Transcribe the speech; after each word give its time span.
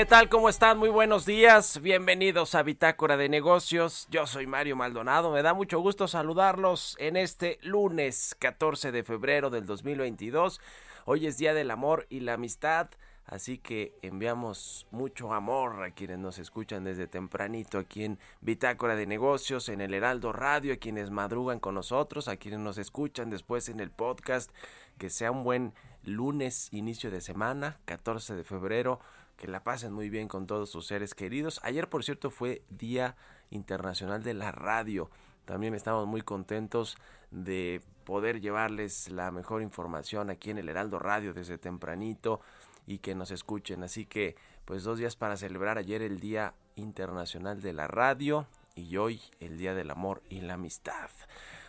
¿Qué 0.00 0.06
tal? 0.06 0.30
¿Cómo 0.30 0.48
están? 0.48 0.78
Muy 0.78 0.88
buenos 0.88 1.26
días. 1.26 1.82
Bienvenidos 1.82 2.54
a 2.54 2.62
Bitácora 2.62 3.18
de 3.18 3.28
Negocios. 3.28 4.08
Yo 4.10 4.26
soy 4.26 4.46
Mario 4.46 4.74
Maldonado. 4.74 5.30
Me 5.30 5.42
da 5.42 5.52
mucho 5.52 5.78
gusto 5.80 6.08
saludarlos 6.08 6.96
en 6.98 7.18
este 7.18 7.58
lunes 7.60 8.34
14 8.38 8.92
de 8.92 9.04
febrero 9.04 9.50
del 9.50 9.66
2022. 9.66 10.58
Hoy 11.04 11.26
es 11.26 11.36
Día 11.36 11.52
del 11.52 11.70
Amor 11.70 12.06
y 12.08 12.20
la 12.20 12.32
Amistad. 12.32 12.88
Así 13.26 13.58
que 13.58 13.92
enviamos 14.00 14.86
mucho 14.90 15.34
amor 15.34 15.82
a 15.82 15.90
quienes 15.90 16.18
nos 16.18 16.38
escuchan 16.38 16.82
desde 16.82 17.06
tempranito 17.06 17.76
aquí 17.76 18.04
en 18.04 18.18
Bitácora 18.40 18.96
de 18.96 19.06
Negocios, 19.06 19.68
en 19.68 19.82
el 19.82 19.92
Heraldo 19.92 20.32
Radio, 20.32 20.72
a 20.72 20.78
quienes 20.78 21.10
madrugan 21.10 21.60
con 21.60 21.74
nosotros, 21.74 22.26
a 22.26 22.38
quienes 22.38 22.60
nos 22.60 22.78
escuchan 22.78 23.28
después 23.28 23.68
en 23.68 23.80
el 23.80 23.90
podcast. 23.90 24.50
Que 24.96 25.10
sea 25.10 25.30
un 25.30 25.44
buen 25.44 25.74
lunes, 26.04 26.72
inicio 26.72 27.10
de 27.10 27.20
semana, 27.20 27.78
14 27.84 28.34
de 28.34 28.44
febrero 28.44 28.98
que 29.40 29.48
la 29.48 29.64
pasen 29.64 29.94
muy 29.94 30.10
bien 30.10 30.28
con 30.28 30.46
todos 30.46 30.68
sus 30.68 30.86
seres 30.86 31.14
queridos. 31.14 31.60
Ayer, 31.62 31.88
por 31.88 32.04
cierto, 32.04 32.30
fue 32.30 32.62
Día 32.68 33.16
Internacional 33.48 34.22
de 34.22 34.34
la 34.34 34.52
Radio. 34.52 35.10
También 35.46 35.74
estamos 35.74 36.06
muy 36.06 36.20
contentos 36.20 36.98
de 37.30 37.80
poder 38.04 38.42
llevarles 38.42 39.08
la 39.08 39.30
mejor 39.30 39.62
información 39.62 40.28
aquí 40.28 40.50
en 40.50 40.58
el 40.58 40.68
Heraldo 40.68 40.98
Radio 40.98 41.32
desde 41.32 41.56
tempranito 41.56 42.42
y 42.86 42.98
que 42.98 43.14
nos 43.14 43.30
escuchen. 43.30 43.82
Así 43.82 44.04
que, 44.04 44.36
pues 44.66 44.84
dos 44.84 44.98
días 44.98 45.16
para 45.16 45.38
celebrar 45.38 45.78
ayer 45.78 46.02
el 46.02 46.20
Día 46.20 46.52
Internacional 46.76 47.62
de 47.62 47.72
la 47.72 47.88
Radio 47.88 48.46
y 48.74 48.98
hoy 48.98 49.22
el 49.40 49.56
Día 49.56 49.74
del 49.74 49.90
Amor 49.90 50.22
y 50.28 50.42
la 50.42 50.54
Amistad. 50.54 51.08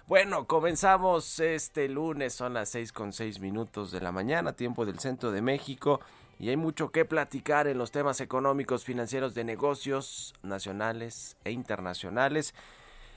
Bueno, 0.08 0.46
comenzamos 0.46 1.40
este 1.40 1.88
lunes, 1.88 2.34
son 2.34 2.54
las 2.54 2.68
seis 2.68 2.92
con 2.92 3.14
seis 3.14 3.40
minutos 3.40 3.92
de 3.92 4.02
la 4.02 4.12
mañana, 4.12 4.58
tiempo 4.58 4.86
del 4.86 5.00
centro 5.00 5.32
de 5.32 5.42
México 5.42 6.02
y 6.42 6.50
hay 6.50 6.58
mucho 6.58 6.92
que 6.92 7.06
platicar 7.06 7.68
en 7.68 7.78
los 7.78 7.92
temas 7.92 8.20
económicos, 8.20 8.84
financieros, 8.84 9.36
de 9.36 9.44
negocios 9.44 10.34
nacionales 10.42 11.38
e 11.44 11.52
internacionales. 11.52 12.56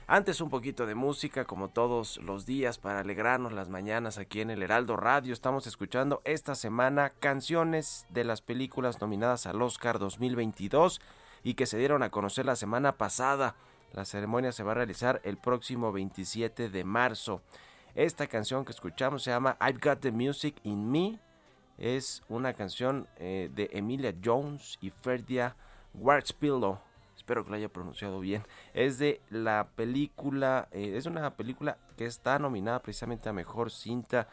Antes 0.05 0.41
un 0.41 0.51
poquito 0.51 0.85
de 0.85 0.93
música, 0.93 1.43
como 1.45 1.69
todos 1.69 2.17
los 2.17 2.45
días, 2.45 2.77
para 2.77 2.99
alegrarnos 2.99 3.51
las 3.51 3.67
mañanas 3.67 4.19
aquí 4.19 4.41
en 4.41 4.51
el 4.51 4.61
Heraldo 4.61 4.95
Radio. 4.95 5.33
Estamos 5.33 5.65
escuchando 5.65 6.21
esta 6.23 6.53
semana 6.53 7.13
canciones 7.19 8.05
de 8.09 8.25
las 8.25 8.41
películas 8.41 9.01
nominadas 9.01 9.47
al 9.47 9.59
Oscar 9.63 9.97
2022 9.97 11.01
y 11.43 11.55
que 11.55 11.65
se 11.65 11.79
dieron 11.79 12.03
a 12.03 12.11
conocer 12.11 12.45
la 12.45 12.55
semana 12.55 12.95
pasada. 12.95 13.55
La 13.93 14.05
ceremonia 14.05 14.51
se 14.51 14.61
va 14.61 14.73
a 14.73 14.75
realizar 14.75 15.19
el 15.23 15.37
próximo 15.37 15.91
27 15.91 16.69
de 16.69 16.83
marzo. 16.83 17.41
Esta 17.95 18.27
canción 18.27 18.65
que 18.65 18.71
escuchamos 18.71 19.23
se 19.23 19.31
llama 19.31 19.57
I've 19.59 19.79
Got 19.81 20.01
the 20.01 20.11
Music 20.11 20.57
in 20.61 20.91
Me 20.91 21.19
es 21.77 22.23
una 22.29 22.53
canción 22.53 23.07
eh, 23.17 23.49
de 23.53 23.69
Emilia 23.73 24.13
Jones 24.23 24.77
y 24.81 24.89
Ferdia 24.89 25.55
Wartspillo. 25.93 26.79
Espero 27.15 27.43
que 27.43 27.49
lo 27.49 27.55
haya 27.55 27.69
pronunciado 27.69 28.19
bien. 28.19 28.43
Es 28.73 28.99
de 28.99 29.21
la 29.29 29.67
película, 29.75 30.67
eh, 30.71 30.93
es 30.95 31.05
una 31.05 31.35
película 31.35 31.77
que 31.97 32.05
está 32.05 32.39
nominada 32.39 32.79
precisamente 32.79 33.29
a 33.29 33.33
Mejor 33.33 33.71
Cinta, 33.71 34.27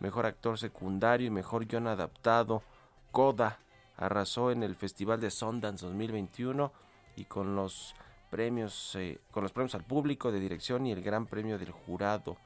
Mejor 0.00 0.26
Actor 0.26 0.58
Secundario 0.58 1.26
y 1.26 1.30
Mejor 1.30 1.66
Guión 1.66 1.86
Adaptado. 1.86 2.62
Coda 3.10 3.58
arrasó 3.96 4.50
en 4.50 4.62
el 4.62 4.76
Festival 4.76 5.20
de 5.20 5.30
Sundance 5.30 5.84
2021 5.84 6.72
y 7.16 7.24
con 7.24 7.56
los 7.56 7.94
premios, 8.30 8.94
eh, 8.94 9.20
con 9.30 9.42
los 9.42 9.52
premios 9.52 9.74
al 9.74 9.84
público 9.84 10.30
de 10.30 10.40
dirección 10.40 10.86
y 10.86 10.92
el 10.92 11.02
Gran 11.02 11.26
Premio 11.26 11.58
del 11.58 11.72
Jurado. 11.72 12.36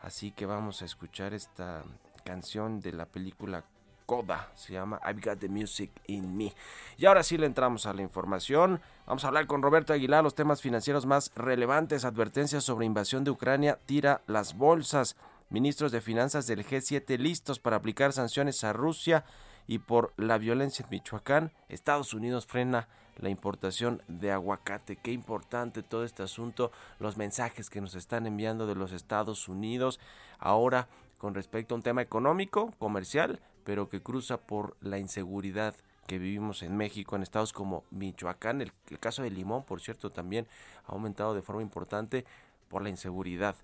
Así 0.00 0.30
que 0.30 0.46
vamos 0.46 0.82
a 0.82 0.84
escuchar 0.84 1.34
esta 1.34 1.84
canción 2.24 2.80
de 2.80 2.92
la 2.92 3.06
película 3.06 3.64
Coda, 4.08 4.50
se 4.54 4.72
llama 4.72 4.98
I've 5.04 5.20
Got 5.20 5.38
the 5.38 5.50
Music 5.50 5.90
in 6.06 6.34
Me. 6.34 6.54
Y 6.96 7.04
ahora 7.04 7.22
sí 7.22 7.36
le 7.36 7.44
entramos 7.44 7.84
a 7.84 7.92
la 7.92 8.00
información. 8.00 8.80
Vamos 9.06 9.22
a 9.22 9.28
hablar 9.28 9.46
con 9.46 9.60
Roberto 9.60 9.92
Aguilar 9.92 10.24
los 10.24 10.34
temas 10.34 10.62
financieros 10.62 11.04
más 11.04 11.30
relevantes. 11.36 12.06
Advertencias 12.06 12.64
sobre 12.64 12.86
invasión 12.86 13.22
de 13.22 13.32
Ucrania, 13.32 13.78
tira 13.84 14.22
las 14.26 14.56
bolsas. 14.56 15.14
Ministros 15.50 15.92
de 15.92 16.00
Finanzas 16.00 16.46
del 16.46 16.64
G7 16.64 17.18
listos 17.18 17.58
para 17.58 17.76
aplicar 17.76 18.14
sanciones 18.14 18.64
a 18.64 18.72
Rusia 18.72 19.26
y 19.66 19.78
por 19.78 20.14
la 20.16 20.38
violencia 20.38 20.84
en 20.84 20.90
Michoacán, 20.90 21.52
Estados 21.68 22.14
Unidos 22.14 22.46
frena 22.46 22.88
la 23.18 23.28
importación 23.28 24.02
de 24.08 24.32
aguacate. 24.32 24.96
Qué 24.96 25.12
importante 25.12 25.82
todo 25.82 26.04
este 26.04 26.22
asunto, 26.22 26.72
los 26.98 27.18
mensajes 27.18 27.68
que 27.68 27.82
nos 27.82 27.94
están 27.94 28.26
enviando 28.26 28.66
de 28.66 28.74
los 28.74 28.92
Estados 28.92 29.48
Unidos 29.48 30.00
ahora 30.38 30.88
con 31.18 31.34
respecto 31.34 31.74
a 31.74 31.76
un 31.76 31.82
tema 31.82 32.00
económico, 32.00 32.72
comercial, 32.78 33.40
pero 33.68 33.90
que 33.90 34.00
cruza 34.00 34.38
por 34.38 34.78
la 34.80 34.98
inseguridad 34.98 35.74
que 36.06 36.18
vivimos 36.18 36.62
en 36.62 36.74
México, 36.74 37.16
en 37.16 37.22
estados 37.22 37.52
como 37.52 37.84
Michoacán. 37.90 38.62
El, 38.62 38.72
caso 38.98 39.22
de 39.22 39.30
Limón, 39.30 39.62
por 39.62 39.82
cierto, 39.82 40.08
también 40.08 40.46
ha 40.86 40.92
aumentado 40.92 41.34
de 41.34 41.42
forma 41.42 41.60
importante 41.60 42.24
por 42.70 42.80
la 42.80 42.88
inseguridad. 42.88 43.56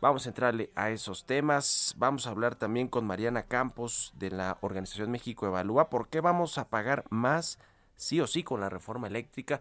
Vamos 0.00 0.24
a 0.24 0.30
entrarle 0.30 0.70
a 0.74 0.88
esos 0.88 1.26
temas. 1.26 1.94
Vamos 1.98 2.26
a 2.26 2.30
hablar 2.30 2.54
también 2.54 2.88
con 2.88 3.04
Mariana 3.04 3.42
Campos 3.42 4.14
de 4.16 4.30
la 4.30 4.56
Organización 4.62 5.10
México 5.10 5.46
Evalúa. 5.46 5.90
¿Por 5.90 6.08
qué 6.08 6.22
vamos 6.22 6.56
a 6.56 6.70
pagar 6.70 7.04
más, 7.10 7.58
sí 7.94 8.22
o 8.22 8.26
sí, 8.26 8.42
con 8.42 8.58
la 8.58 8.70
reforma 8.70 9.06
eléctrica? 9.06 9.60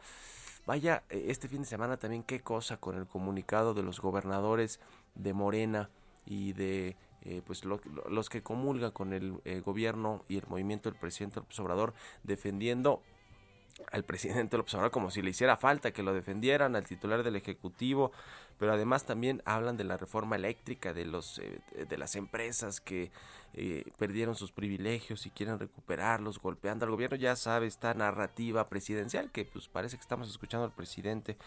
Vaya, 0.65 1.03
eh, 1.09 1.25
este 1.27 1.49
fin 1.49 1.63
de 1.63 1.67
semana 1.67 1.97
también 1.97 2.23
qué 2.23 2.39
cosa 2.39 2.77
con 2.77 2.95
el 2.95 3.07
comunicado 3.07 3.73
de 3.73 3.83
los 3.83 3.99
gobernadores 3.99 4.79
de 5.15 5.33
Morena 5.33 5.89
y 6.25 6.53
de 6.53 6.95
eh, 7.23 7.41
pues 7.45 7.63
los 7.65 8.29
que 8.29 8.41
comulgan 8.41 8.91
con 8.91 9.13
el 9.13 9.39
eh, 9.45 9.59
gobierno 9.59 10.25
y 10.27 10.37
el 10.37 10.47
movimiento 10.47 10.89
del 10.89 10.99
presidente 10.99 11.39
López 11.39 11.59
Obrador 11.59 11.93
defendiendo 12.23 13.03
al 13.91 14.03
presidente 14.03 14.57
López 14.57 14.73
Obrador 14.73 14.91
como 14.91 15.11
si 15.11 15.21
le 15.21 15.29
hiciera 15.29 15.55
falta 15.55 15.91
que 15.91 16.01
lo 16.01 16.13
defendieran, 16.13 16.75
al 16.75 16.85
titular 16.85 17.21
del 17.21 17.35
Ejecutivo, 17.35 18.11
pero 18.57 18.73
además 18.73 19.05
también 19.05 19.43
hablan 19.45 19.77
de 19.77 19.83
la 19.83 19.97
reforma 19.97 20.35
eléctrica, 20.35 20.93
de, 20.93 21.05
los, 21.05 21.37
eh, 21.39 21.61
de 21.87 21.97
las 21.97 22.15
empresas 22.15 22.81
que 22.81 23.11
perdieron 23.97 24.35
sus 24.35 24.53
privilegios 24.53 25.25
y 25.25 25.29
quieren 25.29 25.59
recuperarlos, 25.59 26.39
golpeando 26.39 26.85
al 26.85 26.91
gobierno, 26.91 27.17
ya 27.17 27.35
sabe, 27.35 27.67
esta 27.67 27.93
narrativa 27.93 28.69
presidencial 28.69 29.29
que 29.29 29.43
pues 29.43 29.67
parece 29.67 29.97
que 29.97 30.01
estamos 30.01 30.29
escuchando 30.29 30.65
al 30.65 30.71
presidente. 30.71 31.37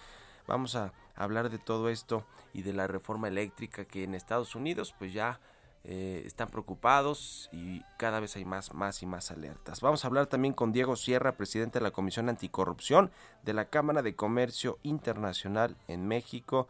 Vamos 0.47 0.77
a 0.77 0.93
hablar 1.17 1.49
de 1.49 1.59
todo 1.59 1.89
esto 1.89 2.27
y 2.53 2.61
de 2.61 2.75
la 2.75 2.87
reforma 2.87 3.29
eléctrica 3.29 3.87
que 3.87 4.05
en 4.05 4.15
Estados 4.15 4.55
Unidos 4.55 4.95
pues 4.99 5.15
ya 5.15 5.41
eh, 5.85 6.23
están 6.25 6.49
preocupados 6.49 7.49
y 7.53 7.83
cada 7.99 8.19
vez 8.19 8.37
hay 8.37 8.45
más, 8.45 8.73
más 8.73 9.03
y 9.03 9.07
más 9.07 9.31
alertas. 9.31 9.81
Vamos 9.83 10.05
a 10.05 10.09
hablar 10.09 10.27
también 10.27 10.55
con 10.55 10.73
Diego 10.73 10.97
Sierra, 10.97 11.37
presidente 11.37 11.79
de 11.79 11.83
la 11.83 11.91
Comisión 11.91 12.29
Anticorrupción 12.29 13.11
de 13.43 13.53
la 13.53 13.67
Cámara 13.67 14.03
de 14.03 14.17
Comercio 14.17 14.79
Internacional 14.83 15.77
en 15.87 16.09
México 16.09 16.69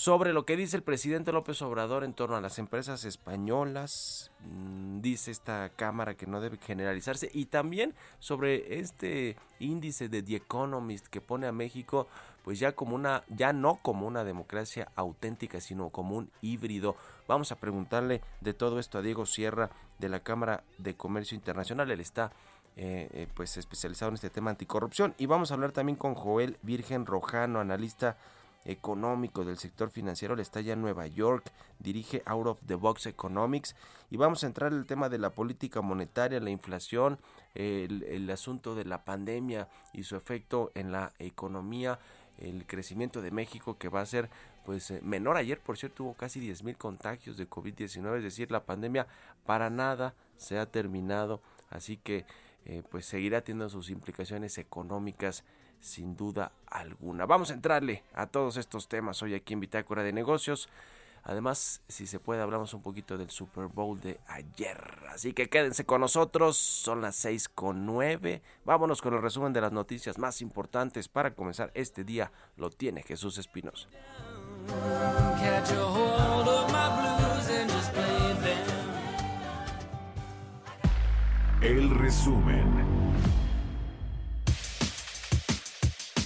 sobre 0.00 0.32
lo 0.32 0.46
que 0.46 0.56
dice 0.56 0.78
el 0.78 0.82
presidente 0.82 1.30
López 1.30 1.60
Obrador 1.60 2.04
en 2.04 2.14
torno 2.14 2.34
a 2.34 2.40
las 2.40 2.58
empresas 2.58 3.04
españolas, 3.04 4.32
mm, 4.40 5.00
dice 5.00 5.30
esta 5.30 5.68
Cámara 5.76 6.14
que 6.14 6.26
no 6.26 6.40
debe 6.40 6.56
generalizarse, 6.56 7.30
y 7.34 7.44
también 7.44 7.94
sobre 8.18 8.78
este 8.80 9.36
índice 9.58 10.08
de 10.08 10.22
The 10.22 10.36
Economist 10.36 11.06
que 11.08 11.20
pone 11.20 11.46
a 11.46 11.52
México 11.52 12.08
pues 12.44 12.58
ya 12.58 12.72
como 12.72 12.94
una, 12.94 13.24
ya 13.28 13.52
no 13.52 13.78
como 13.82 14.06
una 14.06 14.24
democracia 14.24 14.88
auténtica, 14.96 15.60
sino 15.60 15.90
como 15.90 16.16
un 16.16 16.30
híbrido. 16.40 16.96
Vamos 17.28 17.52
a 17.52 17.56
preguntarle 17.56 18.20
de 18.40 18.54
todo 18.54 18.78
esto 18.78 18.98
a 18.98 19.02
Diego 19.02 19.26
Sierra 19.26 19.70
de 19.98 20.08
la 20.08 20.20
Cámara 20.20 20.64
de 20.78 20.94
Comercio 20.94 21.34
Internacional, 21.34 21.90
él 21.90 22.00
está 22.00 22.32
eh, 22.76 23.08
eh, 23.12 23.26
pues 23.34 23.56
especializado 23.56 24.10
en 24.10 24.14
este 24.14 24.30
tema 24.30 24.50
anticorrupción, 24.50 25.14
y 25.18 25.26
vamos 25.26 25.50
a 25.50 25.54
hablar 25.54 25.72
también 25.72 25.96
con 25.96 26.14
Joel 26.14 26.56
Virgen 26.62 27.06
Rojano, 27.06 27.60
analista 27.60 28.16
económico 28.64 29.44
del 29.44 29.58
sector 29.58 29.90
financiero, 29.90 30.36
le 30.36 30.42
está 30.42 30.60
ya 30.60 30.74
en 30.74 30.82
Nueva 30.82 31.06
York, 31.06 31.50
dirige 31.78 32.22
Out 32.26 32.46
of 32.46 32.58
the 32.66 32.74
Box 32.74 33.06
Economics. 33.06 33.74
Y 34.10 34.16
vamos 34.16 34.44
a 34.44 34.46
entrar 34.46 34.72
en 34.72 34.78
el 34.78 34.86
tema 34.86 35.08
de 35.08 35.18
la 35.18 35.30
política 35.30 35.80
monetaria, 35.80 36.40
la 36.40 36.50
inflación, 36.50 37.18
el 37.54 38.28
asunto 38.30 38.74
de 38.74 38.84
la 38.84 39.04
pandemia 39.04 39.68
y 39.92 40.02
su 40.02 40.16
efecto 40.16 40.72
en 40.74 40.92
la 40.92 41.12
economía, 41.18 41.98
el 42.40 42.66
crecimiento 42.66 43.22
de 43.22 43.30
México 43.30 43.78
que 43.78 43.88
va 43.88 44.00
a 44.00 44.06
ser 44.06 44.30
pues 44.64 44.90
eh, 44.90 45.00
menor. 45.02 45.36
Ayer, 45.36 45.60
por 45.60 45.78
cierto, 45.78 46.04
hubo 46.04 46.14
casi 46.14 46.40
10 46.40 46.64
mil 46.64 46.76
contagios 46.76 47.36
de 47.36 47.48
COVID-19, 47.48 48.18
es 48.18 48.22
decir, 48.22 48.50
la 48.50 48.64
pandemia 48.64 49.06
para 49.46 49.70
nada 49.70 50.14
se 50.36 50.58
ha 50.58 50.66
terminado, 50.66 51.42
así 51.70 51.96
que 51.96 52.24
eh, 52.64 52.82
pues 52.90 53.06
seguirá 53.06 53.42
teniendo 53.42 53.68
sus 53.68 53.90
implicaciones 53.90 54.58
económicas 54.58 55.44
sin 55.80 56.16
duda 56.16 56.52
alguna. 56.66 57.26
Vamos 57.26 57.50
a 57.50 57.54
entrarle 57.54 58.04
a 58.14 58.26
todos 58.26 58.56
estos 58.56 58.88
temas 58.88 59.22
hoy 59.22 59.34
aquí 59.34 59.54
en 59.54 59.60
Bitácora 59.60 60.02
de 60.02 60.12
Negocios. 60.12 60.68
Además, 61.22 61.82
si 61.88 62.06
se 62.06 62.20
puede, 62.20 62.42
hablamos 62.42 62.74
un 62.74 62.82
poquito 62.82 63.18
del 63.18 63.30
Super 63.30 63.66
Bowl 63.66 64.00
de 64.00 64.20
ayer. 64.26 64.78
Así 65.10 65.32
que 65.32 65.48
quédense 65.48 65.84
con 65.84 66.00
nosotros. 66.00 66.56
Son 66.56 67.00
las 67.00 67.16
seis 67.16 67.48
con 67.48 67.86
nueve. 67.86 68.42
Vámonos 68.64 69.02
con 69.02 69.14
el 69.14 69.22
resumen 69.22 69.52
de 69.52 69.60
las 69.60 69.72
noticias 69.72 70.18
más 70.18 70.40
importantes 70.40 71.08
para 71.08 71.34
comenzar 71.34 71.70
este 71.74 72.04
día. 72.04 72.32
Lo 72.56 72.70
tiene 72.70 73.02
Jesús 73.02 73.38
Espinosa. 73.38 73.88
El 81.62 81.90
resumen. 81.98 82.99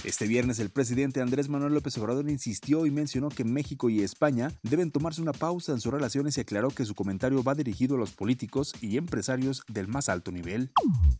Este 0.05 0.27
viernes 0.27 0.59
el 0.59 0.69
presidente 0.69 1.19
Andrés 1.19 1.49
Manuel 1.49 1.73
López 1.73 1.97
Obrador 1.97 2.29
insistió 2.29 2.85
y 2.85 2.91
mencionó 2.91 3.29
que 3.29 3.43
México 3.43 3.89
y 3.89 4.03
España 4.03 4.51
deben 4.61 4.91
tomarse 4.91 5.19
una 5.19 5.33
pausa 5.33 5.71
en 5.71 5.81
sus 5.81 5.91
relaciones 5.91 6.37
y 6.37 6.41
aclaró 6.41 6.69
que 6.69 6.85
su 6.85 6.93
comentario 6.93 7.41
va 7.41 7.55
dirigido 7.55 7.95
a 7.95 7.97
los 7.97 8.11
políticos 8.11 8.75
y 8.81 8.97
empresarios 8.97 9.63
del 9.67 9.87
más 9.87 10.07
alto 10.07 10.31
nivel. 10.31 10.69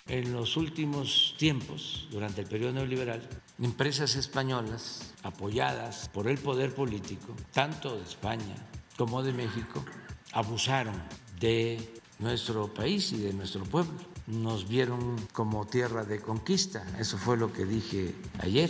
En 0.07 0.31
los 0.31 0.55
últimos 0.55 1.33
tiempos, 1.39 2.07
durante 2.11 2.41
el 2.41 2.47
periodo 2.47 2.73
neoliberal, 2.73 3.27
empresas 3.59 4.15
españolas 4.15 5.15
apoyadas 5.23 6.07
por 6.13 6.27
el 6.27 6.37
poder 6.37 6.75
político, 6.75 7.35
tanto 7.53 7.95
de 7.95 8.03
España 8.03 8.55
como 8.99 9.23
de 9.23 9.33
México, 9.33 9.83
abusaron 10.31 11.01
de 11.39 11.79
nuestro 12.19 12.71
país 12.71 13.11
y 13.13 13.17
de 13.17 13.33
nuestro 13.33 13.63
pueblo 13.63 14.14
nos 14.27 14.67
vieron 14.67 15.15
como 15.33 15.65
tierra 15.65 16.03
de 16.03 16.19
conquista. 16.19 16.85
Eso 16.99 17.17
fue 17.17 17.37
lo 17.37 17.53
que 17.53 17.65
dije 17.65 18.15
ayer. 18.39 18.69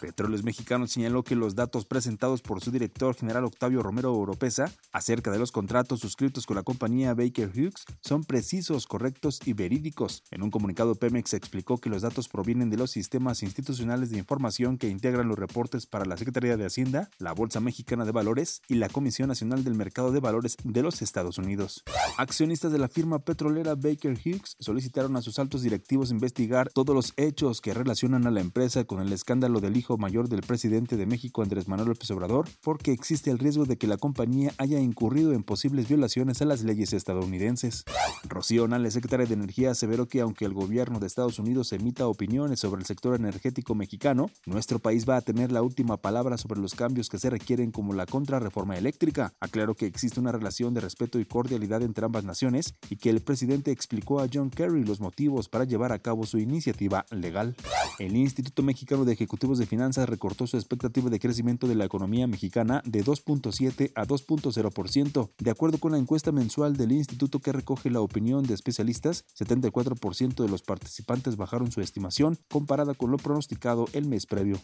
Petróleos 0.00 0.42
Mexicanos 0.42 0.92
señaló 0.92 1.22
que 1.22 1.36
los 1.36 1.54
datos 1.54 1.84
presentados 1.84 2.40
por 2.40 2.62
su 2.62 2.70
director 2.70 3.14
general 3.14 3.44
Octavio 3.44 3.82
Romero 3.82 4.14
Oropesa 4.14 4.72
acerca 4.92 5.30
de 5.30 5.38
los 5.38 5.52
contratos 5.52 6.00
suscritos 6.00 6.46
con 6.46 6.56
la 6.56 6.62
compañía 6.62 7.14
Baker 7.14 7.50
Hughes 7.50 7.84
son 8.00 8.24
precisos, 8.24 8.86
correctos 8.86 9.40
y 9.44 9.52
verídicos. 9.52 10.24
En 10.30 10.42
un 10.42 10.50
comunicado, 10.50 10.94
Pemex 10.94 11.34
explicó 11.34 11.78
que 11.78 11.90
los 11.90 12.02
datos 12.02 12.28
provienen 12.28 12.70
de 12.70 12.78
los 12.78 12.90
sistemas 12.90 13.42
institucionales 13.42 14.10
de 14.10 14.18
información 14.18 14.78
que 14.78 14.88
integran 14.88 15.28
los 15.28 15.38
reportes 15.38 15.86
para 15.86 16.06
la 16.06 16.16
Secretaría 16.16 16.56
de 16.56 16.64
Hacienda, 16.64 17.10
la 17.18 17.32
Bolsa 17.32 17.60
Mexicana 17.60 18.04
de 18.04 18.12
Valores 18.12 18.62
y 18.68 18.76
la 18.76 18.88
Comisión 18.88 19.28
Nacional 19.28 19.64
del 19.64 19.74
Mercado 19.74 20.12
de 20.12 20.20
Valores 20.20 20.56
de 20.64 20.82
los 20.82 21.02
Estados 21.02 21.38
Unidos. 21.38 21.84
Accionistas 22.16 22.72
de 22.72 22.78
la 22.78 22.88
firma 22.88 23.18
petrolera 23.18 23.74
Baker 23.74 24.12
Hughes 24.12 24.56
solicitaron 24.58 25.16
a 25.16 25.22
sus 25.22 25.38
altos 25.38 25.62
directivos 25.62 26.10
investigar 26.10 26.70
todos 26.72 26.94
los 26.94 27.12
hechos 27.16 27.60
que 27.60 27.74
relacionan 27.74 28.26
a 28.26 28.30
la 28.30 28.40
empresa 28.40 28.84
con 28.84 29.00
el 29.00 29.12
escándalo 29.12 29.60
del 29.60 29.76
hijo 29.76 29.89
mayor 29.98 30.28
del 30.28 30.42
presidente 30.42 30.96
de 30.96 31.06
México 31.06 31.42
Andrés 31.42 31.68
Manuel 31.68 31.88
López 31.88 32.10
Obrador 32.10 32.48
porque 32.62 32.92
existe 32.92 33.30
el 33.30 33.38
riesgo 33.38 33.64
de 33.64 33.76
que 33.76 33.86
la 33.86 33.96
compañía 33.96 34.52
haya 34.58 34.80
incurrido 34.80 35.32
en 35.32 35.42
posibles 35.42 35.88
violaciones 35.88 36.42
a 36.42 36.44
las 36.44 36.62
leyes 36.62 36.92
estadounidenses. 36.92 37.84
Rocío 38.28 38.68
Nales, 38.68 38.94
secretaria 38.94 39.26
de 39.26 39.34
Energía, 39.34 39.70
aseveró 39.70 40.06
que 40.06 40.20
aunque 40.20 40.44
el 40.44 40.54
gobierno 40.54 40.98
de 40.98 41.06
Estados 41.06 41.38
Unidos 41.38 41.72
emita 41.72 42.06
opiniones 42.06 42.60
sobre 42.60 42.80
el 42.80 42.86
sector 42.86 43.14
energético 43.14 43.74
mexicano, 43.74 44.30
nuestro 44.46 44.78
país 44.78 45.08
va 45.08 45.16
a 45.16 45.22
tener 45.22 45.52
la 45.52 45.62
última 45.62 45.96
palabra 45.96 46.36
sobre 46.36 46.60
los 46.60 46.74
cambios 46.74 47.08
que 47.08 47.18
se 47.18 47.30
requieren 47.30 47.70
como 47.70 47.92
la 47.92 48.06
contrarreforma 48.06 48.76
eléctrica. 48.76 49.34
Aclaró 49.40 49.74
que 49.74 49.86
existe 49.86 50.20
una 50.20 50.32
relación 50.32 50.74
de 50.74 50.80
respeto 50.80 51.18
y 51.18 51.24
cordialidad 51.24 51.82
entre 51.82 52.04
ambas 52.04 52.24
naciones 52.24 52.74
y 52.88 52.96
que 52.96 53.10
el 53.10 53.20
presidente 53.20 53.70
explicó 53.70 54.20
a 54.20 54.28
John 54.32 54.50
Kerry 54.50 54.84
los 54.84 55.00
motivos 55.00 55.48
para 55.48 55.64
llevar 55.64 55.92
a 55.92 55.98
cabo 55.98 56.26
su 56.26 56.38
iniciativa 56.38 57.06
legal. 57.10 57.56
El 57.98 58.16
Instituto 58.16 58.62
Mexicano 58.62 59.04
de 59.04 59.12
Ejecutivos 59.12 59.58
de 59.58 59.66
Finanzas 59.66 59.79
recortó 59.88 60.46
su 60.46 60.56
expectativa 60.56 61.10
de 61.10 61.18
crecimiento 61.18 61.66
de 61.66 61.74
la 61.74 61.84
economía 61.84 62.26
mexicana 62.26 62.82
de 62.84 63.04
2.7 63.04 63.92
a 63.94 64.06
2.0%. 64.06 65.30
De 65.38 65.50
acuerdo 65.50 65.78
con 65.78 65.92
la 65.92 65.98
encuesta 65.98 66.32
mensual 66.32 66.76
del 66.76 66.92
instituto 66.92 67.40
que 67.40 67.52
recoge 67.52 67.90
la 67.90 68.00
opinión 68.00 68.44
de 68.44 68.54
especialistas, 68.54 69.24
74% 69.38 70.42
de 70.42 70.48
los 70.48 70.62
participantes 70.62 71.36
bajaron 71.36 71.72
su 71.72 71.80
estimación 71.80 72.38
comparada 72.50 72.94
con 72.94 73.10
lo 73.10 73.16
pronosticado 73.16 73.86
el 73.92 74.06
mes 74.06 74.26
previo. 74.26 74.60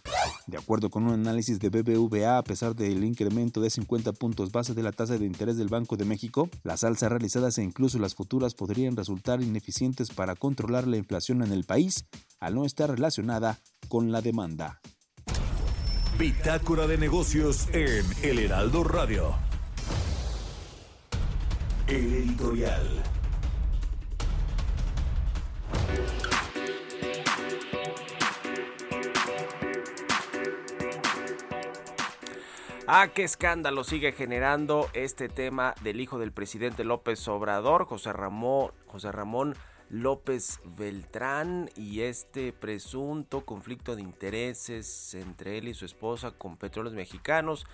De 0.46 0.58
acuerdo 0.58 0.90
con 0.90 1.04
un 1.04 1.14
análisis 1.14 1.58
de 1.58 1.70
BBVA, 1.70 2.38
a 2.38 2.44
pesar 2.44 2.76
del 2.76 3.02
incremento 3.04 3.60
de 3.60 3.70
50 3.70 4.12
puntos 4.12 4.52
base 4.52 4.74
de 4.74 4.82
la 4.82 4.92
tasa 4.92 5.18
de 5.18 5.26
interés 5.26 5.56
del 5.56 5.68
Banco 5.68 5.96
de 5.96 6.04
México, 6.04 6.48
las 6.62 6.84
alzas 6.84 7.10
realizadas 7.10 7.58
e 7.58 7.62
incluso 7.62 7.98
las 7.98 8.14
futuras 8.14 8.54
podrían 8.54 8.96
resultar 8.96 9.42
ineficientes 9.42 10.10
para 10.10 10.36
controlar 10.36 10.86
la 10.86 10.98
inflación 10.98 11.42
en 11.42 11.52
el 11.52 11.64
país, 11.64 12.06
al 12.38 12.54
no 12.54 12.64
estar 12.64 12.90
relacionada 12.90 13.58
con 13.88 14.12
la 14.12 14.20
demanda. 14.20 14.80
Bitácora 16.18 16.86
de 16.86 16.96
negocios 16.96 17.68
en 17.74 18.02
El 18.22 18.38
Heraldo 18.38 18.82
Radio. 18.84 19.34
El 21.86 22.14
editorial. 22.14 23.02
Ah, 32.86 33.08
qué 33.08 33.24
escándalo 33.24 33.84
sigue 33.84 34.12
generando 34.12 34.88
este 34.94 35.28
tema 35.28 35.74
del 35.82 36.00
hijo 36.00 36.18
del 36.18 36.32
presidente 36.32 36.84
López 36.84 37.28
Obrador, 37.28 37.84
José 37.84 38.14
Ramón, 38.14 38.70
José 38.86 39.12
Ramón 39.12 39.54
López 39.90 40.60
Beltrán 40.76 41.70
y 41.76 42.00
este 42.00 42.52
presunto 42.52 43.44
conflicto 43.44 43.96
de 43.96 44.02
intereses 44.02 45.14
entre 45.14 45.58
él 45.58 45.68
y 45.68 45.74
su 45.74 45.84
esposa 45.84 46.32
con 46.32 46.56
petróleos 46.56 46.94
mexicanos 46.94 47.66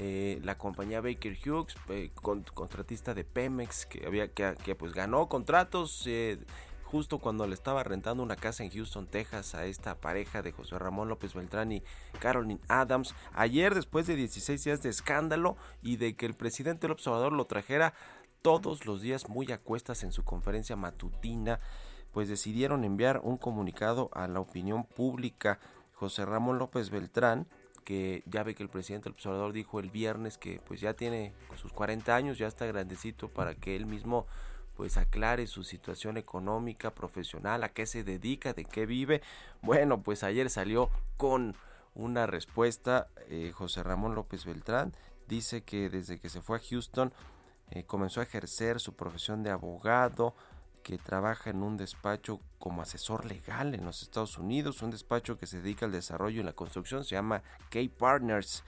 eh, 0.00 0.40
la 0.44 0.56
compañía 0.56 1.00
Baker 1.00 1.36
Hughes, 1.44 1.74
eh, 1.88 2.12
contratista 2.14 3.14
de 3.14 3.24
Pemex, 3.24 3.84
que 3.84 4.06
había 4.06 4.28
que, 4.28 4.76
pues 4.76 4.92
ganó 4.92 5.28
contratos 5.28 6.04
eh, 6.06 6.38
justo 6.84 7.18
cuando 7.18 7.48
le 7.48 7.54
estaba 7.54 7.82
rentando 7.82 8.22
una 8.22 8.36
casa 8.36 8.62
en 8.62 8.70
Houston, 8.70 9.08
Texas, 9.08 9.56
a 9.56 9.66
esta 9.66 9.96
pareja 9.96 10.40
de 10.40 10.52
José 10.52 10.78
Ramón 10.78 11.08
López 11.08 11.34
Beltrán 11.34 11.72
y 11.72 11.82
Carolyn 12.20 12.60
Adams. 12.68 13.12
Ayer, 13.34 13.74
después 13.74 14.06
de 14.06 14.14
16 14.14 14.62
días 14.62 14.82
de 14.82 14.90
escándalo 14.90 15.56
y 15.82 15.96
de 15.96 16.14
que 16.14 16.26
el 16.26 16.34
presidente 16.34 16.82
del 16.82 16.92
observador 16.92 17.32
lo 17.32 17.46
trajera 17.46 17.92
todos 18.48 18.86
los 18.86 19.02
días 19.02 19.28
muy 19.28 19.52
a 19.52 19.58
cuestas 19.58 20.02
en 20.02 20.12
su 20.12 20.24
conferencia 20.24 20.74
matutina, 20.74 21.60
pues 22.12 22.28
decidieron 22.28 22.82
enviar 22.82 23.20
un 23.22 23.36
comunicado 23.36 24.08
a 24.14 24.26
la 24.26 24.40
opinión 24.40 24.84
pública. 24.84 25.58
José 25.92 26.24
Ramón 26.24 26.58
López 26.58 26.88
Beltrán, 26.88 27.46
que 27.84 28.22
ya 28.26 28.42
ve 28.44 28.54
que 28.54 28.62
el 28.62 28.70
presidente 28.70 29.04
del 29.04 29.14
observador 29.14 29.52
dijo 29.52 29.80
el 29.80 29.90
viernes 29.90 30.38
que 30.38 30.60
pues 30.66 30.80
ya 30.80 30.94
tiene 30.94 31.34
sus 31.56 31.72
40 31.72 32.14
años, 32.14 32.38
ya 32.38 32.46
está 32.46 32.64
grandecito 32.64 33.28
para 33.28 33.54
que 33.54 33.76
él 33.76 33.84
mismo 33.84 34.26
pues 34.76 34.96
aclare 34.96 35.46
su 35.46 35.62
situación 35.62 36.16
económica, 36.16 36.94
profesional, 36.94 37.64
a 37.64 37.68
qué 37.68 37.84
se 37.84 38.02
dedica, 38.02 38.54
de 38.54 38.64
qué 38.64 38.86
vive. 38.86 39.20
Bueno, 39.60 40.02
pues 40.02 40.22
ayer 40.22 40.48
salió 40.48 40.88
con 41.18 41.54
una 41.94 42.26
respuesta 42.26 43.08
eh, 43.28 43.50
José 43.52 43.82
Ramón 43.82 44.14
López 44.14 44.46
Beltrán. 44.46 44.94
Dice 45.26 45.62
que 45.62 45.90
desde 45.90 46.18
que 46.18 46.30
se 46.30 46.40
fue 46.40 46.56
a 46.56 46.60
Houston 46.60 47.12
eh, 47.70 47.84
comenzó 47.84 48.20
a 48.20 48.24
ejercer 48.24 48.80
su 48.80 48.94
profesión 48.94 49.42
de 49.42 49.50
abogado, 49.50 50.34
que 50.82 50.96
trabaja 50.96 51.50
en 51.50 51.62
un 51.62 51.76
despacho 51.76 52.40
como 52.58 52.80
asesor 52.80 53.26
legal 53.26 53.74
en 53.74 53.84
los 53.84 54.02
Estados 54.02 54.38
Unidos, 54.38 54.80
un 54.80 54.90
despacho 54.90 55.38
que 55.38 55.46
se 55.46 55.60
dedica 55.60 55.84
al 55.84 55.92
desarrollo 55.92 56.40
y 56.40 56.44
la 56.44 56.54
construcción, 56.54 57.04
se 57.04 57.14
llama 57.14 57.42
K 57.68 57.80
Partners, 57.98 58.64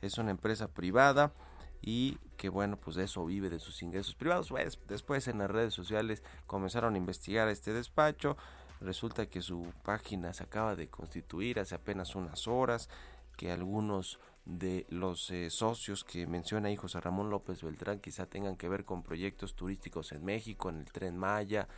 es 0.00 0.18
una 0.18 0.30
empresa 0.30 0.68
privada 0.68 1.32
y 1.80 2.18
que 2.36 2.48
bueno, 2.48 2.76
pues 2.76 2.96
de 2.96 3.04
eso 3.04 3.24
vive, 3.24 3.50
de 3.50 3.58
sus 3.58 3.82
ingresos 3.82 4.14
privados. 4.14 4.50
Pues, 4.50 4.78
después 4.86 5.26
en 5.26 5.38
las 5.38 5.50
redes 5.50 5.74
sociales 5.74 6.22
comenzaron 6.46 6.94
a 6.94 6.98
investigar 6.98 7.48
este 7.48 7.72
despacho, 7.72 8.36
resulta 8.80 9.26
que 9.26 9.42
su 9.42 9.72
página 9.82 10.32
se 10.32 10.44
acaba 10.44 10.76
de 10.76 10.88
constituir 10.88 11.58
hace 11.58 11.74
apenas 11.74 12.14
unas 12.14 12.46
horas, 12.46 12.88
que 13.36 13.50
algunos 13.50 14.20
de 14.48 14.86
los 14.88 15.30
eh, 15.30 15.50
socios 15.50 16.04
que 16.04 16.26
menciona 16.26 16.68
ahí 16.68 16.76
José 16.76 17.00
Ramón 17.00 17.28
López 17.28 17.62
Beltrán 17.62 18.00
quizá 18.00 18.24
tengan 18.24 18.56
que 18.56 18.70
ver 18.70 18.84
con 18.86 19.02
proyectos 19.02 19.54
turísticos 19.54 20.10
en 20.12 20.24
México, 20.24 20.70
en 20.70 20.78
el 20.78 20.90
tren 20.90 21.18
Maya, 21.18 21.68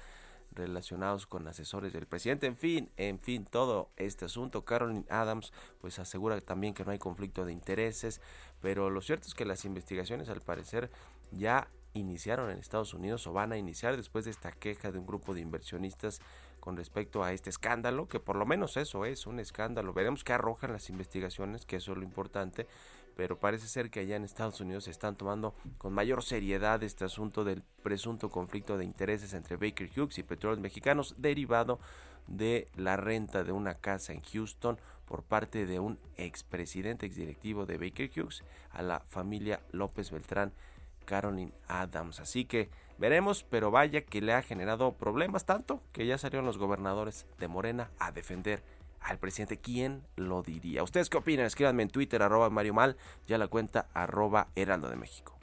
relacionados 0.52 1.26
con 1.26 1.48
asesores 1.48 1.92
del 1.92 2.06
presidente, 2.06 2.46
en 2.46 2.56
fin, 2.56 2.88
en 2.96 3.18
fin, 3.18 3.44
todo 3.44 3.90
este 3.96 4.26
asunto. 4.26 4.64
Carolyn 4.64 5.04
Adams 5.10 5.52
pues 5.80 5.98
asegura 5.98 6.40
también 6.40 6.72
que 6.72 6.84
no 6.84 6.92
hay 6.92 6.98
conflicto 7.00 7.44
de 7.44 7.52
intereses, 7.52 8.20
pero 8.60 8.88
lo 8.88 9.00
cierto 9.00 9.26
es 9.26 9.34
que 9.34 9.44
las 9.44 9.64
investigaciones 9.64 10.28
al 10.28 10.40
parecer 10.40 10.90
ya 11.32 11.68
iniciaron 11.92 12.50
en 12.50 12.58
Estados 12.58 12.94
Unidos 12.94 13.26
o 13.26 13.32
van 13.32 13.50
a 13.50 13.58
iniciar 13.58 13.96
después 13.96 14.24
de 14.24 14.30
esta 14.30 14.52
queja 14.52 14.92
de 14.92 15.00
un 15.00 15.06
grupo 15.06 15.34
de 15.34 15.40
inversionistas 15.40 16.20
con 16.60 16.76
respecto 16.76 17.24
a 17.24 17.32
este 17.32 17.50
escándalo, 17.50 18.08
que 18.08 18.20
por 18.20 18.36
lo 18.36 18.46
menos 18.46 18.76
eso 18.76 19.04
es 19.04 19.26
un 19.26 19.40
escándalo. 19.40 19.92
Veremos 19.92 20.24
qué 20.24 20.32
arrojan 20.32 20.72
las 20.72 20.90
investigaciones, 20.90 21.66
que 21.66 21.76
eso 21.76 21.92
es 21.92 21.98
lo 21.98 22.04
importante, 22.04 22.66
pero 23.16 23.38
parece 23.38 23.66
ser 23.66 23.90
que 23.90 24.00
allá 24.00 24.16
en 24.16 24.24
Estados 24.24 24.60
Unidos 24.60 24.84
se 24.84 24.90
están 24.90 25.16
tomando 25.16 25.54
con 25.78 25.92
mayor 25.92 26.22
seriedad 26.22 26.82
este 26.82 27.04
asunto 27.04 27.44
del 27.44 27.62
presunto 27.82 28.30
conflicto 28.30 28.78
de 28.78 28.84
intereses 28.84 29.34
entre 29.34 29.56
Baker 29.56 29.90
Hughes 29.94 30.18
y 30.18 30.22
Petróleos 30.22 30.60
Mexicanos 30.60 31.14
derivado 31.18 31.80
de 32.26 32.68
la 32.76 32.96
renta 32.96 33.42
de 33.42 33.52
una 33.52 33.74
casa 33.74 34.12
en 34.12 34.22
Houston 34.22 34.78
por 35.04 35.24
parte 35.24 35.66
de 35.66 35.80
un 35.80 35.98
expresidente 36.16 37.06
exdirectivo 37.06 37.66
de 37.66 37.78
Baker 37.78 38.10
Hughes 38.14 38.44
a 38.70 38.82
la 38.82 39.00
familia 39.00 39.60
López 39.72 40.10
Beltrán 40.10 40.52
Carolyn 41.04 41.52
Adams. 41.66 42.20
Así 42.20 42.44
que 42.44 42.70
veremos, 43.00 43.44
pero 43.48 43.70
vaya 43.70 44.02
que 44.02 44.20
le 44.20 44.34
ha 44.34 44.42
generado 44.42 44.92
problemas 44.92 45.46
tanto 45.46 45.82
que 45.92 46.06
ya 46.06 46.18
salieron 46.18 46.46
los 46.46 46.58
gobernadores 46.58 47.26
de 47.38 47.48
Morena 47.48 47.90
a 47.98 48.12
defender 48.12 48.62
al 49.00 49.18
presidente. 49.18 49.56
¿Quién 49.56 50.02
lo 50.16 50.42
diría? 50.42 50.82
¿Ustedes 50.82 51.08
qué 51.08 51.16
opinan? 51.16 51.46
Escríbanme 51.46 51.82
en 51.82 51.88
Twitter, 51.88 52.22
arroba 52.22 52.50
Mario 52.50 52.74
Mal, 52.74 52.96
ya 53.26 53.38
la 53.38 53.48
cuenta 53.48 53.88
arroba 53.94 54.48
Heraldo 54.54 54.90
de 54.90 54.96
México. 54.96 55.36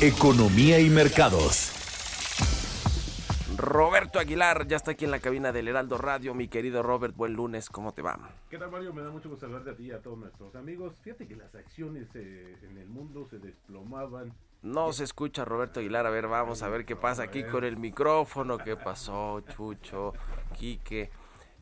Economía 0.00 0.80
y 0.80 0.88
mercados. 0.88 1.72
Roberto 3.56 4.18
Aguilar 4.18 4.66
ya 4.66 4.76
está 4.76 4.92
aquí 4.92 5.04
en 5.04 5.12
la 5.12 5.20
cabina 5.20 5.52
del 5.52 5.68
Heraldo 5.68 5.96
Radio. 5.98 6.34
Mi 6.34 6.48
querido 6.48 6.82
Robert, 6.82 7.14
buen 7.14 7.34
lunes, 7.34 7.68
¿cómo 7.68 7.92
te 7.92 8.02
va? 8.02 8.18
¿Qué 8.50 8.58
tal, 8.58 8.70
Mario? 8.70 8.92
Me 8.92 9.02
da 9.02 9.10
mucho 9.10 9.28
gusto 9.28 9.46
saludarte 9.46 9.70
a 9.70 9.76
ti 9.76 9.84
y 9.84 9.90
a 9.92 10.00
todos 10.00 10.18
nuestros 10.18 10.56
amigos. 10.56 10.98
Fíjate 11.02 11.28
que 11.28 11.36
las 11.36 11.54
acciones 11.54 12.08
eh, 12.14 12.56
en 12.62 12.78
el 12.78 12.88
mundo 12.88 13.26
se 13.30 13.38
desplomaban. 13.38 14.32
No 14.64 14.94
se 14.94 15.04
escucha 15.04 15.44
Roberto 15.44 15.80
Aguilar. 15.80 16.06
A 16.06 16.10
ver, 16.10 16.26
vamos 16.26 16.62
a 16.62 16.68
ver 16.68 16.86
qué 16.86 16.96
pasa 16.96 17.24
aquí 17.24 17.44
con 17.44 17.64
el 17.64 17.76
micrófono. 17.76 18.56
¿Qué 18.56 18.76
pasó, 18.76 19.42
Chucho, 19.42 20.14
Quique? 20.58 21.10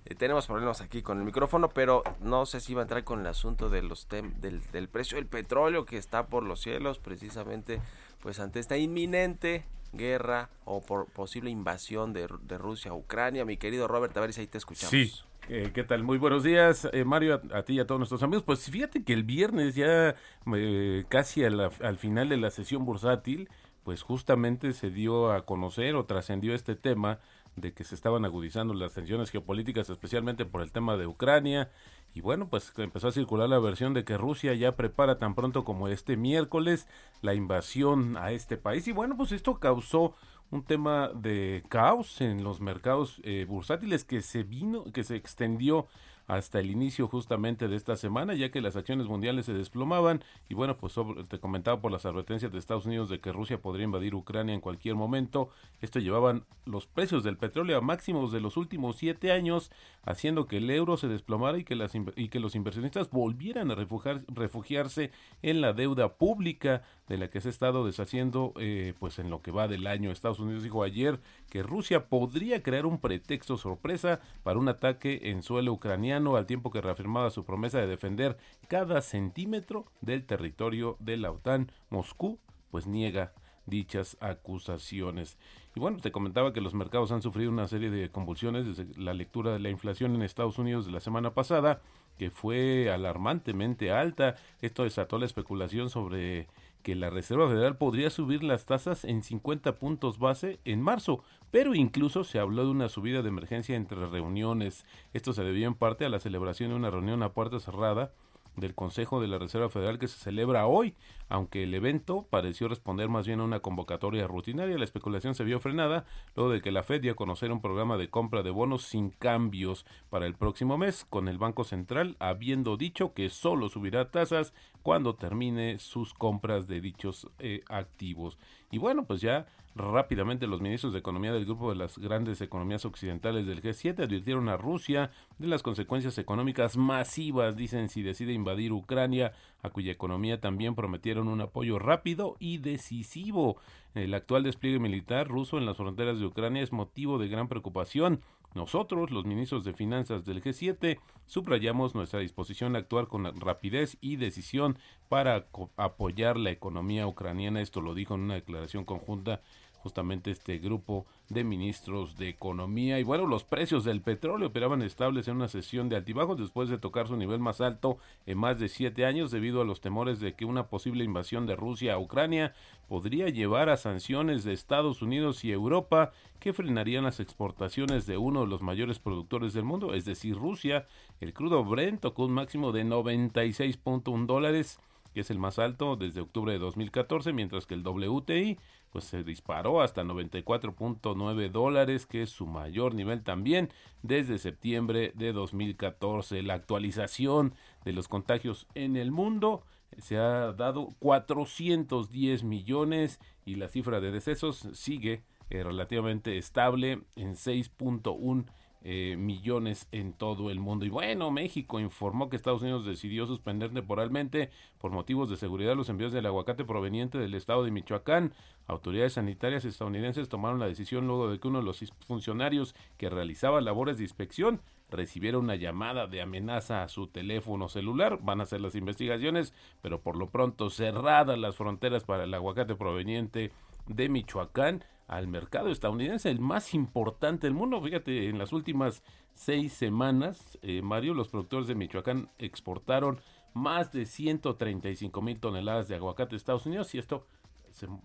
Eh, 0.04 0.14
tenemos 0.14 0.46
problemas 0.46 0.80
aquí 0.80 1.02
con 1.02 1.18
el 1.18 1.24
micrófono, 1.24 1.68
pero 1.68 2.04
no 2.20 2.46
sé 2.46 2.60
si 2.60 2.74
va 2.74 2.82
a 2.82 2.84
entrar 2.84 3.02
con 3.02 3.20
el 3.20 3.26
asunto 3.26 3.68
de 3.70 3.82
los 3.82 4.08
del, 4.08 4.62
del 4.70 4.88
precio 4.88 5.16
del 5.16 5.26
petróleo 5.26 5.84
que 5.84 5.96
está 5.96 6.26
por 6.26 6.44
los 6.44 6.60
cielos, 6.60 7.00
precisamente 7.00 7.80
pues 8.20 8.38
ante 8.38 8.60
esta 8.60 8.76
inminente 8.76 9.64
guerra 9.92 10.48
o 10.64 10.80
por 10.80 11.06
posible 11.06 11.50
invasión 11.50 12.12
de, 12.12 12.28
Rusia 12.28 12.92
a 12.92 12.94
Ucrania. 12.94 13.44
Mi 13.44 13.56
querido 13.56 13.88
Robert, 13.88 14.16
a 14.16 14.20
ver 14.20 14.32
si 14.32 14.42
ahí 14.42 14.46
te 14.46 14.58
escuchamos. 14.58 14.90
Sí. 14.90 15.12
Eh, 15.48 15.70
¿Qué 15.74 15.82
tal? 15.82 16.04
Muy 16.04 16.18
buenos 16.18 16.44
días, 16.44 16.88
eh, 16.92 17.04
Mario, 17.04 17.40
a, 17.52 17.62
ti 17.64 17.74
y 17.74 17.80
a 17.80 17.86
todos 17.86 17.98
nuestros 17.98 18.22
amigos. 18.22 18.44
Pues 18.44 18.70
fíjate 18.70 19.02
que 19.02 19.12
el 19.12 19.24
viernes 19.24 19.74
ya 19.74 20.14
eh, 20.54 21.04
casi 21.08 21.42
al 21.44 21.98
final 21.98 22.28
de 22.28 22.36
la 22.36 22.50
sesión 22.50 22.84
bursátil, 22.84 23.48
pues 23.82 24.02
justamente 24.02 24.72
se 24.72 24.90
dio 24.90 25.32
a 25.32 25.44
conocer 25.44 25.96
o 25.96 26.04
trascendió 26.04 26.54
este 26.54 26.76
tema 26.76 27.18
de 27.56 27.72
que 27.74 27.82
se 27.84 27.96
estaban 27.96 28.24
agudizando 28.24 28.72
las 28.72 28.94
tensiones 28.94 29.30
geopolíticas, 29.30 29.90
especialmente 29.90 30.44
por 30.44 30.62
el 30.62 30.70
tema 30.70 30.96
de 30.96 31.08
Ucrania. 31.08 31.70
Y 32.14 32.20
bueno, 32.20 32.48
pues 32.48 32.72
empezó 32.76 33.08
a 33.08 33.12
circular 33.12 33.48
la 33.48 33.58
versión 33.58 33.94
de 33.94 34.04
que 34.04 34.16
Rusia 34.16 34.54
ya 34.54 34.76
prepara 34.76 35.18
tan 35.18 35.34
pronto 35.34 35.64
como 35.64 35.88
este 35.88 36.16
miércoles 36.16 36.86
la 37.20 37.34
invasión 37.34 38.16
a 38.16 38.30
este 38.30 38.56
país. 38.56 38.86
Y 38.86 38.92
bueno, 38.92 39.16
pues 39.16 39.32
esto 39.32 39.58
causó 39.58 40.14
un 40.52 40.62
tema 40.62 41.10
de 41.14 41.64
caos 41.68 42.20
en 42.20 42.44
los 42.44 42.60
mercados 42.60 43.20
eh, 43.24 43.46
bursátiles 43.48 44.04
que 44.04 44.20
se 44.20 44.44
vino, 44.44 44.84
que 44.92 45.02
se 45.02 45.16
extendió 45.16 45.88
hasta 46.26 46.60
el 46.60 46.70
inicio 46.70 47.08
justamente 47.08 47.68
de 47.68 47.76
esta 47.76 47.96
semana, 47.96 48.34
ya 48.34 48.50
que 48.50 48.60
las 48.60 48.76
acciones 48.76 49.06
mundiales 49.06 49.46
se 49.46 49.52
desplomaban 49.52 50.22
y 50.48 50.54
bueno, 50.54 50.76
pues 50.76 50.94
te 51.28 51.38
comentaba 51.38 51.80
por 51.80 51.92
las 51.92 52.06
advertencias 52.06 52.52
de 52.52 52.58
Estados 52.58 52.86
Unidos 52.86 53.08
de 53.08 53.20
que 53.20 53.32
Rusia 53.32 53.60
podría 53.60 53.84
invadir 53.84 54.14
Ucrania 54.14 54.54
en 54.54 54.60
cualquier 54.60 54.94
momento. 54.94 55.50
Esto 55.80 55.98
llevaban 55.98 56.44
los 56.64 56.86
precios 56.86 57.24
del 57.24 57.36
petróleo 57.36 57.78
a 57.78 57.80
máximos 57.80 58.32
de 58.32 58.40
los 58.40 58.56
últimos 58.56 58.96
siete 58.96 59.32
años, 59.32 59.70
haciendo 60.04 60.46
que 60.46 60.58
el 60.58 60.70
euro 60.70 60.96
se 60.96 61.08
desplomara 61.08 61.58
y 61.58 61.64
que, 61.64 61.76
las, 61.76 61.92
y 61.94 62.28
que 62.28 62.40
los 62.40 62.54
inversionistas 62.54 63.10
volvieran 63.10 63.70
a 63.70 63.74
refugiarse 63.74 65.10
en 65.42 65.60
la 65.60 65.72
deuda 65.72 66.14
pública 66.14 66.82
de 67.08 67.18
la 67.18 67.28
que 67.28 67.40
se 67.40 67.48
ha 67.48 67.50
estado 67.50 67.84
deshaciendo 67.84 68.54
eh, 68.58 68.94
pues 68.98 69.18
en 69.18 69.28
lo 69.28 69.42
que 69.42 69.50
va 69.50 69.68
del 69.68 69.86
año. 69.86 70.10
Estados 70.10 70.40
Unidos 70.40 70.62
dijo 70.62 70.82
ayer 70.82 71.20
que 71.50 71.62
Rusia 71.62 72.08
podría 72.08 72.62
crear 72.62 72.86
un 72.86 72.98
pretexto 72.98 73.56
sorpresa 73.56 74.20
para 74.42 74.58
un 74.58 74.68
ataque 74.68 75.20
en 75.24 75.42
suelo 75.42 75.72
ucraniano 75.72 76.11
al 76.12 76.46
tiempo 76.46 76.70
que 76.70 76.80
reafirmaba 76.80 77.30
su 77.30 77.44
promesa 77.44 77.78
de 77.78 77.86
defender 77.86 78.36
cada 78.68 79.00
centímetro 79.00 79.86
del 80.00 80.24
territorio 80.24 80.96
de 81.00 81.16
la 81.16 81.30
OTAN. 81.30 81.72
Moscú 81.90 82.38
pues 82.70 82.86
niega 82.86 83.32
dichas 83.66 84.16
acusaciones. 84.20 85.38
Y 85.74 85.80
bueno, 85.80 85.98
te 85.98 86.12
comentaba 86.12 86.52
que 86.52 86.60
los 86.60 86.74
mercados 86.74 87.12
han 87.12 87.22
sufrido 87.22 87.50
una 87.50 87.68
serie 87.68 87.90
de 87.90 88.10
convulsiones 88.10 88.66
desde 88.66 89.00
la 89.00 89.14
lectura 89.14 89.52
de 89.52 89.58
la 89.58 89.70
inflación 89.70 90.14
en 90.14 90.22
Estados 90.22 90.58
Unidos 90.58 90.86
de 90.86 90.92
la 90.92 91.00
semana 91.00 91.32
pasada, 91.32 91.80
que 92.18 92.30
fue 92.30 92.90
alarmantemente 92.90 93.90
alta. 93.90 94.36
Esto 94.60 94.84
desató 94.84 95.18
la 95.18 95.26
especulación 95.26 95.90
sobre 95.90 96.48
que 96.82 96.94
la 96.94 97.10
Reserva 97.10 97.48
Federal 97.48 97.76
podría 97.76 98.10
subir 98.10 98.42
las 98.42 98.66
tasas 98.66 99.04
en 99.04 99.22
50 99.22 99.78
puntos 99.78 100.18
base 100.18 100.60
en 100.64 100.82
marzo, 100.82 101.22
pero 101.50 101.74
incluso 101.74 102.24
se 102.24 102.38
habló 102.38 102.64
de 102.64 102.70
una 102.70 102.88
subida 102.88 103.22
de 103.22 103.28
emergencia 103.28 103.76
entre 103.76 104.06
reuniones. 104.06 104.84
Esto 105.12 105.32
se 105.32 105.44
debió 105.44 105.66
en 105.68 105.74
parte 105.74 106.04
a 106.04 106.08
la 106.08 106.20
celebración 106.20 106.70
de 106.70 106.76
una 106.76 106.90
reunión 106.90 107.22
a 107.22 107.32
puerta 107.32 107.60
cerrada 107.60 108.12
del 108.56 108.74
Consejo 108.74 109.20
de 109.20 109.28
la 109.28 109.38
Reserva 109.38 109.68
Federal 109.68 109.98
que 109.98 110.08
se 110.08 110.18
celebra 110.18 110.66
hoy, 110.66 110.94
aunque 111.28 111.62
el 111.62 111.74
evento 111.74 112.26
pareció 112.28 112.68
responder 112.68 113.08
más 113.08 113.26
bien 113.26 113.40
a 113.40 113.44
una 113.44 113.60
convocatoria 113.60 114.26
rutinaria, 114.26 114.76
la 114.76 114.84
especulación 114.84 115.34
se 115.34 115.44
vio 115.44 115.60
frenada 115.60 116.04
luego 116.36 116.52
de 116.52 116.60
que 116.60 116.72
la 116.72 116.82
Fed 116.82 117.00
dio 117.00 117.12
a 117.12 117.16
conocer 117.16 117.50
un 117.50 117.62
programa 117.62 117.96
de 117.96 118.10
compra 118.10 118.42
de 118.42 118.50
bonos 118.50 118.82
sin 118.82 119.10
cambios 119.10 119.86
para 120.10 120.26
el 120.26 120.34
próximo 120.34 120.76
mes, 120.76 121.06
con 121.08 121.28
el 121.28 121.38
Banco 121.38 121.64
Central 121.64 122.16
habiendo 122.18 122.76
dicho 122.76 123.14
que 123.14 123.30
solo 123.30 123.68
subirá 123.68 124.10
tasas 124.10 124.52
cuando 124.82 125.14
termine 125.14 125.78
sus 125.78 126.12
compras 126.12 126.66
de 126.66 126.80
dichos 126.80 127.28
eh, 127.38 127.62
activos. 127.68 128.38
Y 128.70 128.78
bueno, 128.78 129.04
pues 129.04 129.20
ya 129.20 129.46
rápidamente 129.74 130.46
los 130.46 130.60
ministros 130.60 130.92
de 130.92 130.98
Economía 130.98 131.32
del 131.32 131.44
grupo 131.44 131.70
de 131.70 131.76
las 131.76 131.98
grandes 131.98 132.40
economías 132.40 132.84
occidentales 132.84 133.46
del 133.46 133.62
G7 133.62 134.04
advirtieron 134.04 134.48
a 134.48 134.56
Rusia 134.56 135.10
de 135.38 135.46
las 135.48 135.62
consecuencias 135.62 136.18
económicas 136.18 136.76
masivas, 136.76 137.56
dicen, 137.56 137.88
si 137.88 138.02
decide 138.02 138.32
invadir 138.32 138.72
Ucrania, 138.72 139.32
a 139.62 139.70
cuya 139.70 139.92
economía 139.92 140.40
también 140.40 140.74
prometieron 140.74 141.28
un 141.28 141.40
apoyo 141.40 141.78
rápido 141.78 142.36
y 142.38 142.58
decisivo. 142.58 143.56
El 143.94 144.14
actual 144.14 144.42
despliegue 144.42 144.78
militar 144.78 145.28
ruso 145.28 145.58
en 145.58 145.66
las 145.66 145.76
fronteras 145.76 146.18
de 146.18 146.26
Ucrania 146.26 146.62
es 146.62 146.72
motivo 146.72 147.18
de 147.18 147.28
gran 147.28 147.48
preocupación. 147.48 148.20
Nosotros, 148.54 149.10
los 149.10 149.24
ministros 149.24 149.64
de 149.64 149.72
Finanzas 149.72 150.24
del 150.26 150.42
G7, 150.42 150.98
subrayamos 151.26 151.94
nuestra 151.94 152.20
disposición 152.20 152.76
a 152.76 152.80
actuar 152.80 153.06
con 153.06 153.24
rapidez 153.40 153.96
y 154.02 154.16
decisión 154.16 154.78
para 155.08 155.46
apoyar 155.76 156.36
la 156.36 156.50
economía 156.50 157.06
ucraniana. 157.06 157.62
Esto 157.62 157.80
lo 157.80 157.94
dijo 157.94 158.14
en 158.14 158.22
una 158.22 158.34
declaración 158.34 158.84
conjunta 158.84 159.40
justamente 159.82 160.30
este 160.30 160.58
grupo 160.58 161.06
de 161.28 161.44
ministros 161.44 162.16
de 162.16 162.28
economía. 162.28 162.98
Y 162.98 163.02
bueno 163.02 163.26
los 163.26 163.44
precios 163.44 163.84
del 163.84 164.00
petróleo 164.00 164.48
operaban 164.48 164.82
estables 164.82 165.28
en 165.28 165.36
una 165.36 165.48
sesión 165.48 165.88
de 165.88 165.96
altibajos 165.96 166.38
después 166.38 166.68
de 166.68 166.78
tocar 166.78 167.08
su 167.08 167.16
nivel 167.16 167.40
más 167.40 167.60
alto 167.60 167.98
en 168.26 168.38
más 168.38 168.58
de 168.58 168.68
siete 168.68 169.04
años 169.04 169.30
debido 169.30 169.60
a 169.60 169.64
los 169.64 169.80
temores 169.80 170.20
de 170.20 170.34
que 170.34 170.44
una 170.44 170.68
posible 170.68 171.04
invasión 171.04 171.46
de 171.46 171.56
Rusia 171.56 171.94
a 171.94 171.98
Ucrania 171.98 172.54
podría 172.88 173.28
llevar 173.28 173.68
a 173.68 173.76
sanciones 173.76 174.44
de 174.44 174.52
Estados 174.52 175.02
Unidos 175.02 175.44
y 175.44 175.52
Europa 175.52 176.12
que 176.38 176.52
frenarían 176.52 177.04
las 177.04 177.20
exportaciones 177.20 178.06
de 178.06 178.18
uno 178.18 178.42
de 178.42 178.46
los 178.46 178.62
mayores 178.62 178.98
productores 178.98 179.52
del 179.52 179.64
mundo 179.64 179.94
es 179.94 180.04
decir 180.04 180.36
Rusia. 180.36 180.86
El 181.20 181.32
crudo 181.32 181.64
Brent 181.64 182.00
tocó 182.00 182.26
un 182.26 182.32
máximo 182.32 182.72
de 182.72 182.84
96.1 182.84 184.26
dólares 184.26 184.78
que 185.12 185.20
es 185.20 185.30
el 185.30 185.38
más 185.38 185.58
alto 185.58 185.96
desde 185.96 186.20
octubre 186.20 186.52
de 186.52 186.58
2014, 186.58 187.32
mientras 187.32 187.66
que 187.66 187.74
el 187.74 187.82
WTI 187.86 188.58
pues 188.92 189.04
se 189.04 189.24
disparó 189.24 189.80
hasta 189.80 190.04
94.9 190.04 191.50
dólares, 191.50 192.06
que 192.06 192.22
es 192.22 192.30
su 192.30 192.46
mayor 192.46 192.94
nivel 192.94 193.22
también 193.22 193.70
desde 194.02 194.38
septiembre 194.38 195.12
de 195.14 195.32
2014. 195.32 196.42
La 196.42 196.54
actualización 196.54 197.54
de 197.84 197.94
los 197.94 198.06
contagios 198.06 198.68
en 198.74 198.96
el 198.96 199.10
mundo 199.10 199.62
se 199.98 200.18
ha 200.18 200.52
dado 200.52 200.88
410 200.98 202.44
millones 202.44 203.18
y 203.46 203.56
la 203.56 203.68
cifra 203.68 204.00
de 204.00 204.10
decesos 204.10 204.68
sigue 204.74 205.22
eh, 205.48 205.62
relativamente 205.64 206.36
estable 206.36 207.02
en 207.16 207.34
6.1 207.34 208.44
eh, 208.84 209.16
millones 209.16 209.86
en 209.92 210.12
todo 210.12 210.50
el 210.50 210.58
mundo. 210.58 210.84
Y 210.84 210.88
bueno, 210.88 211.30
México 211.30 211.78
informó 211.78 212.28
que 212.28 212.36
Estados 212.36 212.62
Unidos 212.62 212.84
decidió 212.84 213.26
suspender 213.26 213.72
temporalmente 213.72 214.50
por 214.78 214.90
motivos 214.90 215.30
de 215.30 215.36
seguridad 215.36 215.76
los 215.76 215.88
envíos 215.88 216.12
del 216.12 216.26
aguacate 216.26 216.64
proveniente 216.64 217.18
del 217.18 217.34
estado 217.34 217.64
de 217.64 217.70
Michoacán. 217.70 218.32
Autoridades 218.66 219.12
sanitarias 219.12 219.64
estadounidenses 219.64 220.28
tomaron 220.28 220.58
la 220.58 220.66
decisión 220.66 221.06
luego 221.06 221.30
de 221.30 221.38
que 221.38 221.46
uno 221.46 221.60
de 221.60 221.64
los 221.64 221.84
funcionarios 222.06 222.74
que 222.96 223.08
realizaba 223.08 223.60
labores 223.60 223.98
de 223.98 224.04
inspección 224.04 224.60
recibiera 224.90 225.38
una 225.38 225.54
llamada 225.56 226.06
de 226.06 226.20
amenaza 226.20 226.82
a 226.82 226.88
su 226.88 227.06
teléfono 227.06 227.68
celular. 227.68 228.18
Van 228.22 228.40
a 228.40 228.44
hacer 228.44 228.60
las 228.60 228.74
investigaciones, 228.74 229.54
pero 229.80 230.00
por 230.00 230.16
lo 230.16 230.28
pronto 230.28 230.70
cerradas 230.70 231.38
las 231.38 231.56
fronteras 231.56 232.04
para 232.04 232.24
el 232.24 232.34
aguacate 232.34 232.74
proveniente 232.74 233.52
de 233.86 234.08
Michoacán 234.08 234.84
al 235.06 235.28
mercado 235.28 235.70
estadounidense, 235.70 236.30
el 236.30 236.40
más 236.40 236.74
importante 236.74 237.46
del 237.46 237.54
mundo. 237.54 237.80
Fíjate, 237.82 238.28
en 238.28 238.38
las 238.38 238.52
últimas 238.52 239.02
seis 239.34 239.72
semanas, 239.72 240.58
eh, 240.62 240.82
Mario, 240.82 241.14
los 241.14 241.28
productores 241.28 241.66
de 241.66 241.74
Michoacán 241.74 242.30
exportaron 242.38 243.20
más 243.54 243.92
de 243.92 244.06
135 244.06 245.20
mil 245.22 245.38
toneladas 245.38 245.88
de 245.88 245.96
aguacate 245.96 246.34
a 246.34 246.38
Estados 246.38 246.66
Unidos 246.66 246.94
y 246.94 246.98
esto 246.98 247.26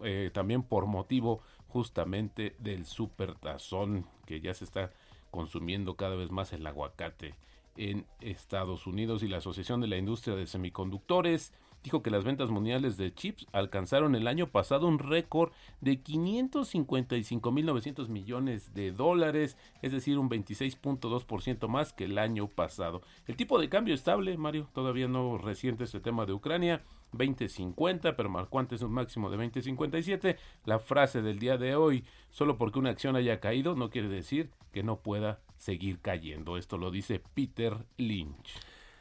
eh, 0.04 0.32
también 0.34 0.64
por 0.64 0.86
motivo 0.86 1.42
justamente 1.68 2.56
del 2.60 2.86
supertazón 2.86 4.06
que 4.26 4.42
ya 4.42 4.54
se 4.54 4.66
está 4.66 4.92
consumiendo 5.32 5.96
cada 5.96 6.16
vez 6.16 6.32
más 6.32 6.54
el 6.54 6.66
aguacate 6.66 7.36
en 7.76 8.06
Estados 8.22 8.88
Unidos 8.88 9.24
y 9.24 9.28
la 9.28 9.38
Asociación 9.38 9.82
de 9.82 9.88
la 9.88 9.98
Industria 9.98 10.36
de 10.36 10.48
Semiconductores 10.48 11.54
dijo 11.84 12.02
que 12.02 12.10
las 12.10 12.24
ventas 12.24 12.50
mundiales 12.50 12.98
de 12.98 13.14
chips 13.14 13.46
alcanzaron 13.52 14.16
el 14.16 14.28
año 14.28 14.48
pasado 14.48 14.88
un 14.88 14.98
récord 15.00 15.52
de 15.82 16.02
555.900 16.04 18.08
millones 18.10 18.74
de 18.74 18.92
dólares, 18.92 19.58
es 19.82 19.92
decir, 19.92 20.18
un 20.18 20.30
26.2% 20.30 21.68
más 21.68 21.94
que 21.94 22.06
el 22.06 22.18
año 22.18 22.48
pasado. 22.48 23.02
El 23.26 23.36
tipo 23.36 23.60
de 23.60 23.70
cambio 23.70 23.94
estable, 23.94 24.38
Mario, 24.38 24.68
todavía 24.74 25.08
no 25.08 25.38
reciente 25.38 25.84
este 25.86 26.00
tema 26.00 26.26
de 26.26 26.34
Ucrania, 26.34 26.84
20.50, 27.14 28.16
pero 28.16 28.30
marcó 28.30 28.60
antes 28.60 28.82
un 28.82 28.92
máximo 28.92 29.30
de 29.30 29.38
20.57. 29.38 30.38
La 30.66 30.80
frase 30.80 31.22
del 31.22 31.40
día 31.40 31.58
de 31.58 31.76
hoy, 31.76 32.04
solo 32.32 32.58
porque 32.58 32.80
una 32.80 32.90
acción 32.90 33.16
haya 33.16 33.40
caído, 33.40 33.76
no 33.76 33.90
quiere 33.90 34.10
decir 34.10 34.50
que 34.72 34.84
no 34.84 35.00
pueda 35.00 35.40
seguir 35.58 36.00
cayendo. 36.00 36.58
Esto 36.58 36.78
lo 36.78 36.92
dice 36.92 37.22
Peter 37.34 37.86
Lynch. 37.98 38.60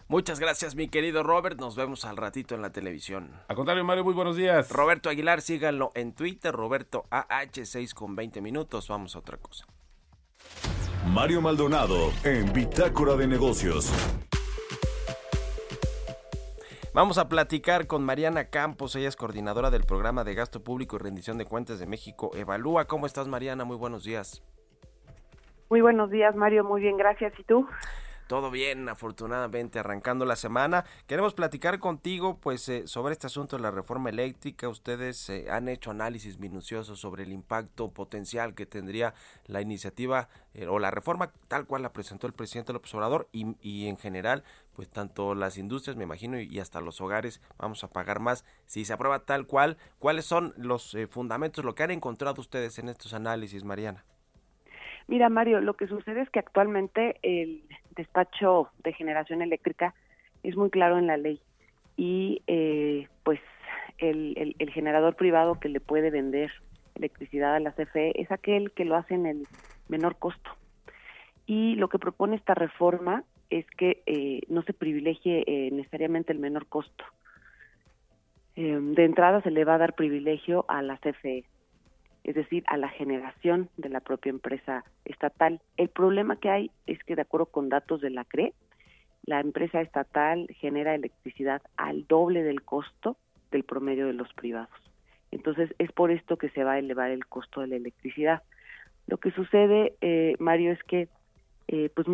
Muchas 0.08 0.38
gracias, 0.38 0.76
mi 0.76 0.86
querido 0.86 1.24
Robert. 1.24 1.58
Nos 1.58 1.74
vemos 1.74 2.04
al 2.04 2.16
ratito 2.16 2.54
en 2.54 2.62
la 2.62 2.70
televisión. 2.70 3.30
A 3.48 3.56
contrario, 3.56 3.84
Mario, 3.84 4.04
muy 4.04 4.14
buenos 4.14 4.36
días. 4.36 4.70
Roberto 4.70 5.08
Aguilar, 5.08 5.40
síganlo 5.40 5.90
en 5.96 6.14
Twitter, 6.14 6.54
Roberto 6.54 7.06
AH6 7.10 7.92
con 7.92 8.14
20 8.14 8.40
minutos. 8.40 8.86
Vamos 8.86 9.16
a 9.16 9.18
otra 9.18 9.36
cosa. 9.36 9.66
Mario 11.08 11.40
Maldonado 11.40 12.12
en 12.22 12.52
Bitácora 12.52 13.16
de 13.16 13.26
Negocios. 13.26 13.92
Vamos 16.94 17.18
a 17.18 17.28
platicar 17.28 17.86
con 17.88 18.04
Mariana 18.04 18.48
Campos, 18.48 18.96
ella 18.96 19.08
es 19.08 19.16
coordinadora 19.16 19.70
del 19.70 19.82
programa 19.82 20.24
de 20.24 20.34
gasto 20.34 20.64
público 20.64 20.96
y 20.96 20.98
rendición 21.00 21.36
de 21.36 21.44
cuentas 21.44 21.78
de 21.78 21.86
México 21.86 22.30
Evalúa. 22.34 22.86
¿Cómo 22.86 23.06
estás, 23.06 23.28
Mariana? 23.28 23.64
Muy 23.64 23.76
buenos 23.76 24.04
días. 24.04 24.42
Muy 25.68 25.80
buenos 25.80 26.10
días, 26.10 26.34
Mario. 26.36 26.64
Muy 26.64 26.80
bien, 26.80 26.96
gracias. 26.96 27.32
¿Y 27.38 27.42
tú? 27.42 27.66
Todo 28.26 28.50
bien, 28.50 28.88
afortunadamente, 28.88 29.78
arrancando 29.78 30.24
la 30.24 30.34
semana. 30.34 30.84
Queremos 31.06 31.32
platicar 31.34 31.78
contigo, 31.78 32.38
pues, 32.40 32.68
eh, 32.68 32.88
sobre 32.88 33.12
este 33.12 33.28
asunto 33.28 33.56
de 33.56 33.62
la 33.62 33.70
reforma 33.70 34.10
eléctrica. 34.10 34.68
Ustedes 34.68 35.30
eh, 35.30 35.46
han 35.48 35.68
hecho 35.68 35.92
análisis 35.92 36.40
minuciosos 36.40 36.98
sobre 36.98 37.22
el 37.22 37.30
impacto 37.30 37.92
potencial 37.92 38.56
que 38.56 38.66
tendría 38.66 39.14
la 39.46 39.60
iniciativa 39.60 40.28
eh, 40.54 40.66
o 40.66 40.80
la 40.80 40.90
reforma 40.90 41.30
tal 41.46 41.66
cual 41.66 41.82
la 41.82 41.92
presentó 41.92 42.26
el 42.26 42.32
presidente 42.32 42.72
López 42.72 42.92
Obrador 42.96 43.28
y, 43.30 43.54
y 43.60 43.86
en 43.86 43.96
general, 43.96 44.42
pues, 44.74 44.88
tanto 44.88 45.36
las 45.36 45.56
industrias, 45.56 45.96
me 45.96 46.02
imagino, 46.02 46.40
y, 46.40 46.58
hasta 46.58 46.80
los 46.80 47.00
hogares 47.00 47.40
vamos 47.58 47.84
a 47.84 47.90
pagar 47.90 48.18
más 48.18 48.44
si 48.64 48.84
se 48.84 48.92
aprueba 48.92 49.20
tal 49.20 49.46
cual. 49.46 49.76
¿Cuáles 50.00 50.24
son 50.24 50.52
los 50.56 50.96
fundamentos, 51.10 51.64
lo 51.64 51.76
que 51.76 51.84
han 51.84 51.92
encontrado 51.92 52.40
ustedes 52.40 52.80
en 52.80 52.88
estos 52.88 53.14
análisis, 53.14 53.62
Mariana? 53.62 54.04
Mira, 55.06 55.28
Mario, 55.28 55.60
lo 55.60 55.74
que 55.74 55.86
sucede 55.86 56.22
es 56.22 56.30
que 56.30 56.40
actualmente 56.40 57.20
el 57.22 57.62
despacho 57.96 58.70
de 58.84 58.92
generación 58.92 59.42
eléctrica 59.42 59.94
es 60.42 60.56
muy 60.56 60.70
claro 60.70 60.98
en 60.98 61.06
la 61.06 61.16
ley 61.16 61.40
y 61.96 62.42
eh, 62.46 63.08
pues 63.24 63.40
el, 63.98 64.54
el, 64.58 64.70
generador 64.70 65.16
privado 65.16 65.58
que 65.58 65.68
le 65.68 65.80
puede 65.80 66.10
vender 66.10 66.52
electricidad 66.94 67.54
a 67.54 67.60
la 67.60 67.72
CFE 67.72 68.20
es 68.20 68.30
aquel 68.30 68.70
que 68.72 68.84
lo 68.84 68.96
hace 68.96 69.14
en 69.14 69.26
el 69.26 69.46
menor 69.88 70.16
costo. 70.16 70.50
Y 71.46 71.76
lo 71.76 71.88
que 71.88 71.98
propone 71.98 72.36
esta 72.36 72.54
reforma 72.54 73.24
es 73.50 73.66
que 73.78 74.02
eh, 74.06 74.42
no 74.48 74.62
se 74.62 74.72
privilegie 74.72 75.44
eh, 75.46 75.70
necesariamente 75.72 76.32
el 76.32 76.38
menor 76.38 76.66
costo. 76.66 77.04
de 78.56 79.04
entrada 79.04 79.40
se 79.42 79.50
le 79.50 79.64
va 79.64 79.74
a 79.74 79.78
dar 79.78 79.94
privilegio 79.94 80.64
a 80.68 80.82
la 80.82 80.96
CFE 80.98 81.44
es 82.26 82.34
decir, 82.34 82.64
a 82.66 82.76
la 82.76 82.88
generación 82.88 83.70
de 83.76 83.88
la 83.88 84.00
propia 84.00 84.30
empresa 84.30 84.84
estatal. 85.04 85.60
El 85.76 85.88
problema 85.88 86.34
que 86.36 86.50
hay 86.50 86.70
es 86.86 87.02
que, 87.04 87.14
de 87.14 87.22
acuerdo 87.22 87.46
con 87.46 87.68
datos 87.68 88.00
de 88.00 88.10
la 88.10 88.24
CRE, 88.24 88.52
la 89.22 89.38
empresa 89.38 89.80
estatal 89.80 90.48
genera 90.58 90.96
electricidad 90.96 91.62
al 91.76 92.04
doble 92.08 92.42
del 92.42 92.62
costo 92.62 93.16
del 93.52 93.62
promedio 93.62 94.08
de 94.08 94.12
los 94.12 94.32
privados. 94.34 94.74
Entonces, 95.30 95.72
es 95.78 95.92
por 95.92 96.10
esto 96.10 96.36
que 96.36 96.50
se 96.50 96.64
va 96.64 96.72
a 96.72 96.78
elevar 96.80 97.12
el 97.12 97.26
costo 97.26 97.60
de 97.60 97.68
la 97.68 97.76
electricidad. 97.76 98.42
Lo 99.06 99.18
que 99.18 99.30
sucede, 99.30 99.94
eh, 100.00 100.34
Mario, 100.40 100.72
es 100.72 100.82
que, 100.82 101.08
eh, 101.68 101.90
pues, 101.94 102.08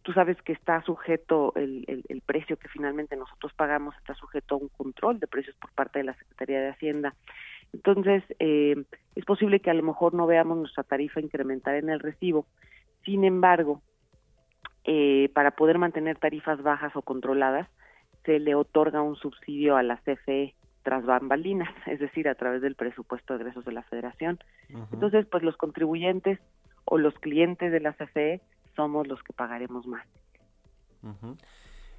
tú 0.00 0.12
sabes 0.14 0.40
que 0.40 0.52
está 0.52 0.82
sujeto 0.82 1.52
el, 1.56 2.22
precio 2.24 2.56
que 2.56 2.68
finalmente 2.68 3.16
nosotros 3.16 3.52
pagamos, 3.52 3.94
está 3.98 4.14
sujeto 4.14 4.54
a 4.54 4.58
un 4.58 4.68
control 4.68 5.20
de 5.20 5.26
precios 5.26 5.56
por 5.56 5.70
parte 5.72 5.98
de 5.98 6.04
la 6.04 6.14
Secretaría 6.14 6.60
de 6.60 6.70
Hacienda. 6.70 7.14
Entonces, 7.72 8.22
eh, 8.38 8.84
es 9.14 9.24
posible 9.24 9.60
que 9.60 9.70
a 9.70 9.74
lo 9.74 9.82
mejor 9.82 10.14
no 10.14 10.26
veamos 10.26 10.58
nuestra 10.58 10.82
tarifa 10.82 11.20
incrementar 11.20 11.76
en 11.76 11.88
el 11.88 12.00
recibo. 12.00 12.46
Sin 13.04 13.24
embargo, 13.24 13.82
eh, 14.84 15.30
para 15.34 15.52
poder 15.52 15.78
mantener 15.78 16.18
tarifas 16.18 16.62
bajas 16.62 16.94
o 16.96 17.02
controladas, 17.02 17.68
se 18.24 18.38
le 18.38 18.54
otorga 18.54 19.02
un 19.02 19.16
subsidio 19.16 19.76
a 19.76 19.82
la 19.82 19.96
CFE 19.98 20.54
tras 20.82 21.04
bambalinas, 21.04 21.72
es 21.86 22.00
decir, 22.00 22.28
a 22.28 22.34
través 22.34 22.62
del 22.62 22.74
presupuesto 22.74 23.34
de 23.34 23.40
egresos 23.40 23.64
de 23.64 23.72
la 23.72 23.82
Federación. 23.82 24.38
Entonces, 24.92 25.26
pues 25.26 25.42
los 25.42 25.56
contribuyentes 25.56 26.38
o 26.84 26.98
los 26.98 27.14
clientes 27.14 27.70
de 27.70 27.80
la 27.80 27.92
CFE 27.92 28.40
somos 28.74 29.06
los 29.06 29.22
que 29.22 29.32
pagaremos 29.32 29.86
más. 29.86 30.06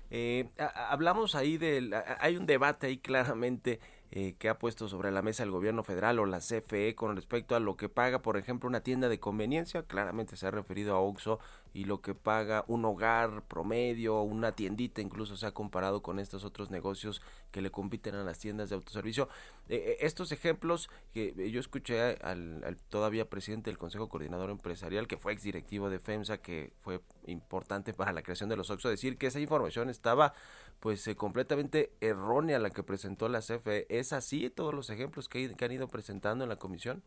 Eh, 0.10 0.50
hablamos 0.58 1.36
ahí 1.36 1.58
del, 1.58 1.94
hay 2.20 2.38
un 2.38 2.46
debate 2.46 2.88
ahí 2.88 2.98
claramente 2.98 3.80
eh, 4.16 4.36
que 4.38 4.48
ha 4.48 4.60
puesto 4.60 4.88
sobre 4.88 5.10
la 5.10 5.24
mesa 5.24 5.42
el 5.42 5.50
gobierno 5.50 5.84
federal 5.84 6.20
o 6.20 6.28
la 6.28 6.38
CFE 6.38 6.94
con 6.94 7.16
respecto 7.16 7.56
a 7.56 7.60
lo 7.60 7.76
que 7.78 7.90
paga, 7.90 8.22
por 8.22 8.38
ejemplo, 8.38 8.70
una 8.70 8.82
tienda 8.82 9.10
de 9.10 9.20
conveniencia, 9.20 9.82
claramente 9.82 10.38
se 10.38 10.46
ha 10.46 10.52
referido 10.52 10.96
a 10.96 11.00
Oxxo, 11.00 11.40
y 11.74 11.86
lo 11.86 12.00
que 12.02 12.14
paga 12.14 12.64
un 12.68 12.86
hogar 12.86 13.42
promedio, 13.48 14.22
una 14.22 14.52
tiendita, 14.52 15.02
incluso 15.02 15.36
se 15.36 15.48
ha 15.48 15.52
comparado 15.52 16.04
con 16.04 16.20
estos 16.20 16.44
otros 16.44 16.70
negocios 16.70 17.24
que 17.52 17.62
le 17.62 17.72
compiten 17.72 18.14
a 18.14 18.24
las 18.24 18.38
tiendas 18.38 18.70
de 18.70 18.76
autoservicio. 18.76 19.30
Eh, 19.68 19.78
eh, 19.78 19.98
estos 20.02 20.32
ejemplos 20.32 20.92
que 21.12 21.50
yo 21.50 21.60
escuché 21.60 22.18
al, 22.22 22.64
al, 22.64 22.78
todavía 22.90 23.28
presidente 23.28 23.72
del 23.72 23.80
Consejo 23.80 24.10
Coordinador 24.10 24.52
Empresarial, 24.52 25.08
que 25.08 25.18
fue 25.18 25.34
exdirectivo 25.34 25.90
de 25.90 25.98
FEMSA, 25.98 26.38
que 26.38 26.72
fue 26.82 27.02
importante 27.26 27.96
para 27.96 28.14
la 28.14 28.22
creación 28.22 28.50
de 28.50 28.58
los 28.58 28.70
Oxxo, 28.70 28.90
decir 28.90 29.18
que 29.18 29.26
esa 29.26 29.40
información 29.40 29.90
estaba 29.90 30.36
pues 30.84 31.08
eh, 31.08 31.16
completamente 31.16 31.92
errónea 32.02 32.60
la 32.60 32.70
que 32.70 32.84
presentó 32.84 33.30
la 33.30 33.40
CFE. 33.40 33.86
¿Es 33.88 34.12
así 34.12 34.50
todos 34.50 34.74
los 34.74 34.90
ejemplos 34.90 35.30
que, 35.30 35.56
han 35.58 35.72
ido 35.72 35.88
presentando 35.88 36.44
en 36.44 36.50
la 36.50 36.58
comisión? 36.58 37.02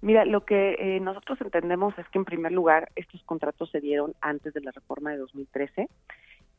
Mira, 0.00 0.24
lo 0.24 0.46
que 0.46 0.74
eh, 0.78 1.00
nosotros 1.00 1.38
entendemos 1.42 1.92
es 1.98 2.08
que 2.08 2.18
en 2.18 2.24
primer 2.24 2.52
lugar 2.52 2.90
estos 2.96 3.22
contratos 3.24 3.70
se 3.70 3.82
dieron 3.82 4.14
antes 4.22 4.54
de 4.54 4.62
la 4.62 4.70
reforma 4.70 5.10
de 5.10 5.18
2013 5.18 5.90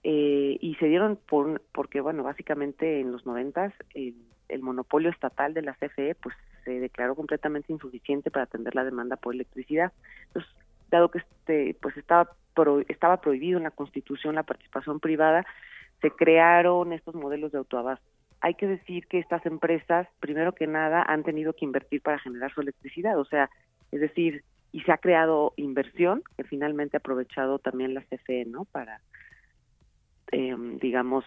eh, 0.03 0.57
y 0.62 0.75
se 0.75 0.86
dieron 0.86 1.15
por, 1.15 1.63
porque, 1.71 1.99
bueno, 1.99 2.21
básicamente 2.21 2.99
en 2.99 3.12
los 3.12 3.25
noventas 3.25 3.73
el, 3.95 4.13
el 4.49 4.62
monopolio 4.62 5.10
estatal 5.10 5.55
de 5.55 5.63
la 5.63 5.73
CFE 5.73 6.13
pues 6.13 6.36
se 6.63 6.79
declaró 6.79 7.15
completamente 7.15 7.73
insuficiente 7.73 8.29
para 8.29 8.43
atender 8.43 8.75
la 8.75 8.83
demanda 8.83 9.15
por 9.15 9.33
electricidad. 9.33 9.91
Entonces, 10.27 10.51
dado 10.91 11.10
que 11.10 11.17
este 11.17 11.75
pues 11.81 11.97
estaba 11.97 12.29
estaba 12.88 13.21
prohibido 13.21 13.57
en 13.57 13.63
la 13.63 13.71
Constitución 13.71 14.36
la 14.36 14.43
participación 14.43 14.99
privada, 14.99 15.45
se 16.01 16.12
crearon 16.12 16.93
estos 16.93 17.15
modelos 17.15 17.51
de 17.51 17.57
autoabasto. 17.57 18.05
Hay 18.41 18.53
que 18.53 18.67
decir 18.67 19.07
que 19.07 19.19
estas 19.19 19.45
empresas, 19.45 20.07
primero 20.19 20.53
que 20.53 20.67
nada, 20.67 21.03
han 21.07 21.23
tenido 21.23 21.53
que 21.53 21.65
invertir 21.65 22.01
para 22.01 22.19
generar 22.19 22.53
su 22.53 22.62
electricidad, 22.62 23.17
o 23.19 23.25
sea, 23.25 23.49
es 23.91 23.99
decir, 23.99 24.43
y 24.71 24.81
se 24.81 24.91
ha 24.91 24.97
creado 24.97 25.53
inversión 25.55 26.21
que 26.36 26.43
finalmente 26.43 26.97
ha 26.97 26.99
aprovechado 26.99 27.57
también 27.57 27.93
la 27.93 28.01
CFE, 28.01 28.45
¿no? 28.45 28.65
Para, 28.65 29.01
eh, 30.31 30.55
digamos, 30.79 31.25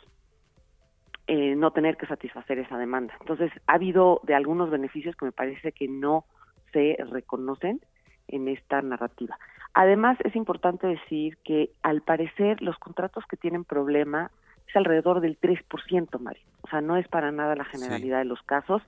no 1.57 1.71
tener 1.71 1.97
que 1.97 2.07
satisfacer 2.07 2.59
esa 2.59 2.77
demanda. 2.77 3.15
Entonces, 3.21 3.53
ha 3.67 3.75
habido 3.75 4.21
de 4.25 4.35
algunos 4.35 4.69
beneficios 4.69 5.15
que 5.15 5.27
me 5.27 5.33
parece 5.33 5.71
que 5.71 5.87
no 5.87 6.25
se 6.73 6.97
reconocen 7.11 7.81
en 8.29 8.49
esta 8.49 8.83
narrativa. 8.83 9.39
Además, 9.75 10.19
es 10.25 10.35
importante 10.35 10.87
decir 10.87 11.39
que 11.45 11.71
al 11.83 12.03
parecer 12.03 12.61
los 12.63 12.77
contratos 12.79 13.25
que 13.27 13.37
tienen 13.37 13.65
problema 13.65 14.31
es 14.71 14.77
alrededor 14.77 15.21
del 15.21 15.39
3%, 15.41 16.19
Mario. 16.21 16.43
O 16.63 16.69
sea, 16.69 16.81
no 16.81 16.97
es 16.97 17.07
para 17.09 17.33
nada 17.33 17.57
la 17.57 17.65
generalidad 17.65 18.19
de 18.19 18.25
los 18.25 18.43
casos. 18.43 18.83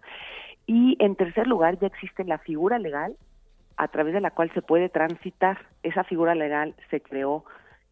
Y 0.67 0.97
en 1.01 1.17
tercer 1.17 1.47
lugar, 1.47 1.79
ya 1.79 1.89
existe 1.89 2.25
la 2.25 2.39
figura 2.39 2.79
legal 2.79 3.17
a 3.77 3.89
través 3.89 4.15
de 4.15 4.21
la 4.21 4.31
cual 4.31 4.53
se 4.55 4.63
puede 4.63 4.89
transitar. 4.89 5.67
Esa 5.83 6.05
figura 6.05 6.35
legal 6.35 6.75
se 6.91 7.01
creó, 7.01 7.45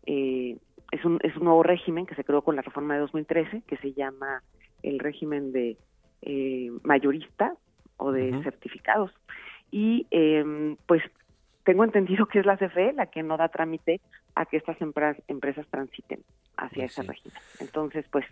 eh, 0.07 0.57
es, 0.93 1.05
un, 1.05 1.19
es 1.23 1.37
un 1.37 1.45
nuevo 1.45 1.63
régimen 1.63 2.07
que 2.07 2.15
se 2.15 2.25
creó 2.25 2.43
con 2.43 2.57
la 2.57 2.63
reforma 2.63 2.95
de 2.95 3.01
2013, 3.01 3.63
que 3.67 3.77
se 3.79 3.93
llama 3.93 4.43
el 4.83 4.99
régimen 4.99 5.53
de 5.53 5.77
eh, 6.23 6.71
mayorista 6.85 7.55
o 7.97 8.13
de 8.13 8.41
certificados. 8.43 9.11
Y 9.71 10.07
eh, 10.11 10.77
pues 10.87 11.03
tengo 11.65 11.85
entendido 11.85 12.27
que 12.27 12.39
es 12.39 12.47
la 12.47 12.57
CFE 12.57 12.93
la 12.93 13.07
que 13.07 13.23
no 13.23 13.37
da 13.37 13.49
trámite 13.49 14.01
a 14.35 14.47
que 14.47 14.57
estas 14.57 14.77
empresas 14.81 15.67
transiten 15.71 16.21
hacia 16.61 16.87
pues 16.87 17.07
régimen. 17.07 17.39
Entonces, 17.61 18.05
pues... 18.11 18.25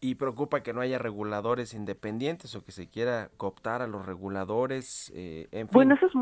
Y 0.00 0.14
preocupa 0.14 0.62
que 0.62 0.72
no 0.72 0.80
haya 0.80 0.98
reguladores 0.98 1.74
independientes 1.74 2.54
o 2.54 2.64
que 2.64 2.70
se 2.70 2.88
quiera 2.88 3.30
cooptar 3.36 3.82
a 3.82 3.88
los 3.88 4.06
reguladores. 4.06 5.12
Eh, 5.14 5.48
en 5.50 5.66
fin, 5.66 5.72
bueno, 5.72 5.96
eso 5.96 6.06
es, 6.06 6.12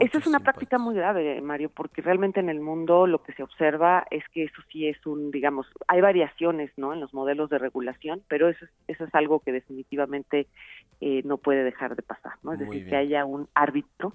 eso 0.00 0.18
es 0.18 0.26
una 0.26 0.40
práctica 0.40 0.78
muy 0.78 0.94
grave, 0.94 1.40
Mario, 1.40 1.70
porque 1.70 2.02
realmente 2.02 2.40
en 2.40 2.50
el 2.50 2.60
mundo 2.60 3.06
lo 3.06 3.22
que 3.22 3.32
se 3.32 3.42
observa 3.42 4.06
es 4.10 4.22
que 4.34 4.44
eso 4.44 4.60
sí 4.70 4.86
es 4.86 5.06
un, 5.06 5.30
digamos, 5.30 5.66
hay 5.88 6.02
variaciones 6.02 6.70
¿no? 6.76 6.92
en 6.92 7.00
los 7.00 7.14
modelos 7.14 7.48
de 7.48 7.58
regulación, 7.58 8.22
pero 8.28 8.50
eso, 8.50 8.66
eso 8.86 9.04
es 9.04 9.14
algo 9.14 9.40
que 9.40 9.52
definitivamente 9.52 10.46
eh, 11.00 11.22
no 11.24 11.38
puede 11.38 11.64
dejar 11.64 11.96
de 11.96 12.02
pasar. 12.02 12.34
¿no? 12.42 12.52
Es 12.52 12.58
decir, 12.58 12.86
que 12.86 12.96
haya 12.96 13.24
un 13.24 13.48
árbitro 13.54 14.14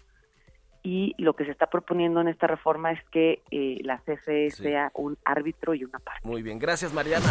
y 0.88 1.14
lo 1.18 1.34
que 1.34 1.44
se 1.44 1.52
está 1.52 1.68
proponiendo 1.68 2.22
en 2.22 2.30
esta 2.30 2.48
reforma 2.48 2.94
es 2.94 3.04
que 3.12 3.42
eh, 3.52 3.80
la 3.84 3.98
CFE 3.98 4.52
sea 4.52 4.90
un 4.94 5.18
árbitro 5.26 5.76
y 5.76 5.84
una 5.84 6.00
parte. 6.00 6.26
Muy 6.26 6.42
bien, 6.42 6.60
gracias 6.60 6.94
Mariana. 6.94 7.26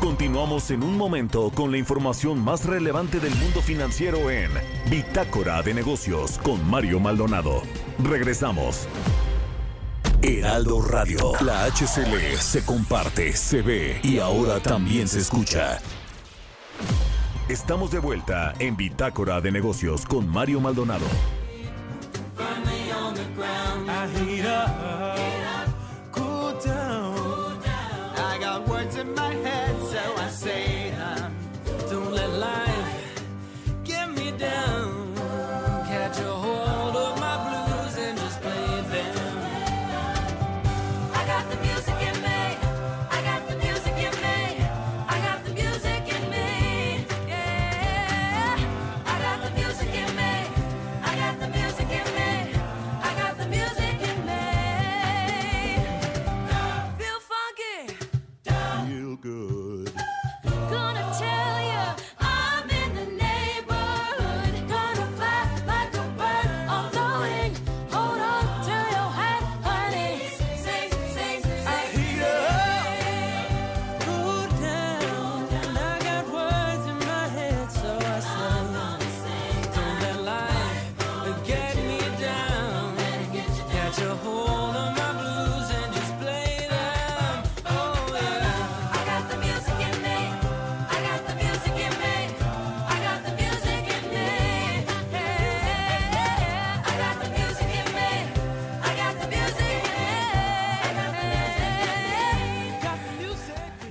Continuamos 0.00 0.70
en 0.70 0.84
un 0.84 0.96
momento 0.96 1.50
con 1.52 1.72
la 1.72 1.78
información 1.78 2.38
más 2.38 2.66
relevante 2.66 3.18
del 3.18 3.34
mundo 3.34 3.62
financiero 3.62 4.30
en 4.30 4.52
Bitácora 4.88 5.60
de 5.62 5.74
Negocios 5.74 6.38
con 6.38 6.70
Mario 6.70 7.00
Maldonado. 7.00 7.62
Regresamos. 8.08 8.88
Heraldo 10.22 10.80
Radio, 10.80 11.32
la 11.44 11.64
HCL 11.64 12.36
se 12.36 12.64
comparte, 12.64 13.32
se 13.32 13.60
ve 13.60 13.98
y 14.04 14.20
ahora 14.20 14.60
también 14.60 15.08
se 15.08 15.18
escucha. 15.18 15.80
Estamos 17.48 17.90
de 17.90 17.98
vuelta 17.98 18.54
en 18.60 18.76
Bitácora 18.76 19.40
de 19.40 19.50
Negocios 19.50 20.06
con 20.06 20.28
Mario 20.28 20.60
Maldonado. 20.60 21.06
on 22.40 23.14
the 23.14 23.24
ground. 23.34 23.90
I 23.90 24.06
hate 24.08 24.44
her. 24.44 25.37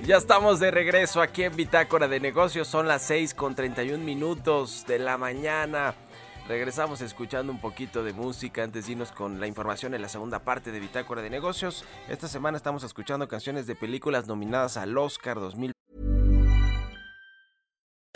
Ya 0.08 0.16
estamos 0.16 0.58
de 0.58 0.70
regreso 0.70 1.20
aquí 1.20 1.42
en 1.42 1.54
Bitácora 1.54 2.08
de 2.08 2.18
Negocios. 2.18 2.66
Son 2.66 2.88
las 2.88 3.02
6 3.02 3.34
con 3.34 3.54
31 3.54 4.02
minutos 4.02 4.86
de 4.88 4.98
la 4.98 5.18
mañana. 5.18 5.94
Regresamos 6.48 7.02
escuchando 7.02 7.52
un 7.52 7.60
poquito 7.60 8.02
de 8.02 8.14
música 8.14 8.62
antes 8.62 8.86
de 8.86 8.92
irnos 8.92 9.12
con 9.12 9.38
la 9.38 9.46
información 9.46 9.92
en 9.92 10.00
la 10.00 10.08
segunda 10.08 10.38
parte 10.38 10.72
de 10.72 10.80
Bitácora 10.80 11.20
de 11.20 11.28
Negocios. 11.28 11.84
Esta 12.08 12.26
semana 12.26 12.56
estamos 12.56 12.84
escuchando 12.84 13.28
canciones 13.28 13.66
de 13.66 13.74
películas 13.74 14.26
nominadas 14.26 14.78
al 14.78 14.96
Oscar 14.96 15.40
2000. 15.40 15.72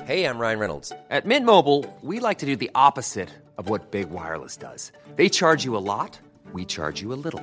Hey, 0.07 0.25
I'm 0.25 0.39
Ryan 0.39 0.61
Reynolds. 0.61 0.93
At 1.11 1.27
Mint 1.27 1.45
Mobile, 1.45 1.85
we 2.01 2.21
like 2.21 2.39
to 2.39 2.47
do 2.47 2.57
the 2.57 2.71
opposite 2.75 3.29
of 3.59 3.69
what 3.69 3.91
Big 3.91 4.09
Wireless 4.11 4.57
does. 4.57 4.93
They 5.17 5.29
charge 5.29 5.67
you 5.67 5.77
a 5.77 5.85
lot, 5.85 6.19
we 6.55 6.65
charge 6.65 7.03
you 7.03 7.13
a 7.13 7.21
little. 7.23 7.43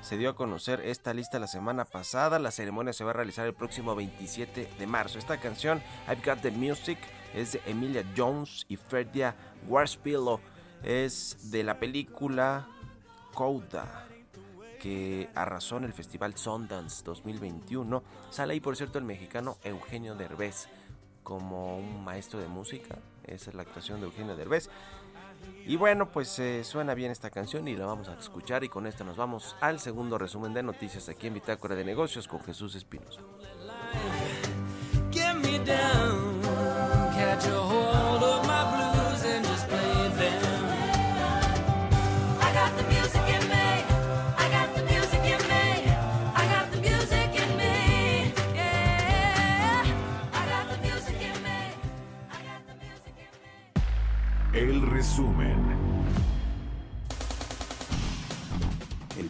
Se 0.00 0.16
dio 0.16 0.30
a 0.30 0.36
conocer 0.36 0.80
esta 0.80 1.12
lista 1.12 1.38
la 1.38 1.46
semana 1.46 1.84
pasada. 1.84 2.38
La 2.38 2.50
ceremonia 2.50 2.92
se 2.92 3.04
va 3.04 3.10
a 3.10 3.14
realizar 3.14 3.46
el 3.46 3.54
próximo 3.54 3.94
27 3.94 4.70
de 4.78 4.86
marzo. 4.86 5.18
Esta 5.18 5.38
canción, 5.38 5.82
I've 6.06 6.22
Got 6.24 6.40
the 6.40 6.50
Music, 6.50 6.98
es 7.34 7.52
de 7.52 7.62
Emilia 7.66 8.04
Jones 8.16 8.64
y 8.68 8.76
Ferdia 8.76 9.34
Warspillo. 9.66 10.40
Es 10.82 11.50
de 11.50 11.64
la 11.64 11.78
película 11.78 12.68
Coda 13.34 14.06
que 14.80 15.28
arrasó 15.34 15.76
en 15.76 15.84
el 15.84 15.92
Festival 15.92 16.36
Sundance 16.36 17.02
2021. 17.04 18.02
Sale 18.30 18.54
ahí, 18.54 18.60
por 18.60 18.76
cierto, 18.76 18.98
el 18.98 19.04
mexicano 19.04 19.58
Eugenio 19.64 20.14
Derbez 20.14 20.68
como 21.24 21.76
un 21.76 22.04
maestro 22.04 22.40
de 22.40 22.48
música. 22.48 22.98
Esa 23.24 23.50
es 23.50 23.54
la 23.54 23.62
actuación 23.62 24.00
de 24.00 24.06
Eugenio 24.06 24.34
Derbez. 24.36 24.70
Y 25.66 25.76
bueno, 25.76 26.10
pues 26.10 26.38
eh, 26.38 26.64
suena 26.64 26.94
bien 26.94 27.10
esta 27.10 27.28
canción 27.28 27.68
y 27.68 27.76
la 27.76 27.84
vamos 27.84 28.08
a 28.08 28.14
escuchar 28.14 28.64
y 28.64 28.70
con 28.70 28.86
esto 28.86 29.04
nos 29.04 29.16
vamos 29.16 29.54
al 29.60 29.80
segundo 29.80 30.16
resumen 30.16 30.54
de 30.54 30.62
noticias 30.62 31.08
aquí 31.10 31.26
en 31.26 31.34
Bitácora 31.34 31.74
de 31.74 31.84
Negocios 31.84 32.26
con 32.26 32.40
Jesús 32.40 32.74
Espinosa. 32.74 33.20
Resumen. 54.98 55.67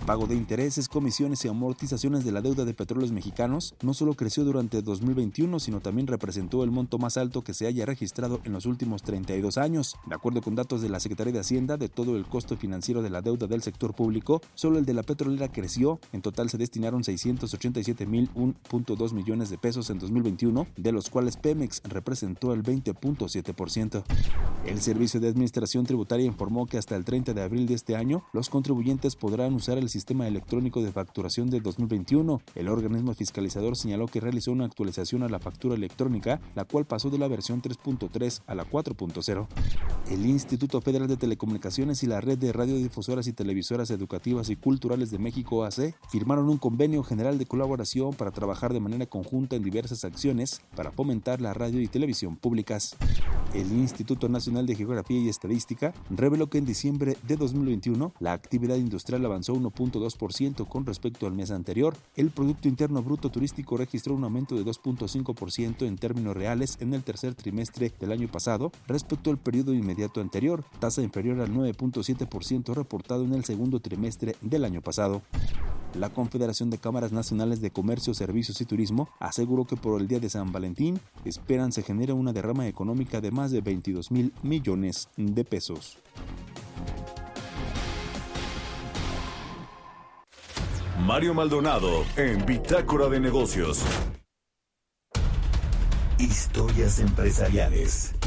Pago 0.09 0.27
de 0.27 0.35
intereses, 0.37 0.89
comisiones 0.89 1.45
y 1.45 1.49
amortizaciones 1.49 2.25
de 2.25 2.33
la 2.33 2.41
deuda 2.41 2.65
de 2.65 2.73
petróleos 2.73 3.13
mexicanos 3.13 3.75
no 3.83 3.93
solo 3.93 4.15
creció 4.15 4.43
durante 4.43 4.81
2021, 4.81 5.61
sino 5.61 5.81
también 5.81 6.07
representó 6.07 6.65
el 6.65 6.71
monto 6.71 6.97
más 6.97 7.19
alto 7.19 7.45
que 7.45 7.53
se 7.53 7.67
haya 7.67 7.85
registrado 7.85 8.41
en 8.45 8.55
los 8.55 8.65
últimos 8.65 9.03
32 9.03 9.59
años. 9.59 9.97
De 10.07 10.15
acuerdo 10.15 10.41
con 10.41 10.55
datos 10.55 10.81
de 10.81 10.89
la 10.89 10.99
Secretaría 10.99 11.35
de 11.35 11.41
Hacienda, 11.41 11.77
de 11.77 11.91
todo 11.91 12.17
el 12.17 12.25
costo 12.25 12.57
financiero 12.57 13.03
de 13.03 13.11
la 13.11 13.21
deuda 13.21 13.47
del 13.47 13.61
sector 13.61 13.93
público, 13.93 14.41
solo 14.55 14.79
el 14.79 14.87
de 14.87 14.95
la 14.95 15.03
petrolera 15.03 15.53
creció. 15.53 16.01
En 16.15 16.23
total 16.23 16.49
se 16.49 16.57
destinaron 16.57 17.03
687.1.2 17.03 19.13
millones 19.13 19.51
de 19.51 19.59
pesos 19.59 19.91
en 19.91 19.99
2021, 19.99 20.69
de 20.75 20.93
los 20.93 21.11
cuales 21.11 21.37
Pemex 21.37 21.83
representó 21.85 22.55
el 22.55 22.63
20.7%. 22.63 24.05
El 24.65 24.81
Servicio 24.81 25.21
de 25.21 25.29
Administración 25.29 25.85
Tributaria 25.85 26.25
informó 26.25 26.65
que 26.65 26.79
hasta 26.79 26.97
el 26.97 27.05
30 27.05 27.35
de 27.35 27.43
abril 27.43 27.67
de 27.67 27.75
este 27.75 27.95
año, 27.95 28.25
los 28.33 28.49
contribuyentes 28.49 29.15
podrán 29.15 29.53
usar 29.53 29.77
el 29.77 29.91
Sistema 29.91 29.98
Electrónico 30.27 30.83
de 30.83 30.93
Facturación 30.93 31.51
de 31.51 31.61
2021. 31.61 32.41
El 32.55 32.69
organismo 32.69 33.15
fiscalizador 33.15 33.77
señaló 33.77 34.07
que 34.07 34.21
realizó 34.21 34.53
una 34.53 34.65
actualización 34.65 35.23
a 35.23 35.29
la 35.29 35.39
factura 35.39 35.75
electrónica, 35.75 36.41
la 36.55 36.65
cual 36.65 36.87
pasó 36.87 37.11
de 37.11 37.19
la 37.19 37.29
versión 37.29 37.63
3.3 37.63 38.43
a 38.47 38.55
la 38.55 38.65
4.0. 38.65 39.47
El 40.11 40.27
Instituto 40.27 40.81
Federal 40.81 41.09
de 41.09 41.17
Telecomunicaciones 41.17 42.03
y 42.03 42.07
la 42.07 42.21
Red 42.21 42.39
de 42.39 42.53
Radiodifusoras 42.53 43.27
y 43.27 43.33
Televisoras 43.33 43.91
Educativas 43.91 44.51
y 44.51 44.57
Culturales 44.57 45.11
de 45.11 45.19
México 45.19 45.65
AC 45.65 45.95
firmaron 46.11 46.49
un 46.49 46.59
convenio 46.59 47.03
general 47.03 47.39
de 47.39 47.47
colaboración 47.47 48.15
para 48.15 48.31
trabajar 48.31 48.73
de 48.73 48.81
manera 48.81 49.07
conjunta 49.07 49.57
en 49.57 49.63
diversas 49.63 50.05
acciones 50.05 50.63
para 50.75 50.93
fomentar 50.93 51.41
la 51.41 51.55
radio 51.55 51.81
y 51.81 51.89
televisión 51.89 52.37
públicas. 52.37 52.97
El 53.55 53.73
Instituto 53.73 54.29
Nacional 54.29 54.67
de 54.67 54.77
Geografía 54.77 55.19
y 55.19 55.29
Estadística 55.29 55.95
reveló 56.11 56.49
que 56.49 56.59
en 56.59 56.67
diciembre 56.67 57.17
de 57.27 57.37
2021 57.37 58.13
la 58.21 58.33
actividad 58.33 58.77
industrial 58.77 59.25
avanzó 59.25 59.55
1. 59.55 59.71
2% 59.93 60.69
con 60.69 60.87
respecto 60.87 61.27
al 61.27 61.33
mes 61.33 61.51
anterior. 61.51 61.97
El 62.17 62.31
Producto 62.31 62.69
Interno 62.69 63.03
Bruto 63.03 63.31
Turístico 63.31 63.77
registró 63.77 64.15
un 64.15 64.25
aumento 64.25 64.55
de 64.55 64.65
2.5% 64.65 65.87
en 65.87 65.97
términos 65.97 66.37
reales 66.37 66.77
en 66.81 66.95
el 66.95 67.03
tercer 67.03 67.35
trimestre 67.35 67.93
del 67.99 68.13
año 68.13 68.29
pasado 68.29 68.71
respecto 68.87 69.31
al 69.31 69.39
periodo 69.39 69.75
inmediato 69.75 70.21
anterior, 70.21 70.65
tasa 70.79 71.03
inferior 71.03 71.41
al 71.41 71.53
9.7% 71.53 72.75
reportado 72.75 73.25
en 73.25 73.35
el 73.35 73.45
segundo 73.45 73.81
trimestre 73.81 74.37
del 74.41 74.65
año 74.65 74.81
pasado. 74.81 75.23
La 75.95 76.11
Confederación 76.11 76.71
de 76.71 76.79
Cámaras 76.79 77.13
Nacionales 77.13 77.61
de 77.61 77.71
Comercio, 77.71 78.13
Servicios 78.13 78.61
y 78.61 78.67
Turismo 78.67 79.09
aseguró 79.19 79.65
que 79.65 79.77
por 79.77 80.01
el 80.01 80.07
día 80.07 80.21
de 80.21 80.29
San 80.29 80.53
Valentín 80.53 81.01
esperan 81.25 81.73
se 81.73 81.83
genere 81.83 82.13
una 82.13 82.33
derrama 82.33 82.69
económica 82.69 83.21
de 83.21 83.31
más 83.31 83.51
de 83.51 83.63
22 83.63 84.11
mil 84.11 84.33
millones 84.43 85.09
de 85.17 85.45
pesos. 85.45 85.99
Mario 90.99 91.33
Maldonado 91.33 92.05
en 92.17 92.45
Bitácora 92.45 93.09
de 93.09 93.21
Negocios. 93.21 93.85
Historias 96.19 96.99
empresariales. 96.99 98.18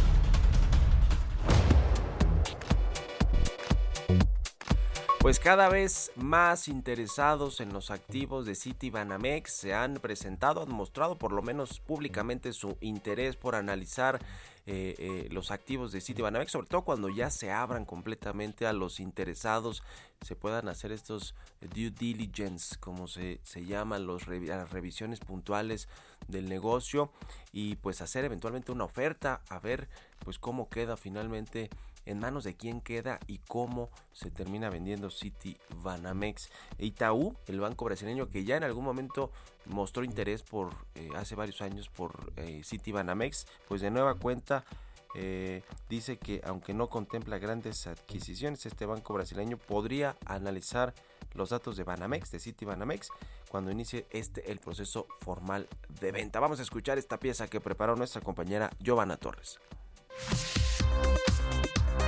Pues 5.21 5.37
cada 5.39 5.69
vez 5.69 6.11
más 6.15 6.67
interesados 6.67 7.59
en 7.59 7.71
los 7.71 7.91
activos 7.91 8.47
de 8.47 8.55
Citibanamex 8.55 9.53
se 9.53 9.75
han 9.75 9.93
presentado, 9.93 10.63
han 10.63 10.71
mostrado 10.71 11.19
por 11.19 11.31
lo 11.31 11.43
menos 11.43 11.79
públicamente 11.79 12.53
su 12.53 12.75
interés 12.81 13.35
por 13.35 13.53
analizar 13.53 14.19
eh, 14.65 14.95
eh, 14.97 15.27
los 15.29 15.51
activos 15.51 15.91
de 15.91 16.01
Citibanamex, 16.01 16.51
sobre 16.51 16.69
todo 16.69 16.81
cuando 16.81 17.07
ya 17.07 17.29
se 17.29 17.51
abran 17.51 17.85
completamente 17.85 18.65
a 18.65 18.73
los 18.73 18.99
interesados, 18.99 19.83
se 20.21 20.35
puedan 20.35 20.67
hacer 20.67 20.91
estos 20.91 21.35
due 21.75 21.91
diligence, 21.91 22.77
como 22.79 23.07
se, 23.07 23.41
se 23.43 23.63
llaman, 23.63 24.07
los, 24.07 24.27
las 24.27 24.71
revisiones 24.71 25.19
puntuales 25.19 25.87
del 26.29 26.49
negocio 26.49 27.11
y 27.53 27.75
pues 27.75 28.01
hacer 28.01 28.25
eventualmente 28.25 28.71
una 28.71 28.85
oferta, 28.85 29.41
a 29.49 29.59
ver 29.59 29.87
pues 30.25 30.39
cómo 30.39 30.67
queda 30.67 30.97
finalmente 30.97 31.69
en 32.05 32.19
manos 32.19 32.43
de 32.43 32.55
quién 32.55 32.81
queda 32.81 33.19
y 33.27 33.39
cómo 33.39 33.89
se 34.11 34.31
termina 34.31 34.69
vendiendo 34.69 35.09
City 35.09 35.57
Banamex. 35.83 36.49
Itaú, 36.77 37.35
el 37.47 37.59
banco 37.59 37.85
brasileño 37.85 38.29
que 38.29 38.43
ya 38.43 38.57
en 38.57 38.63
algún 38.63 38.83
momento 38.83 39.31
mostró 39.65 40.03
interés 40.03 40.43
por 40.43 40.73
eh, 40.95 41.09
hace 41.15 41.35
varios 41.35 41.61
años 41.61 41.89
por 41.89 42.33
eh, 42.35 42.61
City 42.63 42.91
Banamex, 42.91 43.45
pues 43.67 43.81
de 43.81 43.91
nueva 43.91 44.15
cuenta 44.15 44.65
eh, 45.13 45.61
dice 45.89 46.17
que 46.17 46.41
aunque 46.45 46.73
no 46.73 46.89
contempla 46.89 47.37
grandes 47.37 47.87
adquisiciones, 47.87 48.65
este 48.65 48.85
banco 48.85 49.13
brasileño 49.13 49.57
podría 49.57 50.15
analizar 50.25 50.93
los 51.33 51.49
datos 51.49 51.77
de 51.77 51.83
Banamex, 51.83 52.31
de 52.31 52.39
City 52.39 52.65
Banamex, 52.65 53.09
cuando 53.49 53.71
inicie 53.71 54.05
este 54.09 54.51
el 54.51 54.59
proceso 54.59 55.07
formal 55.19 55.67
de 55.99 56.11
venta. 56.11 56.39
Vamos 56.39 56.59
a 56.59 56.63
escuchar 56.63 56.97
esta 56.97 57.19
pieza 57.19 57.47
que 57.47 57.61
preparó 57.61 57.95
nuestra 57.95 58.21
compañera 58.21 58.69
Giovanna 58.79 59.17
Torres. 59.17 59.59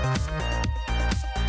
Thank 0.01 1.37
you. 1.37 1.42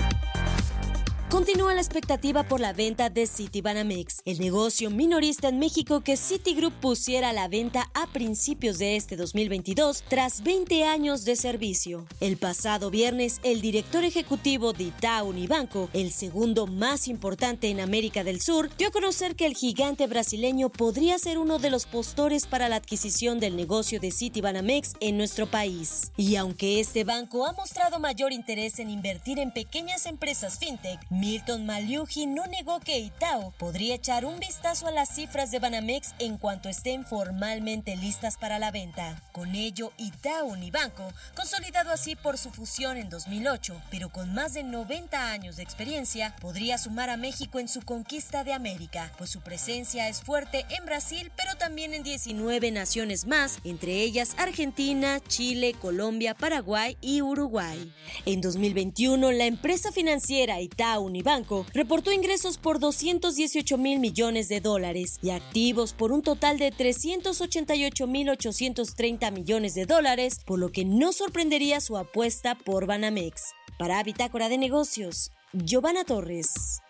Continúa 1.35 1.75
la 1.75 1.81
expectativa 1.81 2.45
por 2.45 2.61
la 2.61 2.73
venta 2.73 3.11
de 3.11 3.27
Citibanamex, 3.27 4.23
el 4.25 4.39
negocio 4.39 4.89
minorista 4.89 5.49
en 5.49 5.59
México 5.59 6.01
que 6.01 6.17
Citigroup 6.17 6.73
pusiera 6.75 7.31
a 7.31 7.33
la 7.33 7.49
venta 7.49 7.91
a 7.93 8.07
principios 8.07 8.79
de 8.79 8.95
este 8.95 9.17
2022 9.17 10.05
tras 10.07 10.45
20 10.45 10.85
años 10.85 11.25
de 11.25 11.35
servicio. 11.35 12.07
El 12.21 12.37
pasado 12.37 12.89
viernes, 12.89 13.41
el 13.43 13.63
director 13.63 14.05
ejecutivo 14.05 14.73
de 14.73 14.85
Itaú 14.85 15.31
Unibanco, 15.31 15.91
el 15.93 16.13
segundo 16.13 16.69
más 16.69 17.09
importante 17.09 17.69
en 17.69 17.81
América 17.81 18.23
del 18.23 18.41
Sur, 18.41 18.71
dio 18.77 18.87
a 18.87 18.93
conocer 18.93 19.35
que 19.35 19.47
el 19.47 19.57
gigante 19.57 20.07
brasileño 20.07 20.69
podría 20.69 21.19
ser 21.19 21.39
uno 21.39 21.59
de 21.59 21.71
los 21.71 21.87
postores 21.87 22.47
para 22.47 22.69
la 22.69 22.77
adquisición 22.77 23.41
del 23.41 23.57
negocio 23.57 23.99
de 23.99 24.13
Citibanamex 24.13 24.93
en 25.01 25.17
nuestro 25.17 25.51
país. 25.51 26.13
Y 26.17 26.37
aunque 26.37 26.79
este 26.79 27.03
banco 27.03 27.45
ha 27.45 27.55
mostrado 27.55 27.99
mayor 27.99 28.33
interés 28.33 28.79
en 28.79 28.89
invertir 28.89 29.41
en 29.41 29.53
pequeñas 29.53 30.07
empresas 30.07 30.61
fintech, 30.61 31.01
Milton 31.25 31.65
Maliuji 31.65 32.27
no 32.27 32.45
negó 32.49 32.81
que 32.81 32.99
Itaú 32.99 33.55
podría 33.59 33.95
echar 33.95 34.27
un 34.27 34.39
vistazo 34.39 34.89
a 34.89 34.91
las 34.91 35.09
cifras 35.09 35.51
de 35.51 35.59
Banamex 35.59 36.15
en 36.19 36.37
cuanto 36.37 36.69
estén 36.69 37.07
formalmente 37.07 37.97
listas 37.97 38.37
para 38.37 38.59
la 38.59 38.71
venta. 38.71 39.23
Con 39.33 39.55
ello, 39.55 39.91
Itaú 39.97 40.49
Unibanco, 40.49 41.11
consolidado 41.35 41.93
así 41.93 42.15
por 42.15 42.37
su 42.37 42.51
fusión 42.51 42.99
en 42.99 43.09
2008, 43.09 43.81
pero 43.91 44.11
con 44.11 44.35
más 44.35 44.53
de 44.53 44.65
90 44.65 45.31
años 45.31 45.57
de 45.57 45.63
experiencia, 45.63 46.37
podría 46.43 46.77
sumar 46.77 47.09
a 47.09 47.17
México 47.17 47.59
en 47.59 47.69
su 47.69 47.81
conquista 47.81 48.45
de 48.45 48.53
América, 48.53 49.11
pues 49.17 49.31
su 49.31 49.41
presencia 49.41 50.11
es 50.11 50.21
fuerte 50.21 50.67
en 50.69 50.85
Brasil, 50.85 51.33
pero 51.37 51.57
también 51.57 51.95
en 51.95 52.03
19 52.03 52.71
naciones 52.71 53.27
más, 53.27 53.61
entre 53.65 54.03
ellas 54.03 54.35
Argentina, 54.37 55.21
Chile, 55.27 55.73
Colombia, 55.81 56.35
Paraguay 56.35 56.99
y 57.01 57.23
Uruguay. 57.23 57.91
En 58.27 58.43
2021, 58.43 59.33
la 59.33 59.47
empresa 59.47 59.91
financiera 59.91 60.61
Itaú 60.61 61.14
Unibanco 61.15 61.65
reportó 61.73 62.11
ingresos 62.11 62.59
por 62.59 62.81
218 62.81 63.79
mil 63.79 64.01
millones 64.01 64.49
de 64.49 64.61
dólares 64.61 65.21
y 65.23 65.31
activos 65.31 65.93
por 65.93 66.11
un 66.11 66.23
total 66.23 66.59
de 66.59 66.73
388 66.73 68.07
mil 68.09 68.31
830 68.31 69.31
millones 69.31 69.75
de 69.75 69.87
dólares, 69.87 70.41
por 70.45 70.59
lo 70.59 70.73
que 70.73 70.85
no 70.85 71.13
sorprendería 71.13 71.81
su 71.81 71.97
apuesta 71.97 72.57
por 72.57 72.87
Banamex. 72.87 73.53
Para 73.79 74.03
Bitácora 74.03 74.49
de 74.49 74.59
Negocios, 74.59 75.31
Giovanna 75.53 76.03
Torres. 76.03 76.81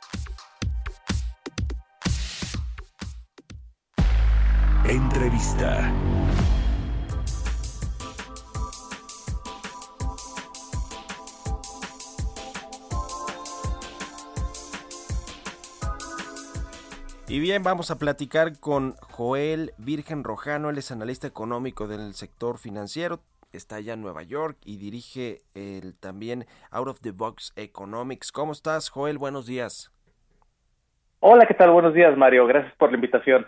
Entrevista. 4.88 5.92
Y 17.34 17.40
bien, 17.40 17.64
vamos 17.64 17.90
a 17.90 17.98
platicar 17.98 18.60
con 18.60 18.94
Joel 19.10 19.72
Virgen 19.76 20.22
Rojano, 20.22 20.70
él 20.70 20.78
es 20.78 20.92
analista 20.92 21.26
económico 21.26 21.88
del 21.88 22.14
sector 22.14 22.58
financiero, 22.58 23.24
está 23.52 23.74
allá 23.74 23.94
en 23.94 24.02
Nueva 24.02 24.22
York 24.22 24.56
y 24.64 24.76
dirige 24.76 25.42
el 25.52 25.98
también 25.98 26.46
Out 26.70 26.86
of 26.86 27.00
the 27.00 27.10
Box 27.10 27.52
Economics. 27.56 28.30
¿Cómo 28.30 28.52
estás, 28.52 28.88
Joel? 28.88 29.18
Buenos 29.18 29.46
días. 29.46 29.90
Hola, 31.18 31.44
¿qué 31.46 31.54
tal? 31.54 31.72
Buenos 31.72 31.92
días, 31.92 32.16
Mario. 32.16 32.46
Gracias 32.46 32.72
por 32.76 32.90
la 32.90 32.98
invitación. 32.98 33.44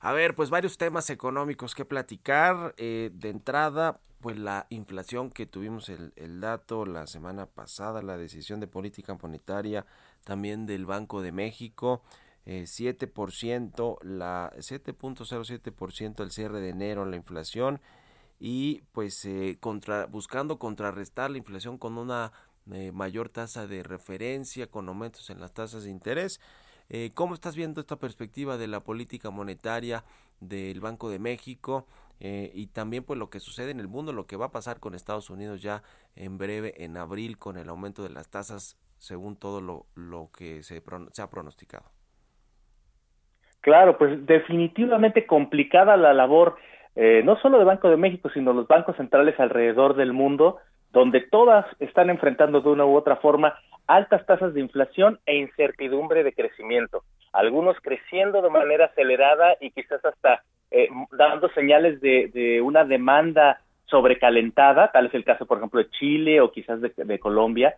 A 0.00 0.12
ver, 0.12 0.34
pues 0.34 0.50
varios 0.50 0.76
temas 0.76 1.10
económicos 1.10 1.76
que 1.76 1.84
platicar. 1.84 2.74
Eh, 2.76 3.10
de 3.12 3.28
entrada, 3.28 4.00
pues 4.20 4.36
la 4.36 4.66
inflación 4.70 5.30
que 5.30 5.46
tuvimos 5.46 5.88
el, 5.90 6.12
el 6.16 6.40
dato 6.40 6.86
la 6.86 7.06
semana 7.06 7.46
pasada, 7.46 8.02
la 8.02 8.16
decisión 8.16 8.58
de 8.58 8.66
política 8.66 9.16
monetaria 9.22 9.86
también 10.24 10.66
del 10.66 10.86
Banco 10.86 11.22
de 11.22 11.30
México 11.30 12.02
eh, 12.46 12.64
7%, 12.64 14.02
la 14.02 14.52
7.07% 14.56 16.22
el 16.22 16.30
cierre 16.30 16.60
de 16.60 16.70
enero 16.70 17.04
la 17.04 17.16
inflación 17.16 17.80
y 18.38 18.82
pues 18.92 19.24
eh, 19.24 19.56
contra, 19.60 20.06
buscando 20.06 20.58
contrarrestar 20.58 21.30
la 21.30 21.38
inflación 21.38 21.78
con 21.78 21.98
una 21.98 22.32
eh, 22.72 22.92
mayor 22.92 23.28
tasa 23.28 23.66
de 23.66 23.82
referencia, 23.82 24.70
con 24.70 24.88
aumentos 24.88 25.28
en 25.28 25.40
las 25.40 25.52
tasas 25.52 25.84
de 25.84 25.90
interés. 25.90 26.40
Eh, 26.88 27.10
¿Cómo 27.14 27.34
estás 27.34 27.56
viendo 27.56 27.80
esta 27.80 27.96
perspectiva 27.96 28.56
de 28.56 28.68
la 28.68 28.80
política 28.80 29.30
monetaria 29.30 30.04
del 30.40 30.80
Banco 30.80 31.10
de 31.10 31.18
México? 31.18 31.86
Eh, 32.20 32.50
y 32.54 32.68
también 32.68 33.04
pues 33.04 33.18
lo 33.18 33.28
que 33.28 33.40
sucede 33.40 33.70
en 33.70 33.80
el 33.80 33.88
mundo, 33.88 34.12
lo 34.12 34.26
que 34.26 34.36
va 34.36 34.46
a 34.46 34.52
pasar 34.52 34.80
con 34.80 34.94
Estados 34.94 35.28
Unidos 35.28 35.60
ya 35.60 35.82
en 36.16 36.38
breve, 36.38 36.84
en 36.84 36.96
abril, 36.96 37.38
con 37.38 37.58
el 37.58 37.68
aumento 37.68 38.02
de 38.02 38.10
las 38.10 38.28
tasas, 38.28 38.76
según 38.98 39.36
todo 39.36 39.60
lo, 39.60 39.86
lo 39.94 40.30
que 40.32 40.62
se, 40.62 40.82
se 41.12 41.22
ha 41.22 41.30
pronosticado. 41.30 41.90
Claro, 43.64 43.96
pues 43.96 44.26
definitivamente 44.26 45.24
complicada 45.24 45.96
la 45.96 46.12
labor, 46.12 46.56
eh, 46.96 47.22
no 47.24 47.38
solo 47.38 47.56
del 47.56 47.66
Banco 47.66 47.88
de 47.88 47.96
México, 47.96 48.28
sino 48.28 48.52
los 48.52 48.68
bancos 48.68 48.94
centrales 48.96 49.40
alrededor 49.40 49.96
del 49.96 50.12
mundo, 50.12 50.58
donde 50.92 51.22
todas 51.22 51.64
están 51.80 52.10
enfrentando 52.10 52.60
de 52.60 52.68
una 52.68 52.84
u 52.84 52.94
otra 52.94 53.16
forma 53.16 53.54
altas 53.86 54.26
tasas 54.26 54.52
de 54.52 54.60
inflación 54.60 55.18
e 55.24 55.36
incertidumbre 55.38 56.22
de 56.24 56.34
crecimiento. 56.34 57.04
Algunos 57.32 57.78
creciendo 57.80 58.42
de 58.42 58.50
manera 58.50 58.84
acelerada 58.84 59.56
y 59.58 59.70
quizás 59.70 60.04
hasta 60.04 60.42
eh, 60.70 60.90
dando 61.12 61.48
señales 61.54 62.02
de, 62.02 62.30
de, 62.34 62.60
una 62.60 62.84
demanda 62.84 63.62
sobrecalentada, 63.86 64.92
tal 64.92 65.06
es 65.06 65.14
el 65.14 65.24
caso, 65.24 65.46
por 65.46 65.56
ejemplo, 65.56 65.80
de 65.80 65.88
Chile 65.88 66.42
o 66.42 66.52
quizás 66.52 66.82
de, 66.82 66.92
de 66.94 67.18
Colombia, 67.18 67.76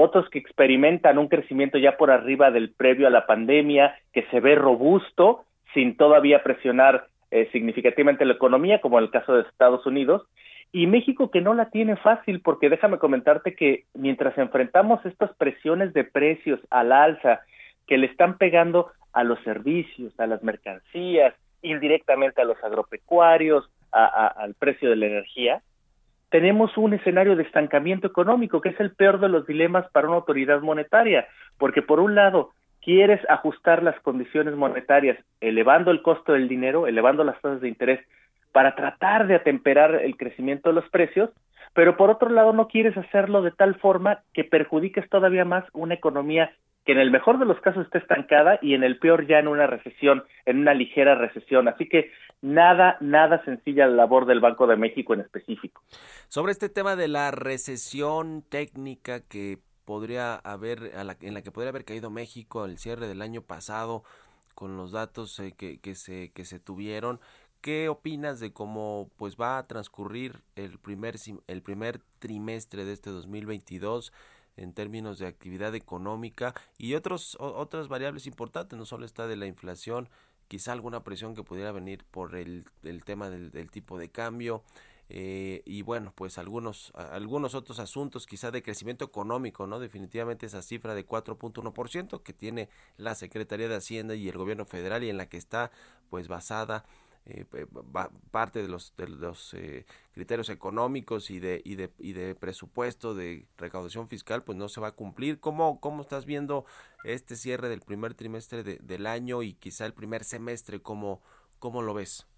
otros 0.00 0.28
que 0.30 0.38
experimentan 0.38 1.18
un 1.18 1.28
crecimiento 1.28 1.78
ya 1.78 1.96
por 1.96 2.10
arriba 2.10 2.50
del 2.50 2.72
previo 2.72 3.06
a 3.06 3.10
la 3.10 3.26
pandemia, 3.26 3.94
que 4.12 4.22
se 4.30 4.40
ve 4.40 4.54
robusto, 4.54 5.44
sin 5.72 5.96
todavía 5.96 6.42
presionar 6.42 7.06
eh, 7.30 7.48
significativamente 7.52 8.24
la 8.24 8.34
economía, 8.34 8.80
como 8.80 8.98
en 8.98 9.04
el 9.04 9.10
caso 9.10 9.34
de 9.34 9.42
Estados 9.42 9.84
Unidos, 9.86 10.22
y 10.72 10.86
México 10.86 11.30
que 11.30 11.40
no 11.40 11.54
la 11.54 11.70
tiene 11.70 11.96
fácil, 11.96 12.40
porque 12.40 12.68
déjame 12.68 12.98
comentarte 12.98 13.54
que 13.54 13.84
mientras 13.94 14.36
enfrentamos 14.38 15.04
estas 15.06 15.34
presiones 15.36 15.92
de 15.94 16.04
precios 16.04 16.60
al 16.70 16.92
alza 16.92 17.40
que 17.86 17.98
le 17.98 18.06
están 18.06 18.38
pegando 18.38 18.90
a 19.12 19.22
los 19.24 19.38
servicios, 19.44 20.18
a 20.18 20.26
las 20.26 20.42
mercancías, 20.42 21.34
indirectamente 21.62 22.42
a 22.42 22.44
los 22.44 22.62
agropecuarios, 22.62 23.70
a, 23.92 24.26
al 24.26 24.54
precio 24.54 24.90
de 24.90 24.96
la 24.96 25.06
energía, 25.06 25.62
tenemos 26.34 26.76
un 26.76 26.92
escenario 26.94 27.36
de 27.36 27.44
estancamiento 27.44 28.08
económico, 28.08 28.60
que 28.60 28.70
es 28.70 28.80
el 28.80 28.90
peor 28.90 29.20
de 29.20 29.28
los 29.28 29.46
dilemas 29.46 29.88
para 29.92 30.08
una 30.08 30.16
autoridad 30.16 30.62
monetaria, 30.62 31.28
porque 31.58 31.80
por 31.80 32.00
un 32.00 32.16
lado 32.16 32.50
quieres 32.82 33.20
ajustar 33.28 33.84
las 33.84 33.94
condiciones 34.00 34.56
monetarias 34.56 35.16
elevando 35.40 35.92
el 35.92 36.02
costo 36.02 36.32
del 36.32 36.48
dinero, 36.48 36.88
elevando 36.88 37.22
las 37.22 37.40
tasas 37.40 37.60
de 37.60 37.68
interés 37.68 38.00
para 38.50 38.74
tratar 38.74 39.28
de 39.28 39.36
atemperar 39.36 39.94
el 39.94 40.16
crecimiento 40.16 40.70
de 40.70 40.74
los 40.74 40.90
precios, 40.90 41.30
pero 41.72 41.96
por 41.96 42.10
otro 42.10 42.28
lado 42.28 42.52
no 42.52 42.66
quieres 42.66 42.96
hacerlo 42.96 43.40
de 43.40 43.52
tal 43.52 43.76
forma 43.76 44.18
que 44.32 44.42
perjudiques 44.42 45.08
todavía 45.08 45.44
más 45.44 45.64
una 45.72 45.94
economía 45.94 46.50
que 46.84 46.92
en 46.92 46.98
el 46.98 47.10
mejor 47.10 47.38
de 47.38 47.46
los 47.46 47.60
casos 47.60 47.86
esté 47.86 47.98
estancada 47.98 48.58
y 48.60 48.74
en 48.74 48.84
el 48.84 48.98
peor 48.98 49.26
ya 49.26 49.38
en 49.38 49.48
una 49.48 49.66
recesión, 49.66 50.24
en 50.44 50.58
una 50.58 50.74
ligera 50.74 51.14
recesión. 51.14 51.68
Así 51.68 51.88
que 51.88 52.10
nada, 52.42 52.96
nada 53.00 53.42
sencilla 53.44 53.86
la 53.86 53.94
labor 53.94 54.26
del 54.26 54.40
Banco 54.40 54.66
de 54.66 54.76
México 54.76 55.14
en 55.14 55.20
específico. 55.20 55.82
Sobre 56.28 56.52
este 56.52 56.68
tema 56.68 56.96
de 56.96 57.08
la 57.08 57.30
recesión 57.30 58.42
técnica 58.42 59.20
que 59.20 59.58
podría 59.84 60.34
haber, 60.36 60.90
en 61.20 61.34
la 61.34 61.42
que 61.42 61.50
podría 61.50 61.70
haber 61.70 61.84
caído 61.84 62.10
México 62.10 62.62
al 62.62 62.78
cierre 62.78 63.06
del 63.06 63.22
año 63.22 63.42
pasado, 63.42 64.02
con 64.54 64.76
los 64.76 64.92
datos 64.92 65.38
eh, 65.40 65.52
que, 65.56 65.80
que, 65.80 65.94
se, 65.94 66.32
que 66.32 66.44
se 66.44 66.60
tuvieron, 66.60 67.20
¿qué 67.60 67.88
opinas 67.88 68.40
de 68.40 68.52
cómo 68.52 69.10
pues 69.16 69.36
va 69.36 69.58
a 69.58 69.66
transcurrir 69.66 70.42
el 70.54 70.78
primer, 70.78 71.16
el 71.46 71.62
primer 71.62 72.00
trimestre 72.18 72.84
de 72.84 72.92
este 72.92 73.10
2022? 73.10 74.12
En 74.56 74.72
términos 74.72 75.18
de 75.18 75.26
actividad 75.26 75.74
económica 75.74 76.54
y 76.78 76.94
otros 76.94 77.36
otras 77.40 77.88
variables 77.88 78.26
importantes 78.26 78.78
no 78.78 78.86
solo 78.86 79.04
está 79.04 79.26
de 79.26 79.36
la 79.36 79.46
inflación 79.46 80.08
quizá 80.48 80.72
alguna 80.72 81.04
presión 81.04 81.34
que 81.34 81.42
pudiera 81.42 81.72
venir 81.72 82.04
por 82.10 82.36
el, 82.36 82.64
el 82.82 83.04
tema 83.04 83.30
del, 83.30 83.50
del, 83.50 83.70
tipo 83.70 83.98
de 83.98 84.10
cambio 84.10 84.62
eh, 85.08 85.62
y 85.66 85.82
bueno 85.82 86.12
pues 86.14 86.38
algunos 86.38 86.92
algunos 86.94 87.54
otros 87.54 87.78
asuntos 87.78 88.26
quizá 88.26 88.50
de 88.50 88.62
crecimiento 88.62 89.04
económico 89.04 89.66
no 89.66 89.78
definitivamente 89.78 90.46
esa 90.46 90.62
cifra 90.62 90.94
de 90.94 91.06
4.1% 91.06 92.22
que 92.22 92.32
tiene 92.32 92.68
la 92.96 93.14
Secretaría 93.14 93.68
de 93.68 93.76
Hacienda 93.76 94.14
y 94.14 94.28
el 94.28 94.38
gobierno 94.38 94.64
federal 94.64 95.04
y 95.04 95.10
en 95.10 95.18
la 95.18 95.28
que 95.28 95.36
está 95.36 95.70
pues 96.08 96.28
basada 96.28 96.84
eh, 97.26 97.46
parte 98.30 98.60
de 98.60 98.68
los, 98.68 98.94
de 98.96 99.08
los 99.08 99.54
eh, 99.54 99.86
criterios 100.12 100.50
económicos 100.50 101.30
y 101.30 101.40
de, 101.40 101.62
y, 101.64 101.74
de, 101.76 102.34
presupuesto 102.34 103.14
de 103.14 103.46
recaudación 103.56 104.08
fiscal, 104.08 104.42
pues 104.44 104.58
no 104.58 104.68
se 104.68 104.80
va 104.80 104.88
a 104.88 104.92
cumplir. 104.92 105.40
¿Cómo, 105.40 105.80
estás 106.00 106.26
viendo 106.26 106.66
este 107.04 107.36
cierre 107.36 107.68
del 107.68 107.80
primer 107.80 108.14
trimestre 108.14 108.62
de, 108.62 108.76
del 108.78 109.06
año 109.06 109.42
y 109.42 109.54
quizá 109.54 109.86
el 109.86 109.94
primer 109.94 110.24
semestre? 110.24 110.82
¿Cómo, 110.82 111.22
cómo 111.58 111.80
lo 111.80 111.94
ves? 111.94 112.28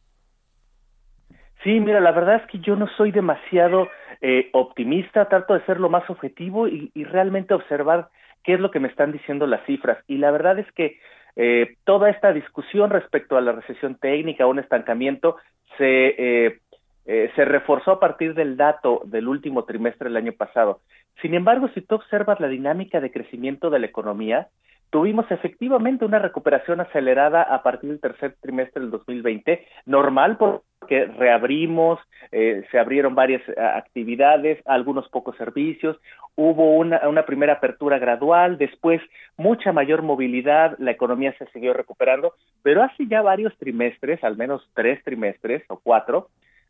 Sí, 1.65 1.81
mira, 1.81 1.99
la 2.01 2.13
verdad 2.13 2.37
es 2.37 2.47
que 2.51 2.61
yo 2.61 2.77
no 2.77 2.87
soy 2.97 3.11
demasiado 3.11 3.89
eh, 4.21 4.51
optimista, 4.53 5.29
trato 5.29 5.55
de 5.55 5.65
ser 5.65 5.81
lo 5.81 5.89
más 5.89 6.09
objetivo 6.09 6.69
y 6.69 7.05
realmente 7.05 7.55
observar 7.55 8.11
qué 8.45 8.55
es 8.55 8.61
lo 8.61 8.71
que 8.71 8.79
me 8.79 8.87
están 8.87 9.11
diciendo 9.11 9.49
las 9.49 9.67
cifras. 9.67 9.99
Y 10.07 10.19
la 10.19 10.31
verdad 10.31 10.61
es 10.61 10.71
que 10.73 11.01
eh, 11.37 11.77
toda 11.85 12.09
esta 12.09 12.33
discusión 12.33 12.91
respecto 12.91 13.37
a 13.37 13.43
la 13.43 13.53
recesión 13.53 13.97
técnica 13.97 14.47
un 14.47 14.59
estancamiento 14.59 15.37
se, 15.77 16.15
eh, 16.47 16.61
eh, 17.05 17.31
se 17.37 17.45
reforzó 17.45 17.93
a 17.93 18.01
partir 18.01 18.35
del 18.35 18.57
dato 18.57 19.03
del 19.05 19.29
último 19.29 19.65
trimestre 19.65 20.09
del 20.09 20.17
año 20.17 20.33
pasado. 20.33 20.81
Sin 21.21 21.35
embargo, 21.35 21.69
si 21.75 21.83
tú 21.83 21.97
observas 21.97 22.41
la 22.41 22.49
dinámica 22.49 23.01
de 23.01 23.11
crecimiento 23.11 23.69
de 23.69 23.79
la 23.79 23.87
economía, 23.87 24.49
tuvimos 24.91 25.31
efectivamente 25.31 26.05
una 26.05 26.19
recuperación 26.19 26.81
acelerada 26.81 27.43
a 27.43 27.63
partir 27.63 27.91
del 27.91 28.01
tercer 28.01 28.37
trimestre 28.41 28.83
del 28.83 28.91
2020, 28.91 29.67
normal 29.87 30.37
porque 30.39 31.07
reabrimos, 31.07 31.99
eh, 32.33 32.65
se 32.71 32.79
abrieron 32.79 33.15
varias 33.15 33.43
eh, 33.49 33.55
actividades, 33.59 34.59
algunos 34.67 35.09
pocos 35.09 35.37
servicios, 35.37 35.97
hubo 36.37 36.77
una, 36.77 37.09
una 37.09 37.25
primera 37.25 37.55
apertura 37.55 37.99
gradual, 37.99 38.59
después 38.59 39.01
mucha 39.37 39.73
mayor 39.73 40.03
movilidad, 40.03 40.77
la 40.79 40.93
economía 40.93 41.35
se 41.39 41.47
siguió 41.47 41.73
recuperando, 41.73 42.35
pero 42.63 42.83
hace 42.83 43.07
ya 43.07 43.23
varios 43.23 43.57
trimestres, 43.59 44.23
al 44.23 44.37
menos 44.37 44.69
tres 44.75 45.03
trimestres 45.03 45.63
o 45.69 45.79
cuatro, 45.79 46.29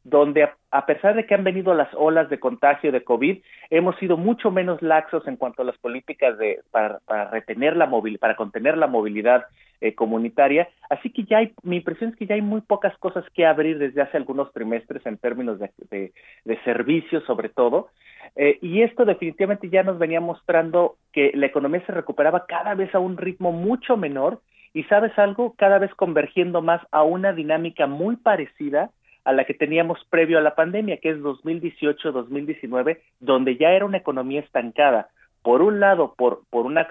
donde 0.08 0.48
a 0.70 0.86
pesar 0.86 1.16
de 1.16 1.26
que 1.26 1.34
han 1.34 1.42
venido 1.42 1.74
las 1.74 1.92
olas 1.94 2.30
de 2.30 2.38
contagio 2.38 2.92
de 2.92 3.02
COVID, 3.02 3.38
hemos 3.70 3.96
sido 3.96 4.16
mucho 4.16 4.52
menos 4.52 4.80
laxos 4.80 5.26
en 5.26 5.36
cuanto 5.36 5.62
a 5.62 5.64
las 5.64 5.76
políticas 5.78 6.38
de 6.38 6.60
para, 6.70 7.00
para 7.06 7.28
retener 7.30 7.76
la 7.76 7.86
movilidad, 7.86 8.20
para 8.20 8.36
contener 8.36 8.78
la 8.78 8.86
movilidad 8.86 9.46
eh, 9.80 9.96
comunitaria. 9.96 10.68
Así 10.90 11.10
que 11.10 11.24
ya 11.24 11.38
hay, 11.38 11.54
mi 11.64 11.78
impresión 11.78 12.10
es 12.10 12.16
que 12.16 12.26
ya 12.26 12.36
hay 12.36 12.40
muy 12.40 12.60
pocas 12.60 12.96
cosas 12.98 13.24
que 13.34 13.46
abrir 13.46 13.78
desde 13.78 14.00
hace 14.00 14.16
algunos 14.16 14.52
trimestres 14.52 15.04
en 15.06 15.18
términos 15.18 15.58
de, 15.58 15.72
de, 15.90 16.12
de 16.44 16.62
servicios, 16.62 17.24
sobre 17.24 17.48
todo. 17.48 17.88
Eh, 18.36 18.58
y 18.62 18.82
esto 18.82 19.04
definitivamente 19.04 19.68
ya 19.70 19.82
nos 19.82 19.98
venía 19.98 20.20
mostrando 20.20 20.98
que 21.12 21.32
la 21.34 21.46
economía 21.46 21.84
se 21.84 21.92
recuperaba 21.92 22.46
cada 22.46 22.76
vez 22.76 22.94
a 22.94 23.00
un 23.00 23.16
ritmo 23.16 23.50
mucho 23.50 23.96
menor 23.96 24.40
y 24.72 24.84
sabes 24.84 25.18
algo, 25.18 25.54
cada 25.56 25.80
vez 25.80 25.92
convergiendo 25.94 26.62
más 26.62 26.80
a 26.92 27.02
una 27.02 27.32
dinámica 27.32 27.88
muy 27.88 28.14
parecida 28.14 28.90
a 29.26 29.32
la 29.32 29.44
que 29.44 29.54
teníamos 29.54 29.98
previo 30.08 30.38
a 30.38 30.40
la 30.40 30.54
pandemia, 30.54 30.98
que 30.98 31.10
es 31.10 31.18
2018-2019, 31.18 33.00
donde 33.18 33.56
ya 33.56 33.72
era 33.72 33.84
una 33.84 33.98
economía 33.98 34.40
estancada. 34.40 35.08
Por 35.42 35.62
un 35.62 35.80
lado, 35.80 36.14
por, 36.16 36.42
por 36.48 36.64
una 36.64 36.86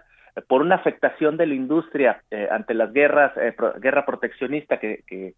por 0.49 0.61
una 0.61 0.75
afectación 0.75 1.37
de 1.37 1.47
la 1.47 1.53
industria 1.53 2.21
eh, 2.29 2.49
ante 2.51 2.73
las 2.73 2.91
guerras, 2.91 3.31
eh, 3.37 3.53
pro, 3.55 3.73
guerra 3.79 4.05
proteccionista 4.05 4.81
que, 4.81 5.05
que, 5.07 5.33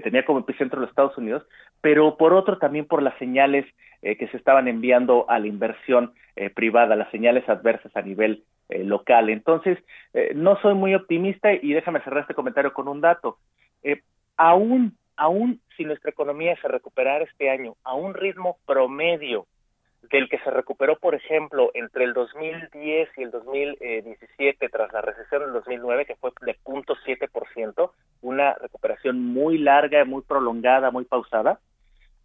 tenía 0.00 0.24
como 0.24 0.40
epicentro 0.40 0.80
los 0.80 0.90
Estados 0.90 1.16
Unidos, 1.16 1.46
pero 1.80 2.16
por 2.16 2.34
otro 2.34 2.58
también 2.58 2.86
por 2.86 3.02
las 3.02 3.16
señales 3.18 3.66
que 4.00 4.28
se 4.28 4.36
estaban 4.36 4.66
enviando 4.66 5.28
a 5.28 5.38
la 5.38 5.46
inversión 5.46 6.12
privada, 6.54 6.96
las 6.96 7.10
señales 7.10 7.46
adversas 7.48 7.94
a 7.96 8.02
nivel 8.02 8.44
local. 8.70 9.28
Entonces, 9.28 9.76
no 10.34 10.56
soy 10.62 10.74
muy 10.74 10.94
optimista 10.94 11.52
y 11.52 11.72
déjame 11.72 12.00
cerrar 12.00 12.22
este 12.22 12.34
comentario 12.34 12.72
con 12.72 12.88
un 12.88 13.00
dato. 13.00 13.38
aún, 14.36 14.96
aún 15.20 15.60
si 15.76 15.84
nuestra 15.84 16.10
economía 16.10 16.56
se 16.62 16.68
recuperara 16.68 17.24
este 17.24 17.50
año 17.50 17.76
a 17.84 17.94
un 17.94 18.14
ritmo 18.14 18.56
promedio 18.64 19.46
del 20.10 20.30
que 20.30 20.38
se 20.38 20.50
recuperó, 20.50 20.98
por 20.98 21.14
ejemplo, 21.14 21.70
entre 21.74 22.04
el 22.04 22.14
2010 22.14 23.10
y 23.18 23.22
el 23.22 23.30
2017 23.30 24.68
tras 24.70 24.90
la 24.94 25.02
recesión 25.02 25.42
del 25.42 25.52
2009, 25.52 26.06
que 26.06 26.16
fue 26.16 26.32
de 26.40 26.56
0.7%, 26.64 27.90
una 28.22 28.54
recuperación 28.54 29.22
muy 29.22 29.58
larga, 29.58 30.06
muy 30.06 30.22
prolongada, 30.22 30.90
muy 30.90 31.04
pausada, 31.04 31.60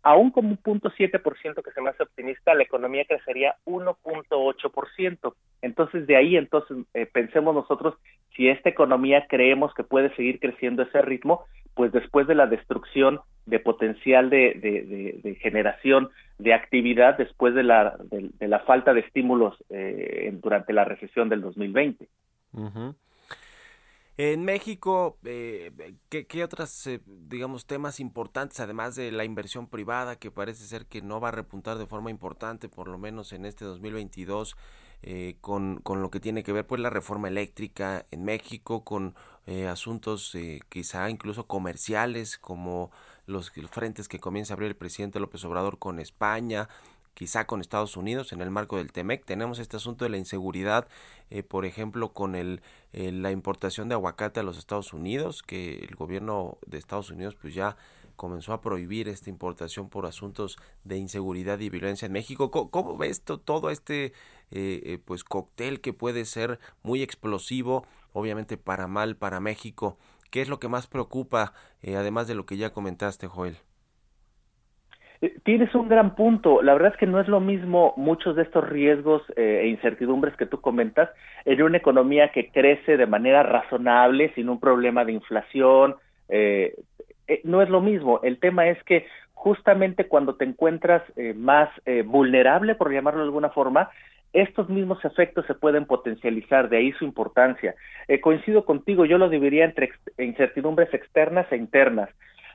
aún 0.01 0.31
como 0.31 0.49
un 0.49 0.57
punto 0.57 0.89
siete 0.95 1.19
por 1.19 1.37
ciento 1.39 1.63
que 1.63 1.71
se 1.71 1.81
me 1.81 1.89
hace 1.89 2.03
optimista, 2.03 2.53
la 2.53 2.63
economía 2.63 3.03
crecería 3.05 3.55
1.8%. 3.65 5.33
Entonces, 5.61 6.07
de 6.07 6.15
ahí, 6.15 6.37
entonces, 6.37 6.77
eh, 6.93 7.07
pensemos 7.07 7.53
nosotros, 7.53 7.95
si 8.35 8.49
esta 8.49 8.69
economía 8.69 9.25
creemos 9.27 9.73
que 9.73 9.83
puede 9.83 10.13
seguir 10.15 10.39
creciendo 10.39 10.83
ese 10.83 11.01
ritmo, 11.01 11.45
pues 11.73 11.91
después 11.91 12.27
de 12.27 12.35
la 12.35 12.47
destrucción 12.47 13.19
de 13.45 13.59
potencial 13.59 14.29
de, 14.29 15.37
generación 15.41 16.09
de 16.39 16.53
actividad, 16.53 17.17
después 17.17 17.53
de 17.53 17.63
la, 17.63 17.97
falta 18.65 18.93
de 18.93 19.01
estímulos 19.01 19.55
eh, 19.69 20.31
durante 20.41 20.73
la 20.73 20.85
recesión 20.85 21.29
del 21.29 21.41
2020. 21.41 22.07
En 24.17 24.45
México, 24.45 25.17
eh, 25.25 25.71
¿qué, 26.07 26.25
¿qué, 26.25 26.43
otras, 26.45 26.87
eh, 26.87 27.01
digamos, 27.05 27.65
temas 27.65 27.99
importantes, 27.99 28.61
además 28.61 28.95
de 28.95 29.11
la 29.11 29.25
inversión 29.25 29.67
privada, 29.67 30.15
que 30.15 30.31
parece 30.31 30.63
ser 30.63 30.85
que 30.85 31.01
no 31.01 31.19
va 31.19 31.27
a 31.27 31.31
repuntar 31.31 31.77
de 31.77 31.85
forma 31.85 32.11
importante, 32.11 32.69
por 32.69 32.87
lo 32.87 32.97
menos 32.97 33.33
en 33.33 33.45
este 33.45 33.65
2022, 33.65 34.55
eh, 35.07 35.37
con, 35.39 35.81
con, 35.83 36.01
lo 36.01 36.09
que 36.09 36.19
tiene 36.19 36.41
que 36.41 36.51
ver, 36.51 36.65
pues, 36.65 36.81
la 36.81 36.89
reforma 36.89 37.27
eléctrica 37.27 38.07
en 38.09 38.23
México, 38.23 38.83
con 38.83 39.13
eh, 39.45 39.67
asuntos 39.67 40.33
eh, 40.33 40.61
quizá 40.67 41.11
incluso 41.11 41.45
comerciales, 41.45 42.39
como 42.39 42.89
los 43.27 43.51
frentes 43.69 44.07
que 44.07 44.17
comienza 44.19 44.53
a 44.53 44.55
abrir 44.55 44.69
el 44.69 44.75
presidente 44.75 45.19
López 45.19 45.45
Obrador 45.45 45.77
con 45.77 45.99
España, 45.99 46.69
quizá 47.13 47.45
con 47.45 47.61
Estados 47.61 47.97
Unidos 47.97 48.33
en 48.33 48.41
el 48.41 48.49
marco 48.49 48.77
del 48.77 48.91
TEMEC. 48.91 49.25
Tenemos 49.25 49.59
este 49.59 49.77
asunto 49.77 50.05
de 50.05 50.09
la 50.09 50.17
inseguridad, 50.17 50.87
eh, 51.29 51.43
por 51.43 51.65
ejemplo, 51.65 52.11
con 52.11 52.33
el, 52.33 52.63
la 52.91 53.29
importación 53.29 53.87
de 53.89 53.93
aguacate 53.93 54.39
a 54.39 54.43
los 54.43 54.57
Estados 54.57 54.91
Unidos, 54.91 55.43
que 55.43 55.85
el 55.87 55.95
gobierno 55.95 56.57
de 56.65 56.79
Estados 56.79 57.11
Unidos 57.11 57.35
pues 57.39 57.53
ya 57.53 57.77
comenzó 58.15 58.53
a 58.53 58.61
prohibir 58.61 59.07
esta 59.07 59.29
importación 59.29 59.89
por 59.89 60.05
asuntos 60.05 60.57
de 60.83 60.97
inseguridad 60.97 61.59
y 61.59 61.69
violencia 61.69 62.05
en 62.05 62.13
México. 62.13 62.49
¿Cómo, 62.49 62.97
ves 62.97 63.21
todo 63.21 63.69
este 63.69 64.13
eh, 64.51 64.81
eh, 64.85 64.99
pues 65.03 65.23
cóctel 65.23 65.81
que 65.81 65.93
puede 65.93 66.25
ser 66.25 66.59
muy 66.83 67.01
explosivo, 67.01 67.85
obviamente 68.13 68.57
para 68.57 68.87
mal 68.87 69.15
para 69.15 69.39
México? 69.39 69.97
¿Qué 70.31 70.41
es 70.41 70.49
lo 70.49 70.59
que 70.59 70.67
más 70.67 70.87
preocupa, 70.87 71.53
además 71.83 72.27
de 72.27 72.35
lo 72.35 72.45
que 72.45 72.57
ya 72.57 72.73
comentaste, 72.73 73.27
Joel? 73.27 73.57
Eh, 75.21 75.33
tienes 75.43 75.73
un 75.75 75.87
gran 75.87 76.15
punto. 76.15 76.61
La 76.61 76.73
verdad 76.73 76.91
es 76.93 76.97
que 76.97 77.07
no 77.07 77.19
es 77.19 77.27
lo 77.27 77.39
mismo 77.39 77.93
muchos 77.97 78.35
de 78.35 78.43
estos 78.43 78.67
riesgos 78.67 79.21
eh, 79.35 79.61
e 79.63 79.67
incertidumbres 79.67 80.35
que 80.35 80.45
tú 80.45 80.61
comentas 80.61 81.09
en 81.45 81.61
una 81.61 81.77
economía 81.77 82.31
que 82.31 82.49
crece 82.49 82.97
de 82.97 83.07
manera 83.07 83.43
razonable, 83.43 84.33
sin 84.35 84.49
un 84.49 84.59
problema 84.59 85.05
de 85.05 85.13
inflación. 85.13 85.95
Eh, 86.29 86.75
no 87.43 87.61
es 87.61 87.69
lo 87.69 87.81
mismo. 87.81 88.19
El 88.23 88.39
tema 88.39 88.67
es 88.67 88.81
que 88.83 89.07
justamente 89.33 90.07
cuando 90.07 90.35
te 90.35 90.45
encuentras 90.45 91.01
más 91.35 91.69
vulnerable, 92.05 92.75
por 92.75 92.91
llamarlo 92.91 93.21
de 93.21 93.25
alguna 93.25 93.49
forma, 93.49 93.89
estos 94.35 94.69
mismos 94.69 95.03
efectos 95.05 95.45
se 95.47 95.53
pueden 95.53 95.85
potencializar, 95.85 96.67
de 96.69 96.77
ahí 96.77 96.91
su 96.93 97.05
importancia. 97.05 97.73
coincido 98.21 98.65
contigo, 98.65 99.05
yo 99.05 99.17
lo 99.17 99.29
dividiría 99.29 99.65
entre 99.65 99.91
incertidumbres 100.17 100.93
externas 100.93 101.49
e 101.51 101.55
internas. 101.57 102.09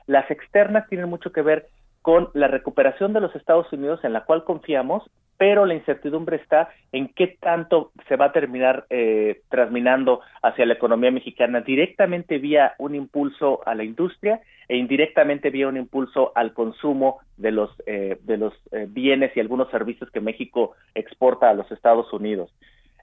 Las 0.05 0.29
externas 0.29 0.87
tienen 0.87 1.09
mucho 1.09 1.31
que 1.31 1.41
ver 1.41 1.67
con 2.01 2.29
la 2.33 2.47
recuperación 2.47 3.13
de 3.13 3.21
los 3.21 3.35
Estados 3.35 3.71
Unidos 3.73 3.99
en 4.03 4.13
la 4.13 4.25
cual 4.25 4.43
confiamos, 4.43 5.09
pero 5.41 5.65
la 5.65 5.73
incertidumbre 5.73 6.35
está 6.35 6.69
en 6.91 7.07
qué 7.07 7.35
tanto 7.39 7.93
se 8.07 8.15
va 8.15 8.25
a 8.25 8.31
terminar 8.31 8.85
eh, 8.91 9.41
transminando 9.49 10.21
hacia 10.43 10.67
la 10.67 10.75
economía 10.75 11.09
mexicana 11.09 11.61
directamente 11.61 12.37
vía 12.37 12.75
un 12.77 12.93
impulso 12.93 13.67
a 13.67 13.73
la 13.73 13.83
industria 13.83 14.41
e 14.67 14.77
indirectamente 14.77 15.49
vía 15.49 15.67
un 15.67 15.77
impulso 15.77 16.31
al 16.35 16.53
consumo 16.53 17.21
de 17.37 17.49
los 17.49 17.71
eh, 17.87 18.19
de 18.21 18.37
los 18.37 18.53
eh, 18.71 18.85
bienes 18.87 19.35
y 19.35 19.39
algunos 19.39 19.71
servicios 19.71 20.11
que 20.11 20.21
México 20.21 20.73
exporta 20.93 21.49
a 21.49 21.55
los 21.55 21.71
Estados 21.71 22.13
Unidos. 22.13 22.53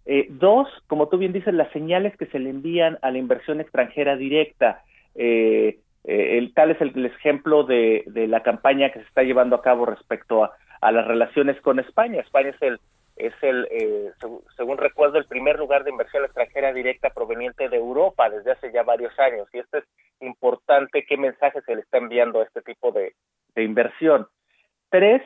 Eh, 0.06 0.28
dos, 0.30 0.68
como 0.86 1.08
tú 1.08 1.18
bien 1.18 1.32
dices, 1.32 1.52
las 1.52 1.72
señales 1.72 2.16
que 2.18 2.26
se 2.26 2.38
le 2.38 2.50
envían 2.50 3.00
a 3.02 3.10
la 3.10 3.18
inversión 3.18 3.60
extranjera 3.60 4.16
directa. 4.16 4.84
Eh, 5.16 5.80
eh, 6.04 6.38
el, 6.38 6.54
tal 6.54 6.70
es 6.70 6.80
el, 6.80 7.04
ejemplo 7.04 7.64
de, 7.64 8.04
la 8.28 8.42
campaña 8.42 8.90
que 8.90 9.00
se 9.00 9.04
está 9.06 9.22
llevando 9.24 9.56
a 9.56 9.62
cabo 9.62 9.84
respecto 9.84 10.44
a, 10.44 10.52
las 10.80 11.06
relaciones 11.06 11.60
con 11.60 11.78
España. 11.78 12.20
España 12.20 12.50
es 12.50 12.62
el, 12.62 12.80
es 13.16 13.34
el 13.42 13.66
eh, 13.70 14.12
según 14.56 14.78
recuerdo, 14.78 15.18
el 15.18 15.26
primer 15.26 15.58
lugar 15.58 15.84
de 15.84 15.90
inversión 15.90 16.24
extranjera 16.24 16.72
directa 16.72 17.10
proveniente 17.10 17.68
de 17.68 17.76
Europa 17.76 18.30
desde 18.30 18.52
hace 18.52 18.72
ya 18.72 18.82
varios 18.82 19.16
años. 19.18 19.48
Y 19.52 19.58
esto 19.58 19.78
es 19.78 19.84
importante, 20.20 21.04
qué 21.06 21.16
mensaje 21.16 21.60
se 21.62 21.74
le 21.74 21.82
está 21.82 21.98
enviando 21.98 22.40
a 22.40 22.44
este 22.44 22.62
tipo 22.62 22.92
de, 22.92 23.14
inversión. 23.56 24.28
Tres, 24.88 25.20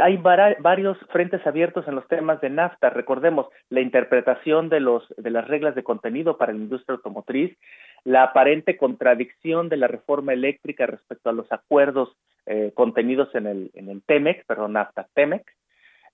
hay 0.00 0.16
varios 0.18 0.96
frentes 1.10 1.44
abiertos 1.44 1.88
en 1.88 1.96
los 1.96 2.06
temas 2.06 2.40
de 2.40 2.48
NAFTA. 2.48 2.90
Recordemos 2.90 3.48
la 3.70 3.80
interpretación 3.80 4.68
de, 4.68 4.78
los, 4.78 5.02
de 5.16 5.30
las 5.30 5.48
reglas 5.48 5.74
de 5.74 5.82
contenido 5.82 6.38
para 6.38 6.52
la 6.52 6.58
industria 6.58 6.94
automotriz, 6.94 7.58
la 8.04 8.22
aparente 8.22 8.76
contradicción 8.76 9.68
de 9.68 9.78
la 9.78 9.88
reforma 9.88 10.32
eléctrica 10.32 10.86
respecto 10.86 11.28
a 11.28 11.32
los 11.32 11.50
acuerdos 11.50 12.16
eh, 12.46 12.70
contenidos 12.74 13.34
en 13.34 13.46
el, 13.46 13.70
en 13.74 13.88
el 13.88 14.02
TEMEC, 14.02 14.46
perdón, 14.46 14.74
NAFTA 14.74 15.08
TEMEC, 15.14 15.44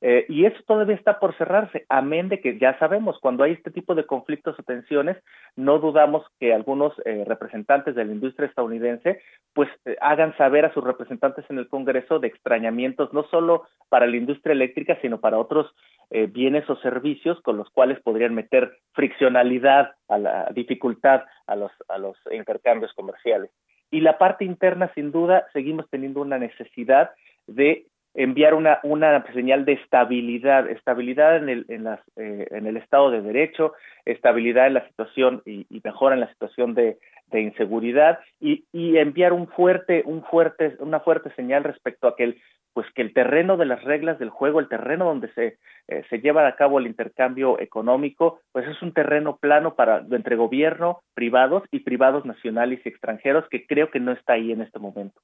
eh, 0.01 0.25
y 0.29 0.47
eso 0.47 0.57
todavía 0.67 0.97
está 0.97 1.21
por 1.21 1.37
cerrarse, 1.37 1.85
amén 1.89 2.29
de 2.29 2.41
que 2.41 2.59
ya 2.59 2.77
sabemos, 2.79 3.19
cuando 3.21 3.45
hay 3.45 3.53
este 3.53 3.71
tipo 3.71 3.95
de 3.95 4.05
conflictos 4.05 4.59
o 4.59 4.63
tensiones, 4.65 5.17
no 5.57 5.79
dudamos 5.79 6.27
que 6.41 6.53
algunos 6.53 6.93
eh, 7.05 7.25
representantes 7.27 7.95
de 7.95 8.05
la 8.05 8.13
industria 8.13 8.49
estadounidense 8.49 9.21
pues 9.53 9.69
hagan 10.01 10.37
saber 10.39 10.65
a 10.65 10.73
sus 10.73 10.83
representantes 10.83 11.45
en 11.51 11.59
el 11.59 11.69
Congreso 11.69 12.19
de 12.19 12.29
extrañamientos, 12.29 13.13
no 13.13 13.25
solo 13.25 13.65
para 13.91 14.07
la 14.07 14.17
industria 14.17 14.55
eléctrica, 14.55 14.99
sino 15.03 15.21
para 15.21 15.39
otros 15.39 15.71
bienes 16.11 16.69
o 16.69 16.77
servicios 16.77 17.41
con 17.41 17.57
los 17.57 17.71
cuales 17.71 17.99
podrían 18.01 18.35
meter 18.35 18.73
friccionalidad 18.93 19.93
a 20.09 20.19
la 20.19 20.51
dificultad 20.55 21.23
a 21.47 21.57
los, 21.57 21.73
a 21.89 21.97
los 21.99 22.17
intercambios 22.31 22.93
comerciales. 22.95 23.51
Y 23.93 24.01
la 24.01 24.19
parte 24.19 24.45
interna, 24.45 24.91
sin 24.95 25.13
duda, 25.13 25.47
seguimos 25.53 25.89
teniendo 25.91 26.23
una 26.23 26.39
necesidad 26.39 27.11
de 27.47 27.87
enviar 28.15 28.55
una, 28.55 28.81
una 28.83 29.25
señal 29.33 29.65
de 29.65 29.75
estabilidad, 29.75 30.69
estabilidad 30.69 31.37
en 31.37 31.49
el, 31.49 31.67
en, 31.69 31.85
las, 31.85 32.01
eh, 32.17 32.47
en 32.51 32.67
el 32.67 32.79
Estado 32.79 33.11
de 33.11 33.23
Derecho, 33.23 33.75
estabilidad 34.05 34.67
en 34.67 34.75
la 34.75 34.89
situación 34.89 35.43
y, 35.47 35.67
y 35.71 35.81
mejora 35.85 36.15
en 36.15 36.21
la 36.21 36.31
situación 36.31 36.75
de, 36.75 36.99
de 37.27 37.41
inseguridad 37.43 38.19
y, 38.41 38.65
y, 38.73 38.97
enviar 38.97 39.35
un 39.35 39.47
fuerte, 39.47 40.03
un 40.07 40.25
fuerte, 40.25 40.77
una 40.81 41.01
fuerte 41.01 41.31
señal 41.35 41.63
respecto 41.63 42.09
a 42.09 42.17
que 42.17 42.25
el, 42.25 42.43
pues 42.73 42.87
que 42.95 43.03
el 43.03 43.13
terreno 43.13 43.57
de 43.57 43.67
las 43.67 43.83
reglas 43.85 44.19
del 44.19 44.31
juego, 44.31 44.61
el 44.61 44.69
terreno 44.69 45.05
donde 45.05 45.33
se, 45.35 45.59
eh, 45.89 46.05
se 46.09 46.21
lleva 46.21 46.47
a 46.47 46.57
cabo 46.57 46.79
el 46.79 46.87
intercambio 46.87 47.61
económico, 47.61 48.41
pues 48.53 48.67
es 48.69 48.81
un 48.83 48.93
terreno 48.93 49.37
plano 49.37 49.75
para 49.75 50.05
entre 50.11 50.37
gobierno, 50.37 51.03
privados 51.15 51.65
y 51.71 51.81
privados 51.81 52.25
nacionales 52.25 52.81
y 52.85 52.89
extranjeros 52.89 53.45
que 53.51 53.67
creo 53.67 53.91
que 53.91 54.01
no 54.01 54.13
está 54.13 54.35
ahí 54.35 54.53
en 54.53 54.63
este 54.63 54.79
momento. 54.79 55.21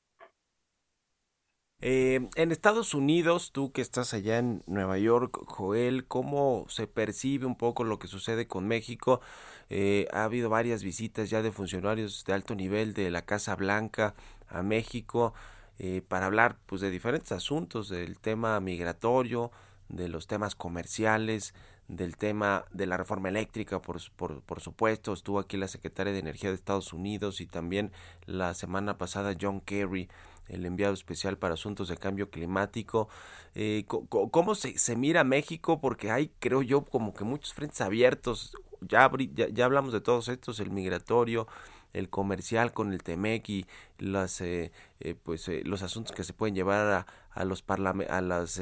Eh, 1.80 2.28
en 2.34 2.50
Estados 2.50 2.92
Unidos, 2.92 3.52
tú 3.52 3.70
que 3.70 3.82
estás 3.82 4.12
allá 4.12 4.38
en 4.38 4.64
Nueva 4.66 4.98
York, 4.98 5.38
Joel, 5.46 6.06
¿cómo 6.08 6.66
se 6.68 6.88
percibe 6.88 7.46
un 7.46 7.56
poco 7.56 7.84
lo 7.84 8.00
que 8.00 8.08
sucede 8.08 8.48
con 8.48 8.66
México? 8.66 9.20
Eh, 9.70 10.08
ha 10.12 10.24
habido 10.24 10.50
varias 10.50 10.82
visitas 10.82 11.30
ya 11.30 11.40
de 11.40 11.52
funcionarios 11.52 12.24
de 12.24 12.32
alto 12.32 12.56
nivel 12.56 12.94
de 12.94 13.12
la 13.12 13.22
Casa 13.22 13.54
Blanca 13.54 14.14
a 14.48 14.64
México 14.64 15.34
eh, 15.78 16.02
para 16.06 16.26
hablar 16.26 16.56
pues 16.66 16.80
de 16.80 16.90
diferentes 16.90 17.32
asuntos, 17.32 17.88
del 17.88 18.18
tema 18.18 18.58
migratorio, 18.60 19.50
de 19.88 20.08
los 20.08 20.26
temas 20.26 20.54
comerciales, 20.54 21.54
del 21.88 22.16
tema 22.16 22.66
de 22.70 22.86
la 22.86 22.98
reforma 22.98 23.30
eléctrica, 23.30 23.80
por, 23.80 23.98
por, 24.16 24.42
por, 24.42 24.60
supuesto, 24.60 25.12
estuvo 25.12 25.38
aquí 25.38 25.56
la 25.56 25.68
secretaria 25.68 26.12
de 26.12 26.18
Energía 26.18 26.50
de 26.50 26.56
Estados 26.56 26.92
Unidos 26.92 27.40
y 27.40 27.46
también 27.46 27.92
la 28.26 28.52
semana 28.52 28.98
pasada 28.98 29.34
John 29.40 29.60
Kerry 29.60 30.08
el 30.48 30.66
enviado 30.66 30.94
especial 30.94 31.38
para 31.38 31.54
asuntos 31.54 31.88
de 31.88 31.96
cambio 31.96 32.30
climático. 32.30 33.08
Eh, 33.54 33.84
¿Cómo 33.86 34.54
se, 34.54 34.78
se, 34.78 34.96
mira 34.96 35.24
México? 35.24 35.80
Porque 35.80 36.10
hay, 36.10 36.30
creo 36.38 36.62
yo, 36.62 36.84
como 36.84 37.14
que 37.14 37.24
muchos 37.24 37.54
frentes 37.54 37.80
abiertos. 37.80 38.56
Ya, 38.80 39.10
ya, 39.52 39.64
hablamos 39.64 39.92
de 39.92 40.00
todos 40.00 40.28
estos, 40.28 40.60
el 40.60 40.70
migratorio, 40.70 41.48
el 41.98 42.08
comercial 42.08 42.72
con 42.72 42.92
el 42.92 43.02
TEMEC 43.02 43.48
y 43.50 43.66
las 43.98 44.42
pues 45.22 45.50
los 45.64 45.82
asuntos 45.82 46.14
que 46.14 46.24
se 46.24 46.32
pueden 46.32 46.54
llevar 46.54 46.86
a, 46.92 47.06
a 47.38 47.44
los 47.44 47.64
a 47.68 48.20
las 48.20 48.60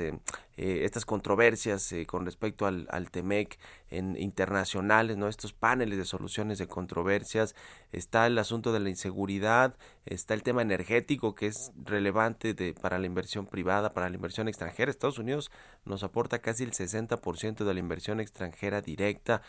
estas 0.56 1.04
controversias 1.04 1.94
con 2.06 2.24
respecto 2.24 2.66
al, 2.66 2.86
al 2.90 3.10
TEMEC 3.10 3.58
en 3.90 4.16
internacionales, 4.16 5.16
¿no? 5.16 5.28
Estos 5.28 5.52
paneles 5.52 5.98
de 5.98 6.04
soluciones 6.04 6.58
de 6.58 6.66
controversias, 6.66 7.54
está 7.92 8.26
el 8.26 8.38
asunto 8.38 8.72
de 8.72 8.80
la 8.80 8.88
inseguridad, 8.88 9.76
está 10.06 10.34
el 10.34 10.42
tema 10.42 10.62
energético 10.62 11.34
que 11.34 11.46
es 11.46 11.72
relevante 11.84 12.54
de, 12.54 12.74
para 12.74 12.98
la 12.98 13.06
inversión 13.06 13.46
privada, 13.46 13.92
para 13.92 14.08
la 14.08 14.16
inversión 14.16 14.48
extranjera. 14.48 14.90
Estados 14.90 15.18
Unidos 15.18 15.50
nos 15.84 16.02
aporta 16.02 16.40
casi 16.40 16.64
el 16.64 16.72
60% 16.72 17.64
de 17.64 17.74
la 17.74 17.80
inversión 17.80 18.20
extranjera 18.20 18.80
directa. 18.80 19.42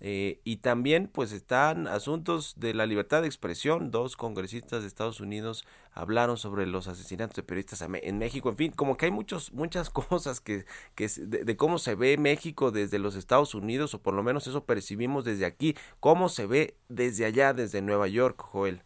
Eh, 0.00 0.40
y 0.44 0.58
también 0.58 1.08
pues 1.12 1.32
están 1.32 1.86
asuntos 1.86 2.54
de 2.56 2.74
la 2.74 2.86
libertad 2.86 3.22
de 3.22 3.28
expresión. 3.28 3.90
Dos 3.90 4.16
congresistas 4.16 4.82
de 4.82 4.88
Estados 4.88 5.20
Unidos 5.20 5.64
hablaron 5.92 6.36
sobre 6.36 6.66
los 6.66 6.88
asesinatos 6.88 7.36
de 7.36 7.42
periodistas 7.42 7.82
en 7.82 8.18
México. 8.18 8.48
En 8.48 8.56
fin, 8.56 8.72
como 8.72 8.96
que 8.96 9.06
hay 9.06 9.12
muchos, 9.12 9.52
muchas 9.52 9.90
cosas 9.90 10.40
que, 10.40 10.64
que 10.94 11.06
de, 11.26 11.56
cómo 11.56 11.78
se 11.78 11.94
ve 11.94 12.16
México 12.18 12.70
desde 12.70 12.98
los 12.98 13.16
Estados 13.16 13.54
Unidos, 13.54 13.94
o 13.94 14.02
por 14.02 14.14
lo 14.14 14.22
menos 14.22 14.46
eso 14.46 14.64
percibimos 14.64 15.24
desde 15.24 15.46
aquí, 15.46 15.74
cómo 16.00 16.28
se 16.28 16.46
ve 16.46 16.74
desde 16.88 17.24
allá, 17.26 17.52
desde 17.52 17.82
Nueva 17.82 18.08
York, 18.08 18.40
Joel. 18.40 18.82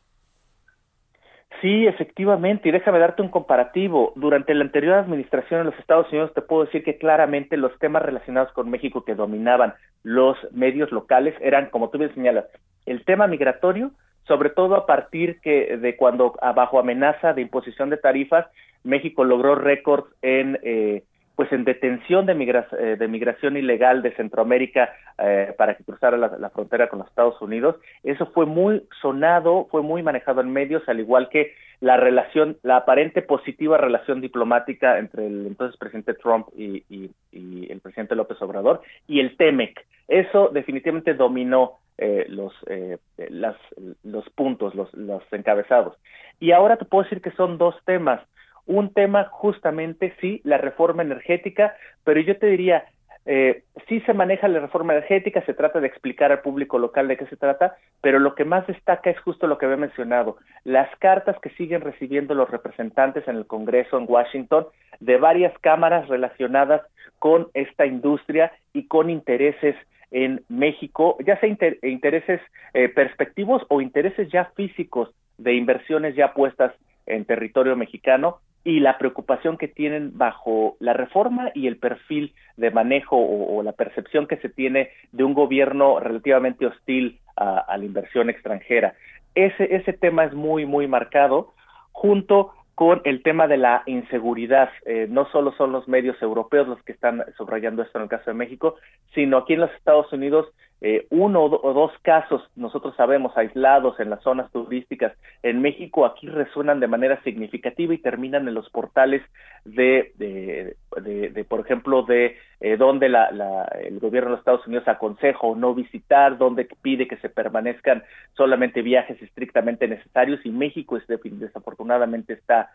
Sí, 1.61 1.87
efectivamente, 1.87 2.69
y 2.69 2.73
déjame 2.73 2.99
darte 2.99 3.23
un 3.23 3.31
comparativo. 3.31 4.13
Durante 4.17 4.53
la 4.55 4.65
anterior 4.65 4.95
administración 4.95 5.61
en 5.61 5.67
los 5.67 5.79
Estados 5.79 6.11
Unidos 6.11 6.35
te 6.35 6.43
puedo 6.43 6.65
decir 6.65 6.83
que 6.85 6.99
claramente 6.99 7.57
los 7.57 7.79
temas 7.79 8.03
relacionados 8.03 8.53
con 8.53 8.69
México 8.69 9.05
que 9.05 9.15
dominaban 9.15 9.73
los 10.03 10.37
medios 10.53 10.93
locales 10.93 11.35
eran, 11.41 11.71
como 11.71 11.91
tú 11.91 11.99
bien 11.99 12.13
señalas, 12.15 12.45
el 12.87 13.05
tema 13.05 13.27
migratorio, 13.29 13.93
sobre 14.27 14.51
todo 14.51 14.75
a 14.75 14.87
partir 14.87 15.41
que 15.41 15.77
de 15.77 15.97
cuando 15.97 16.35
bajo 16.55 16.79
amenaza 16.79 17.33
de 17.33 17.43
imposición 17.43 17.91
de 17.91 17.97
tarifas 17.97 18.47
México 18.85 19.25
logró 19.25 19.55
récords 19.55 20.07
en 20.23 20.59
eh, 20.63 21.03
pues 21.37 21.51
en 21.53 21.65
detención 21.65 22.27
de, 22.27 22.33
eh, 22.79 22.97
de 22.97 23.09
migración 23.09 23.57
ilegal 23.57 24.03
de 24.03 24.15
Centroamérica 24.15 24.95
eh, 25.19 25.53
para 25.59 25.75
que 25.75 25.83
cruzara 25.83 26.17
la, 26.17 26.51
frontera 26.51 26.89
con 26.89 27.01
los 27.01 27.09
Estados 27.09 27.41
Unidos. 27.43 27.77
Eso 28.05 28.27
fue 28.27 28.47
muy 28.47 28.87
sonado, 29.01 29.67
fue 29.71 29.83
muy 29.83 30.03
manejado 30.03 30.41
en 30.41 30.53
medios, 30.53 30.89
al 30.89 31.01
igual 31.01 31.29
que 31.31 31.55
la 31.81 31.97
relación, 31.97 32.57
la 32.63 32.77
aparente 32.77 33.21
positiva 33.21 33.79
relación 33.79 34.21
diplomática 34.21 34.99
entre 34.99 35.27
el 35.27 35.47
entonces 35.47 35.77
presidente 35.77 36.15
Trump 36.15 36.47
y, 36.57 36.85
y 36.89 37.73
el 37.73 37.81
presidente 37.81 38.15
López 38.15 38.41
Obrador 38.41 38.83
y 39.09 39.19
el 39.19 39.37
TEMEC. 39.37 39.85
Eso 40.07 40.51
definitivamente 40.53 41.15
dominó 41.15 41.79
eh, 41.99 42.27
los, 42.29 42.53
eh, 42.67 42.99
las, 43.17 43.57
los 44.03 44.29
puntos, 44.31 44.75
los, 44.75 44.93
los 44.95 45.23
encabezados. 45.33 45.97
Y 46.41 46.53
ahora 46.53 46.77
te 46.77 46.85
puedo 46.85 47.05
decir 47.05 47.21
que 47.23 47.31
son 47.33 47.59
dos 47.59 47.77
temas. 47.85 48.21
Un 48.67 48.93
tema 48.93 49.25
justamente, 49.27 50.15
sí, 50.21 50.41
la 50.45 50.59
reforma 50.59 51.03
energética, 51.03 51.77
pero 52.03 52.21
yo 52.21 52.39
te 52.39 52.47
diría, 52.47 52.85
eh, 53.27 53.63
sí 53.89 54.01
se 54.01 54.13
maneja 54.13 54.49
la 54.49 54.61
reforma 54.61 54.93
energética, 54.93 55.43
se 55.47 55.55
trata 55.55 55.81
de 55.81 55.87
explicar 55.87 56.31
al 56.31 56.41
público 56.41 56.79
local 56.79 57.09
de 57.09 57.17
qué 57.17 57.27
se 57.27 57.37
trata, 57.37 57.77
pero 58.03 58.19
lo 58.19 58.35
que 58.35 58.45
más 58.45 58.67
destaca 58.67 59.11
es 59.11 59.19
justo 59.21 59.47
lo 59.47 59.57
que 59.57 59.65
había 59.65 59.79
mencionado, 59.79 60.37
las 60.65 60.95
cartas 60.99 61.37
que 61.41 61.51
siguen 61.51 61.81
recibiendo 61.81 62.35
los 62.35 62.51
representantes 62.51 63.27
en 63.27 63.37
el 63.37 63.47
Congreso 63.47 63.97
en 63.97 64.05
Washington 64.09 64.67
de 65.01 65.17
varias 65.17 65.57
cámaras 65.61 66.09
relacionadas 66.09 66.83
con 67.19 67.49
esta 67.55 67.87
industria 67.87 68.53
y 68.75 68.87
con 68.89 69.09
intereses 69.09 69.77
en 70.15 70.45
México, 70.49 71.17
ya 71.27 71.39
sea 71.41 71.49
intereses 71.83 72.41
eh, 72.73 72.89
perspectivos 72.89 73.63
o 73.69 73.81
intereses 73.81 74.31
ya 74.31 74.45
físicos 74.55 75.11
de 75.39 75.55
inversiones 75.55 76.15
ya 76.15 76.33
puestas 76.33 76.73
en 77.07 77.25
territorio 77.25 77.75
mexicano 77.75 78.39
y 78.63 78.79
la 78.79 78.97
preocupación 78.97 79.59
que 79.59 79.67
tienen 79.67 80.17
bajo 80.17 80.77
la 80.79 80.93
reforma 80.93 81.51
y 81.53 81.67
el 81.67 81.79
perfil 81.79 82.33
de 82.57 82.71
manejo 82.71 83.17
o, 83.19 83.61
la 83.65 83.73
percepción 83.73 84.29
que 84.29 84.37
se 84.37 84.49
tiene 84.49 84.91
de 85.11 85.25
un 85.25 85.35
gobierno 85.35 85.99
relativamente 85.99 86.65
hostil 86.65 87.19
a, 87.37 87.77
la 87.77 87.85
inversión 87.85 88.31
extranjera. 88.31 88.95
Ese, 89.35 89.75
ese 89.75 89.93
tema 89.95 90.25
es 90.25 90.33
muy, 90.33 90.65
muy 90.65 90.87
marcado, 90.87 91.55
junto 91.91 92.53
con 92.75 93.01
el 93.05 93.23
tema 93.23 93.47
de 93.47 93.57
la 93.57 93.83
inseguridad. 93.87 94.71
Eh, 94.87 95.07
no 95.09 95.27
solo 95.31 95.53
son 95.57 95.73
los 95.73 95.87
medios 95.89 96.21
europeos 96.21 96.67
los 96.67 96.83
que 96.83 96.93
están 96.93 97.25
subrayando 97.37 97.83
esto 97.83 97.99
en 97.99 98.05
el 98.05 98.09
caso 98.09 98.31
de 98.31 98.35
México, 98.35 98.77
sino 99.15 99.39
aquí 99.39 99.55
en 99.55 99.61
los 99.61 99.73
Estados 99.73 100.13
Unidos 100.13 100.47
eh, 100.87 101.07
uno 101.09 101.45
o, 101.45 101.73
dos 101.73 101.93
casos, 102.03 102.43
nosotros 102.57 102.95
sabemos, 102.95 103.35
aislados 103.39 103.99
en 104.01 104.11
las 104.11 104.23
zonas 104.23 104.53
turísticas 104.53 105.15
en 105.43 105.63
México, 105.63 106.05
aquí 106.05 106.29
resuenan 106.29 106.79
de 106.79 106.89
manera 106.89 107.23
significativa 107.23 107.95
y 107.95 108.03
terminan 108.03 108.47
en 108.47 108.53
los 108.53 108.69
portales 108.69 109.23
de, 109.65 110.13
de, 110.19 111.45
por 111.49 111.61
ejemplo, 111.61 112.03
de 112.03 112.37
eh, 112.61 112.77
donde 112.77 113.09
la, 113.09 113.67
el 113.83 113.99
gobierno 113.99 114.33
de 114.33 114.37
Estados 114.37 114.67
Unidos 114.67 114.87
aconseja 114.87 115.39
o 115.41 115.57
no 115.57 115.75
visitar, 115.75 116.37
donde 116.37 116.69
pide 116.83 117.09
que 117.09 117.17
se 117.17 117.31
permanezcan 117.31 118.03
solamente 118.37 118.83
viajes 118.83 119.23
estrictamente 119.23 119.89
necesarios 119.89 120.45
y 120.45 120.51
México 120.51 120.99
es, 120.99 121.07
desafortunadamente 121.07 122.35
está 122.35 122.69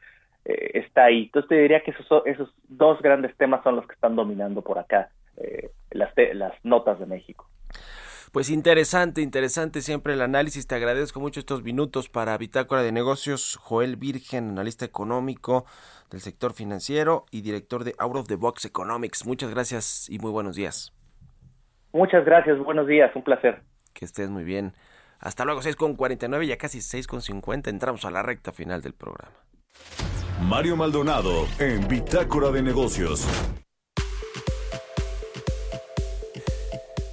eh, 0.46 0.72
está 0.74 1.04
ahí. 1.04 1.26
Entonces 1.26 1.50
te 1.50 1.62
diría 1.62 1.82
que 1.82 1.92
esos, 1.92 2.26
esos 2.26 2.52
dos 2.70 3.00
grandes 3.04 3.38
temas 3.38 3.62
son 3.62 3.76
los 3.76 3.86
que 3.86 3.94
están 3.94 4.16
dominando 4.16 4.64
por 4.64 4.80
acá 4.80 5.10
las, 5.92 6.12
las 6.34 6.54
notas 6.66 7.00
de 7.00 7.06
México. 7.06 7.46
Pues 8.32 8.52
interesante, 8.52 9.22
interesante 9.22 9.82
siempre 9.82 10.14
el 10.14 10.22
análisis. 10.22 10.68
Te 10.68 10.76
agradezco 10.76 11.20
mucho 11.20 11.40
estos 11.40 11.64
minutos 11.64 12.10
para 12.10 12.38
Bitácora 12.38 12.84
de 12.84 12.92
Negocios. 12.92 13.58
Joel 13.60 13.96
Virgen, 13.96 14.50
analista 14.50 14.86
económico 14.86 15.66
del 16.12 16.22
sector 16.22 16.54
financiero 16.54 17.26
y 17.32 17.42
director 17.42 17.84
de 17.84 17.96
Out 17.98 18.18
of 18.18 18.28
the 18.28 18.36
Box 18.36 18.66
Economics. 18.66 19.26
Muchas 19.26 19.50
gracias 19.50 20.08
y 20.10 20.20
muy 20.20 20.30
buenos 20.30 20.56
días. 20.56 20.94
Muchas 21.92 22.24
gracias, 22.24 22.60
buenos 22.60 22.86
días, 22.86 23.12
un 23.16 23.24
placer. 23.24 23.64
Que 23.94 24.06
estés 24.06 24.30
muy 24.30 24.44
bien. 24.44 24.74
Hasta 25.20 25.44
luego, 25.44 25.62
6.49, 25.62 26.46
ya 26.46 26.58
casi 26.58 26.80
6.50. 26.80 27.68
Entramos 27.68 28.06
a 28.06 28.12
la 28.12 28.22
recta 28.22 28.52
final 28.52 28.82
del 28.82 28.94
programa. 28.94 29.34
Mario 30.42 30.76
Maldonado 30.76 31.48
en 31.60 31.88
Bitácora 31.88 32.52
de 32.52 32.62
Negocios. 32.62 33.28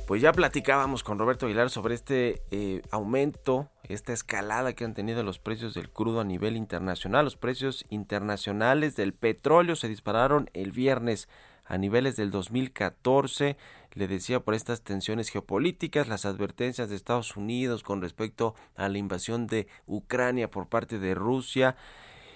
Pues 0.07 0.23
ya 0.23 0.33
platicábamos 0.33 1.03
con 1.03 1.19
Roberto 1.19 1.47
Aguilar 1.47 1.69
sobre 1.69 1.97
este 1.97 2.41
eh, 2.53 2.81
aumento, 2.93 3.71
esta 3.83 4.13
escalada 4.13 4.73
que 4.73 4.85
han 4.85 4.95
tenido 4.95 5.25
los 5.25 5.41
precios 5.41 5.75
del 5.75 5.91
crudo 5.91 6.21
a 6.21 6.25
nivel 6.25 6.57
internacional. 6.57 7.25
Los 7.25 7.35
precios 7.35 7.85
internacionales 7.91 8.95
del 8.95 9.15
petróleo 9.15 9.75
se 9.75 9.89
dispararon 9.89 10.49
el 10.55 10.71
viernes 10.71 11.29
a 11.65 11.77
niveles 11.77 12.15
del 12.15 12.31
2014. 12.31 13.57
Le 13.95 14.07
decía 14.07 14.39
por 14.39 14.55
estas 14.55 14.83
tensiones 14.83 15.29
geopolíticas, 15.29 16.07
las 16.07 16.25
advertencias 16.25 16.89
de 16.89 16.95
Estados 16.95 17.37
Unidos 17.37 17.83
con 17.83 18.01
respecto 18.01 18.55
a 18.77 18.89
la 18.89 18.99
invasión 18.99 19.49
de 19.49 19.67
Ucrania 19.89 20.49
por 20.49 20.69
parte 20.69 21.01
de 21.01 21.17
Rusia. 21.17 21.75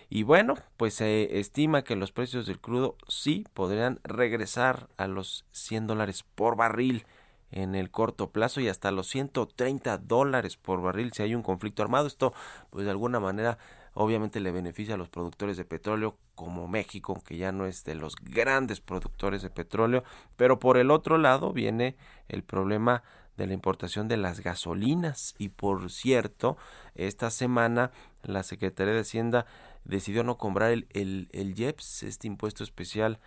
Y 0.09 0.25
bueno, 0.25 0.57
pues 0.77 0.95
se 0.95 1.39
estima 1.39 1.85
que 1.85 1.95
los 1.95 2.11
precios 2.11 2.47
del 2.47 2.59
crudo 2.59 2.97
sí 3.07 3.47
podrían 3.55 4.01
regresar 4.03 4.89
a 4.97 5.07
los 5.07 5.45
100 5.53 5.87
dólares 5.87 6.25
por 6.35 6.57
barril 6.57 7.07
en 7.53 7.75
el 7.75 7.91
corto 7.91 8.31
plazo 8.31 8.61
y 8.61 8.69
hasta 8.69 8.91
los 8.91 9.09
130 9.09 9.99
dólares 9.99 10.57
por 10.57 10.83
barril 10.83 11.13
si 11.13 11.23
hay 11.23 11.35
un 11.35 11.43
conflicto 11.43 11.83
armado. 11.83 12.07
Esto, 12.07 12.33
pues 12.71 12.85
de 12.85 12.91
alguna 12.91 13.21
manera, 13.21 13.59
obviamente 13.95 14.41
le 14.41 14.53
beneficia 14.53 14.95
a 14.95 14.99
los 14.99 15.09
productores 15.09 15.57
de 15.57 15.65
petróleo 15.65 16.17
como 16.35 16.69
México, 16.69 17.21
que 17.27 17.37
ya 17.37 17.53
no 17.53 17.67
es 17.67 17.85
de 17.85 17.95
los 17.95 18.15
grandes 18.17 18.81
productores 18.81 19.43
de 19.43 19.51
petróleo. 19.51 20.05
Pero 20.37 20.59
por 20.59 20.77
el 20.77 20.91
otro 20.91 21.19
lado 21.19 21.53
viene 21.53 21.97
el 22.29 22.43
problema 22.43 23.03
de 23.37 23.47
la 23.47 23.55
importación 23.55 24.07
de 24.07 24.17
las 24.17 24.41
gasolinas. 24.41 25.35
Y 25.39 25.49
por 25.49 25.91
cierto, 25.91 26.57
esta 26.95 27.31
semana 27.31 27.91
la 28.23 28.43
Secretaría 28.43 28.95
de 28.95 29.01
Hacienda 29.01 29.47
decidió 29.85 30.23
no 30.25 30.37
cobrar 30.37 30.71
el, 30.71 30.87
el, 30.91 31.29
el 31.33 31.59
IEPS, 31.59 32.05
este 32.05 32.27
impuesto 32.27 32.63
especial 32.63 33.19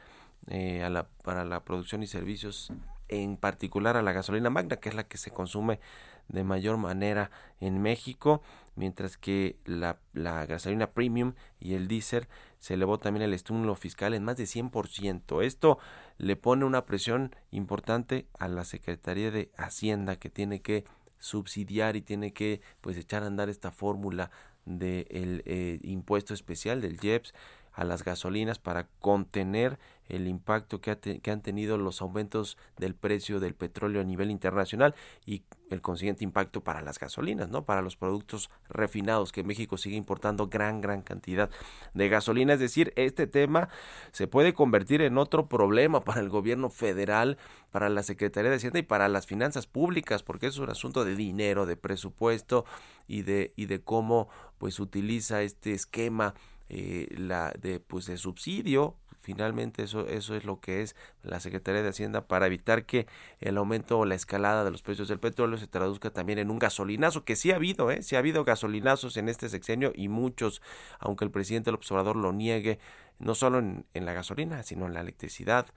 eh, 0.48 0.84
a 0.84 0.90
la, 0.90 1.08
para 1.24 1.46
la 1.46 1.64
producción 1.64 2.04
y 2.04 2.08
servicios 2.08 2.72
en 3.10 3.38
particular 3.38 3.98
a 3.98 4.02
la 4.02 4.14
gasolina 4.14 4.50
magna, 4.50 4.78
que 4.78 4.90
es 4.90 4.96
la 4.96 5.08
que 5.08 5.18
se 5.18 5.32
consume 5.32 5.80
de 6.28 6.44
mayor 6.44 6.78
manera 6.78 7.32
en 7.60 7.82
México, 7.82 8.42
mientras 8.76 9.18
que 9.18 9.58
la, 9.66 9.98
gasolina 10.14 10.92
premium 10.92 11.34
y 11.60 11.76
el 11.76 11.88
diésel 11.88 12.28
se 12.60 12.76
elevó 12.76 12.98
también 12.98 13.24
el 13.24 13.34
estímulo 13.34 13.76
fiscal 13.76 14.14
en 14.14 14.24
más 14.24 14.38
de 14.38 14.46
100%. 14.46 15.44
Esto 15.44 15.80
le 16.18 16.36
pone 16.36 16.66
una 16.66 16.86
presión 16.86 17.36
importante 17.52 18.28
a 18.40 18.48
la 18.48 18.64
Secretaría 18.64 19.32
de 19.32 19.52
Hacienda 19.58 20.16
que 20.16 20.30
tiene 20.30 20.62
que 20.62 20.86
subsidiar 21.20 21.96
y 21.96 22.02
tiene 22.02 22.34
que 22.34 22.62
pues 22.82 22.98
echar 22.98 23.24
a 23.24 23.28
andar 23.28 23.50
esta 23.50 23.72
fórmula 23.72 24.32
del 24.66 25.08
de 25.08 25.44
eh, 25.46 25.80
impuesto 25.84 26.34
especial 26.34 26.82
del 26.82 26.98
IEPS 27.02 27.34
a 27.74 27.84
las 27.84 28.04
gasolinas 28.04 28.60
para 28.60 28.88
contener 29.00 29.80
el 30.08 30.28
impacto 30.28 30.82
que, 30.82 30.98
que, 30.98 31.32
han 31.32 31.42
tenido 31.42 31.78
los 31.78 32.02
aumentos 32.02 32.58
del 32.78 32.94
precio 32.94 33.40
del 33.40 33.56
petróleo 33.56 34.02
a 34.02 34.04
nivel 34.04 34.32
internacional 34.32 34.96
y 35.26 35.44
el 35.70 35.82
consiguiente 35.82 36.24
impacto 36.24 36.62
para 36.62 36.82
las 36.82 37.00
gasolinas, 37.00 37.50
¿no? 37.50 37.66
Para 37.66 37.82
los 37.82 37.96
productos 37.96 38.50
refinados 38.70 39.32
que 39.32 39.44
México 39.44 39.78
sigue 39.78 39.96
importando 39.96 40.48
gran, 40.48 40.82
gran 40.82 41.02
cantidad 41.02 41.50
de 41.94 42.10
gasolina. 42.10 42.54
Es 42.54 42.60
decir, 42.60 42.94
este 42.96 43.28
tema 43.28 43.70
se 44.12 44.28
puede 44.28 44.54
convertir 44.54 45.02
en 45.02 45.18
otro 45.18 45.48
problema 45.48 46.04
para 46.04 46.22
el 46.22 46.30
gobierno 46.30 46.70
federal, 46.70 47.38
para 47.72 47.90
la 47.90 48.04
Secretaría 48.04 48.52
de 48.52 48.58
Hacienda 48.58 48.80
y 48.80 48.84
para 48.84 49.08
las 49.08 49.26
finanzas 49.26 49.68
públicas, 49.68 50.22
porque 50.22 50.48
es 50.48 50.58
un 50.58 50.70
asunto 50.70 51.06
de 51.06 51.16
dinero, 51.16 51.66
de 51.66 51.78
presupuesto 51.78 52.66
y 53.08 53.24
de, 53.24 53.54
y 53.56 53.66
de 53.66 53.82
cómo 53.82 54.30
pues 54.60 54.80
utiliza 54.80 55.42
este 55.42 55.74
esquema 55.74 56.36
eh, 56.76 57.08
la 57.16 57.54
de 57.62 57.80
pues 57.80 58.08
de 58.08 58.18
subsidio 58.18 58.96
finalmente 59.22 59.84
eso 59.84 60.08
eso 60.08 60.36
es 60.36 60.44
lo 60.44 60.60
que 60.60 60.82
es 60.82 60.96
la 61.22 61.40
Secretaría 61.40 61.84
de 61.84 61.90
Hacienda 61.90 62.28
para 62.28 62.48
evitar 62.48 62.88
que 62.88 63.06
el 63.40 63.58
aumento 63.58 64.00
o 64.00 64.06
la 64.06 64.16
escalada 64.16 64.64
de 64.64 64.72
los 64.72 64.82
precios 64.82 65.08
del 65.08 65.20
petróleo 65.20 65.60
se 65.60 65.68
traduzca 65.68 66.10
también 66.10 66.40
en 66.40 66.50
un 66.50 66.58
gasolinazo 66.58 67.26
que 67.26 67.36
sí 67.36 67.52
ha 67.52 67.58
habido 67.58 67.92
eh 67.92 68.02
sí 68.02 68.16
ha 68.16 68.20
habido 68.20 68.44
gasolinazos 68.44 69.18
en 69.18 69.30
este 69.30 69.50
sexenio 69.50 69.92
y 69.94 70.08
muchos 70.08 70.64
aunque 70.98 71.26
el 71.26 71.32
presidente 71.32 71.66
del 71.66 71.76
observador 71.76 72.16
lo 72.16 72.34
niegue 72.34 72.80
no 73.20 73.36
solo 73.36 73.60
en, 73.60 73.86
la 73.94 74.14
gasolina 74.14 74.64
sino 74.64 74.88
en 74.88 74.96
la 74.96 75.02
electricidad 75.02 75.68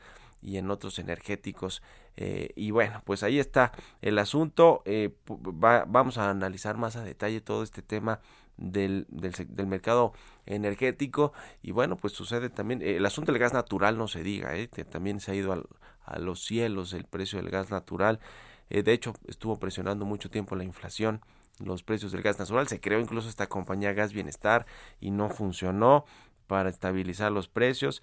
y 0.42 0.59
en 0.59 0.70
otros 0.70 0.99
energéticos. 0.99 1.82
Eh, 2.16 2.51
y 2.57 2.70
bueno, 2.70 3.03
pues 3.05 3.22
ahí 3.22 3.38
está 3.38 3.72
el 4.01 4.18
asunto. 4.18 4.82
Eh, 4.84 5.11
vamos 5.26 6.18
a 6.18 6.30
analizar 6.30 6.76
más 6.76 6.94
a 6.94 7.03
detalle 7.03 7.40
todo 7.40 7.62
este 7.62 7.82
tema 7.82 8.20
del, 8.57 9.07
del, 9.09 9.66
mercado 9.66 10.12
energético. 10.46 11.32
Y 11.62 11.72
bueno, 11.72 11.96
pues 11.96 12.12
sucede 12.12 12.50
también, 12.50 12.82
el 12.82 13.04
asunto 13.07 13.32
del 13.32 13.40
gas 13.40 13.52
natural 13.52 13.98
no 13.98 14.09
se 14.09 14.22
diga, 14.22 14.57
eh, 14.57 14.68
también 14.68 15.20
se 15.20 15.32
ha 15.32 15.34
ido 15.34 15.52
a 16.04 16.18
los 16.18 16.44
cielos 16.44 16.92
el 16.92 17.04
precio 17.04 17.40
del 17.40 17.50
gas 17.50 17.70
natural. 17.70 18.20
de 18.68 18.92
hecho, 18.92 19.14
estuvo 19.26 19.59
presionando 19.59 20.04
mucho 20.04 20.30
tiempo 20.30 20.57
la 20.57 20.64
inflación 20.64 21.20
los 21.59 21.82
precios 21.82 22.12
del 22.12 22.22
gas 22.22 22.38
natural. 22.38 22.68
Se 22.68 22.80
creó 22.80 23.00
incluso 23.00 23.28
esta 23.28 23.48
compañía 23.48 23.92
Gas 23.92 24.12
Bienestar 24.12 24.66
y 25.00 25.11
no 25.11 25.28
funcionó 25.30 26.04
para 26.46 26.68
estabilizar 26.68 27.32
los 27.32 27.48
precios. 27.48 28.02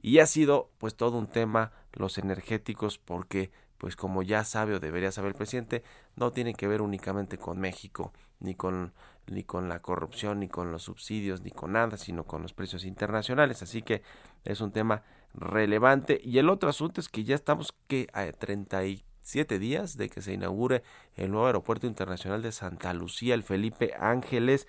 Y 0.00 0.18
ha 0.18 0.26
sido 0.26 0.70
pues 0.78 0.96
todo 0.96 1.18
un 1.18 1.26
tema 1.26 1.72
los 1.92 2.18
energéticos 2.18 2.98
porque 2.98 3.50
pues 3.78 3.96
como 3.96 4.22
ya 4.22 4.44
sabe 4.44 4.74
o 4.74 4.80
debería 4.80 5.12
saber 5.12 5.32
el 5.32 5.36
presidente, 5.36 5.82
no 6.16 6.30
tienen 6.30 6.54
que 6.54 6.68
ver 6.68 6.80
únicamente 6.80 7.36
con 7.36 7.58
México, 7.58 8.12
ni 8.40 8.54
con 8.54 8.94
ni 9.26 9.44
con 9.44 9.68
la 9.68 9.80
corrupción, 9.80 10.40
ni 10.40 10.48
con 10.48 10.72
los 10.72 10.82
subsidios, 10.82 11.42
ni 11.42 11.50
con 11.50 11.72
nada, 11.72 11.96
sino 11.96 12.24
con 12.24 12.42
los 12.42 12.52
precios 12.52 12.84
internacionales. 12.84 13.62
Así 13.62 13.82
que 13.82 14.02
es 14.44 14.60
un 14.60 14.72
tema 14.72 15.02
relevante. 15.34 16.20
Y 16.22 16.38
el 16.38 16.48
otro 16.48 16.68
asunto 16.68 17.00
es 17.00 17.08
que 17.08 17.24
ya 17.24 17.34
estamos 17.34 17.74
que 17.88 18.08
a 18.12 18.30
37 18.30 19.58
días 19.58 19.96
de 19.96 20.08
que 20.08 20.22
se 20.22 20.32
inaugure 20.32 20.82
el 21.16 21.30
nuevo 21.30 21.46
aeropuerto 21.46 21.86
internacional 21.86 22.42
de 22.42 22.52
Santa 22.52 22.92
Lucía, 22.92 23.34
el 23.34 23.42
Felipe 23.42 23.94
Ángeles 23.98 24.68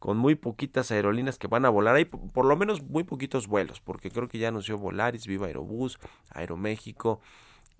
con 0.00 0.16
muy 0.16 0.34
poquitas 0.34 0.90
aerolíneas 0.90 1.38
que 1.38 1.46
van 1.46 1.66
a 1.66 1.68
volar 1.68 1.94
ahí, 1.94 2.06
por 2.06 2.46
lo 2.46 2.56
menos 2.56 2.82
muy 2.82 3.04
poquitos 3.04 3.46
vuelos, 3.46 3.80
porque 3.80 4.10
creo 4.10 4.28
que 4.28 4.38
ya 4.38 4.48
anunció 4.48 4.78
Volaris, 4.78 5.26
Viva 5.26 5.46
Aerobús, 5.46 5.98
Aeroméxico, 6.30 7.20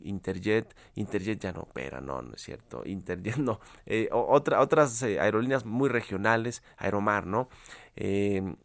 Interjet, 0.02 0.74
Interjet 0.94 1.40
ya 1.40 1.52
no 1.52 1.60
opera, 1.60 2.00
no, 2.00 2.22
no 2.22 2.34
es 2.34 2.42
cierto, 2.42 2.82
Interjet 2.84 3.36
no, 3.38 3.60
eh, 3.86 4.08
otra, 4.12 4.60
otras 4.60 5.02
eh, 5.02 5.20
aerolíneas 5.20 5.64
muy 5.64 5.88
regionales, 5.88 6.62
Aeromar, 6.76 7.26
¿no? 7.26 7.48
Em, 7.96 8.56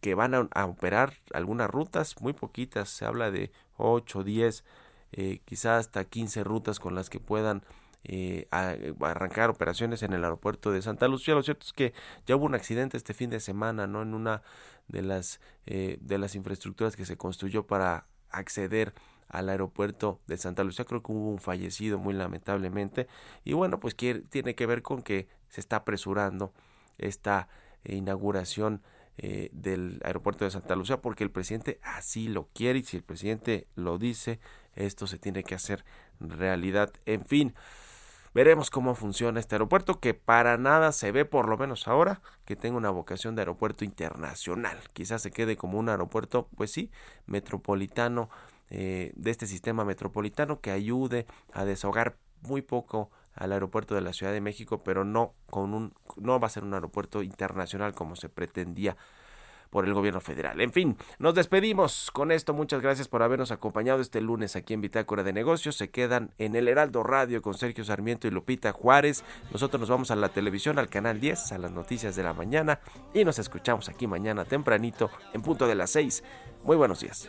que 0.00 0.14
van 0.14 0.34
a, 0.34 0.66
operar 0.66 1.14
algunas 1.32 1.70
rutas, 1.70 2.20
muy 2.20 2.34
poquitas, 2.34 2.90
se 2.90 3.06
habla 3.06 3.30
de 3.30 3.50
8, 3.78 4.22
10, 4.22 4.64
eh, 5.12 5.40
quizás 5.46 5.86
hasta 5.86 6.04
15 6.04 6.44
rutas 6.44 6.78
con 6.78 6.94
las 6.94 7.08
que 7.08 7.20
puedan 7.20 7.62
eh, 8.04 8.46
a, 8.50 8.74
arrancar 9.00 9.48
operaciones 9.48 10.02
en 10.02 10.12
el 10.12 10.24
aeropuerto 10.24 10.70
de 10.72 10.82
Santa 10.82 11.08
Lucía. 11.08 11.34
Lo 11.34 11.42
cierto 11.42 11.64
es 11.64 11.72
que 11.72 11.94
ya 12.26 12.36
hubo 12.36 12.44
un 12.44 12.54
accidente 12.54 12.98
este 12.98 13.14
fin 13.14 13.30
de 13.30 13.40
semana, 13.40 13.86
¿no? 13.86 14.02
En 14.02 14.12
una 14.14 14.42
de 14.88 15.02
las 15.02 15.40
de 15.66 16.18
las 16.18 16.34
infraestructuras 16.34 16.96
que 16.96 17.04
se 17.04 17.18
construyó 17.18 17.66
para 17.66 18.06
acceder 18.30 18.94
al 19.28 19.48
aeropuerto 19.48 20.20
de 20.26 20.36
Santa 20.36 20.64
Lucía. 20.64 20.84
Creo 20.84 21.02
que 21.02 21.12
hubo 21.12 21.30
un 21.30 21.38
fallecido 21.38 21.98
muy 21.98 22.14
lamentablemente. 22.14 23.06
Y 23.44 23.52
bueno, 23.52 23.80
pues 23.80 23.96
tiene 23.96 24.54
que 24.54 24.66
ver 24.66 24.82
con 24.82 25.02
que 25.02 25.28
se 25.48 25.60
está 25.60 25.76
apresurando 25.76 26.52
esta 26.98 27.48
inauguración 27.84 28.82
eh, 29.20 29.50
del 29.52 30.00
aeropuerto 30.04 30.44
de 30.44 30.52
Santa 30.52 30.76
Lucía 30.76 31.00
porque 31.00 31.24
el 31.24 31.30
presidente 31.30 31.80
así 31.82 32.28
lo 32.28 32.48
quiere 32.54 32.78
y 32.78 32.84
si 32.84 32.96
el 32.96 33.02
presidente 33.02 33.66
lo 33.74 33.98
dice, 33.98 34.38
esto 34.74 35.08
se 35.08 35.18
tiene 35.18 35.42
que 35.42 35.54
hacer 35.54 35.84
realidad. 36.20 36.92
En 37.04 37.24
fin. 37.24 37.54
Veremos 38.34 38.70
cómo 38.70 38.94
funciona 38.94 39.40
este 39.40 39.54
aeropuerto 39.54 40.00
que 40.00 40.14
para 40.14 40.58
nada 40.58 40.92
se 40.92 41.10
ve, 41.10 41.24
por 41.24 41.48
lo 41.48 41.56
menos 41.56 41.88
ahora, 41.88 42.20
que 42.44 42.56
tenga 42.56 42.76
una 42.76 42.90
vocación 42.90 43.34
de 43.34 43.40
aeropuerto 43.40 43.84
internacional. 43.84 44.78
Quizás 44.92 45.22
se 45.22 45.32
quede 45.32 45.56
como 45.56 45.78
un 45.78 45.88
aeropuerto, 45.88 46.46
pues 46.54 46.70
sí, 46.70 46.90
metropolitano, 47.26 48.28
eh, 48.70 49.12
de 49.16 49.30
este 49.30 49.46
sistema 49.46 49.84
metropolitano 49.84 50.60
que 50.60 50.70
ayude 50.70 51.26
a 51.52 51.64
desahogar 51.64 52.16
muy 52.42 52.62
poco 52.62 53.10
al 53.34 53.52
aeropuerto 53.52 53.94
de 53.94 54.00
la 54.00 54.12
Ciudad 54.12 54.32
de 54.32 54.40
México, 54.40 54.82
pero 54.82 55.04
no 55.04 55.34
con 55.48 55.74
un 55.74 55.94
no 56.16 56.38
va 56.40 56.48
a 56.48 56.50
ser 56.50 56.64
un 56.64 56.74
aeropuerto 56.74 57.22
internacional 57.22 57.94
como 57.94 58.16
se 58.16 58.28
pretendía 58.28 58.96
por 59.70 59.84
el 59.84 59.94
gobierno 59.94 60.20
federal. 60.20 60.60
En 60.60 60.72
fin, 60.72 60.96
nos 61.18 61.34
despedimos 61.34 62.10
con 62.12 62.32
esto. 62.32 62.54
Muchas 62.54 62.80
gracias 62.80 63.08
por 63.08 63.22
habernos 63.22 63.50
acompañado 63.50 64.00
este 64.00 64.20
lunes 64.20 64.56
aquí 64.56 64.74
en 64.74 64.80
Bitácora 64.80 65.22
de 65.22 65.32
Negocios. 65.32 65.76
Se 65.76 65.90
quedan 65.90 66.32
en 66.38 66.56
el 66.56 66.68
Heraldo 66.68 67.02
Radio 67.02 67.42
con 67.42 67.54
Sergio 67.54 67.84
Sarmiento 67.84 68.26
y 68.26 68.30
Lupita 68.30 68.72
Juárez. 68.72 69.24
Nosotros 69.52 69.80
nos 69.80 69.90
vamos 69.90 70.10
a 70.10 70.16
la 70.16 70.30
televisión, 70.30 70.78
al 70.78 70.88
canal 70.88 71.20
10, 71.20 71.52
a 71.52 71.58
las 71.58 71.72
noticias 71.72 72.16
de 72.16 72.22
la 72.22 72.32
mañana 72.32 72.80
y 73.12 73.24
nos 73.24 73.38
escuchamos 73.38 73.88
aquí 73.88 74.06
mañana 74.06 74.44
tempranito 74.44 75.10
en 75.32 75.42
punto 75.42 75.66
de 75.66 75.74
las 75.74 75.90
6. 75.90 76.24
Muy 76.64 76.76
buenos 76.76 77.00
días. 77.00 77.28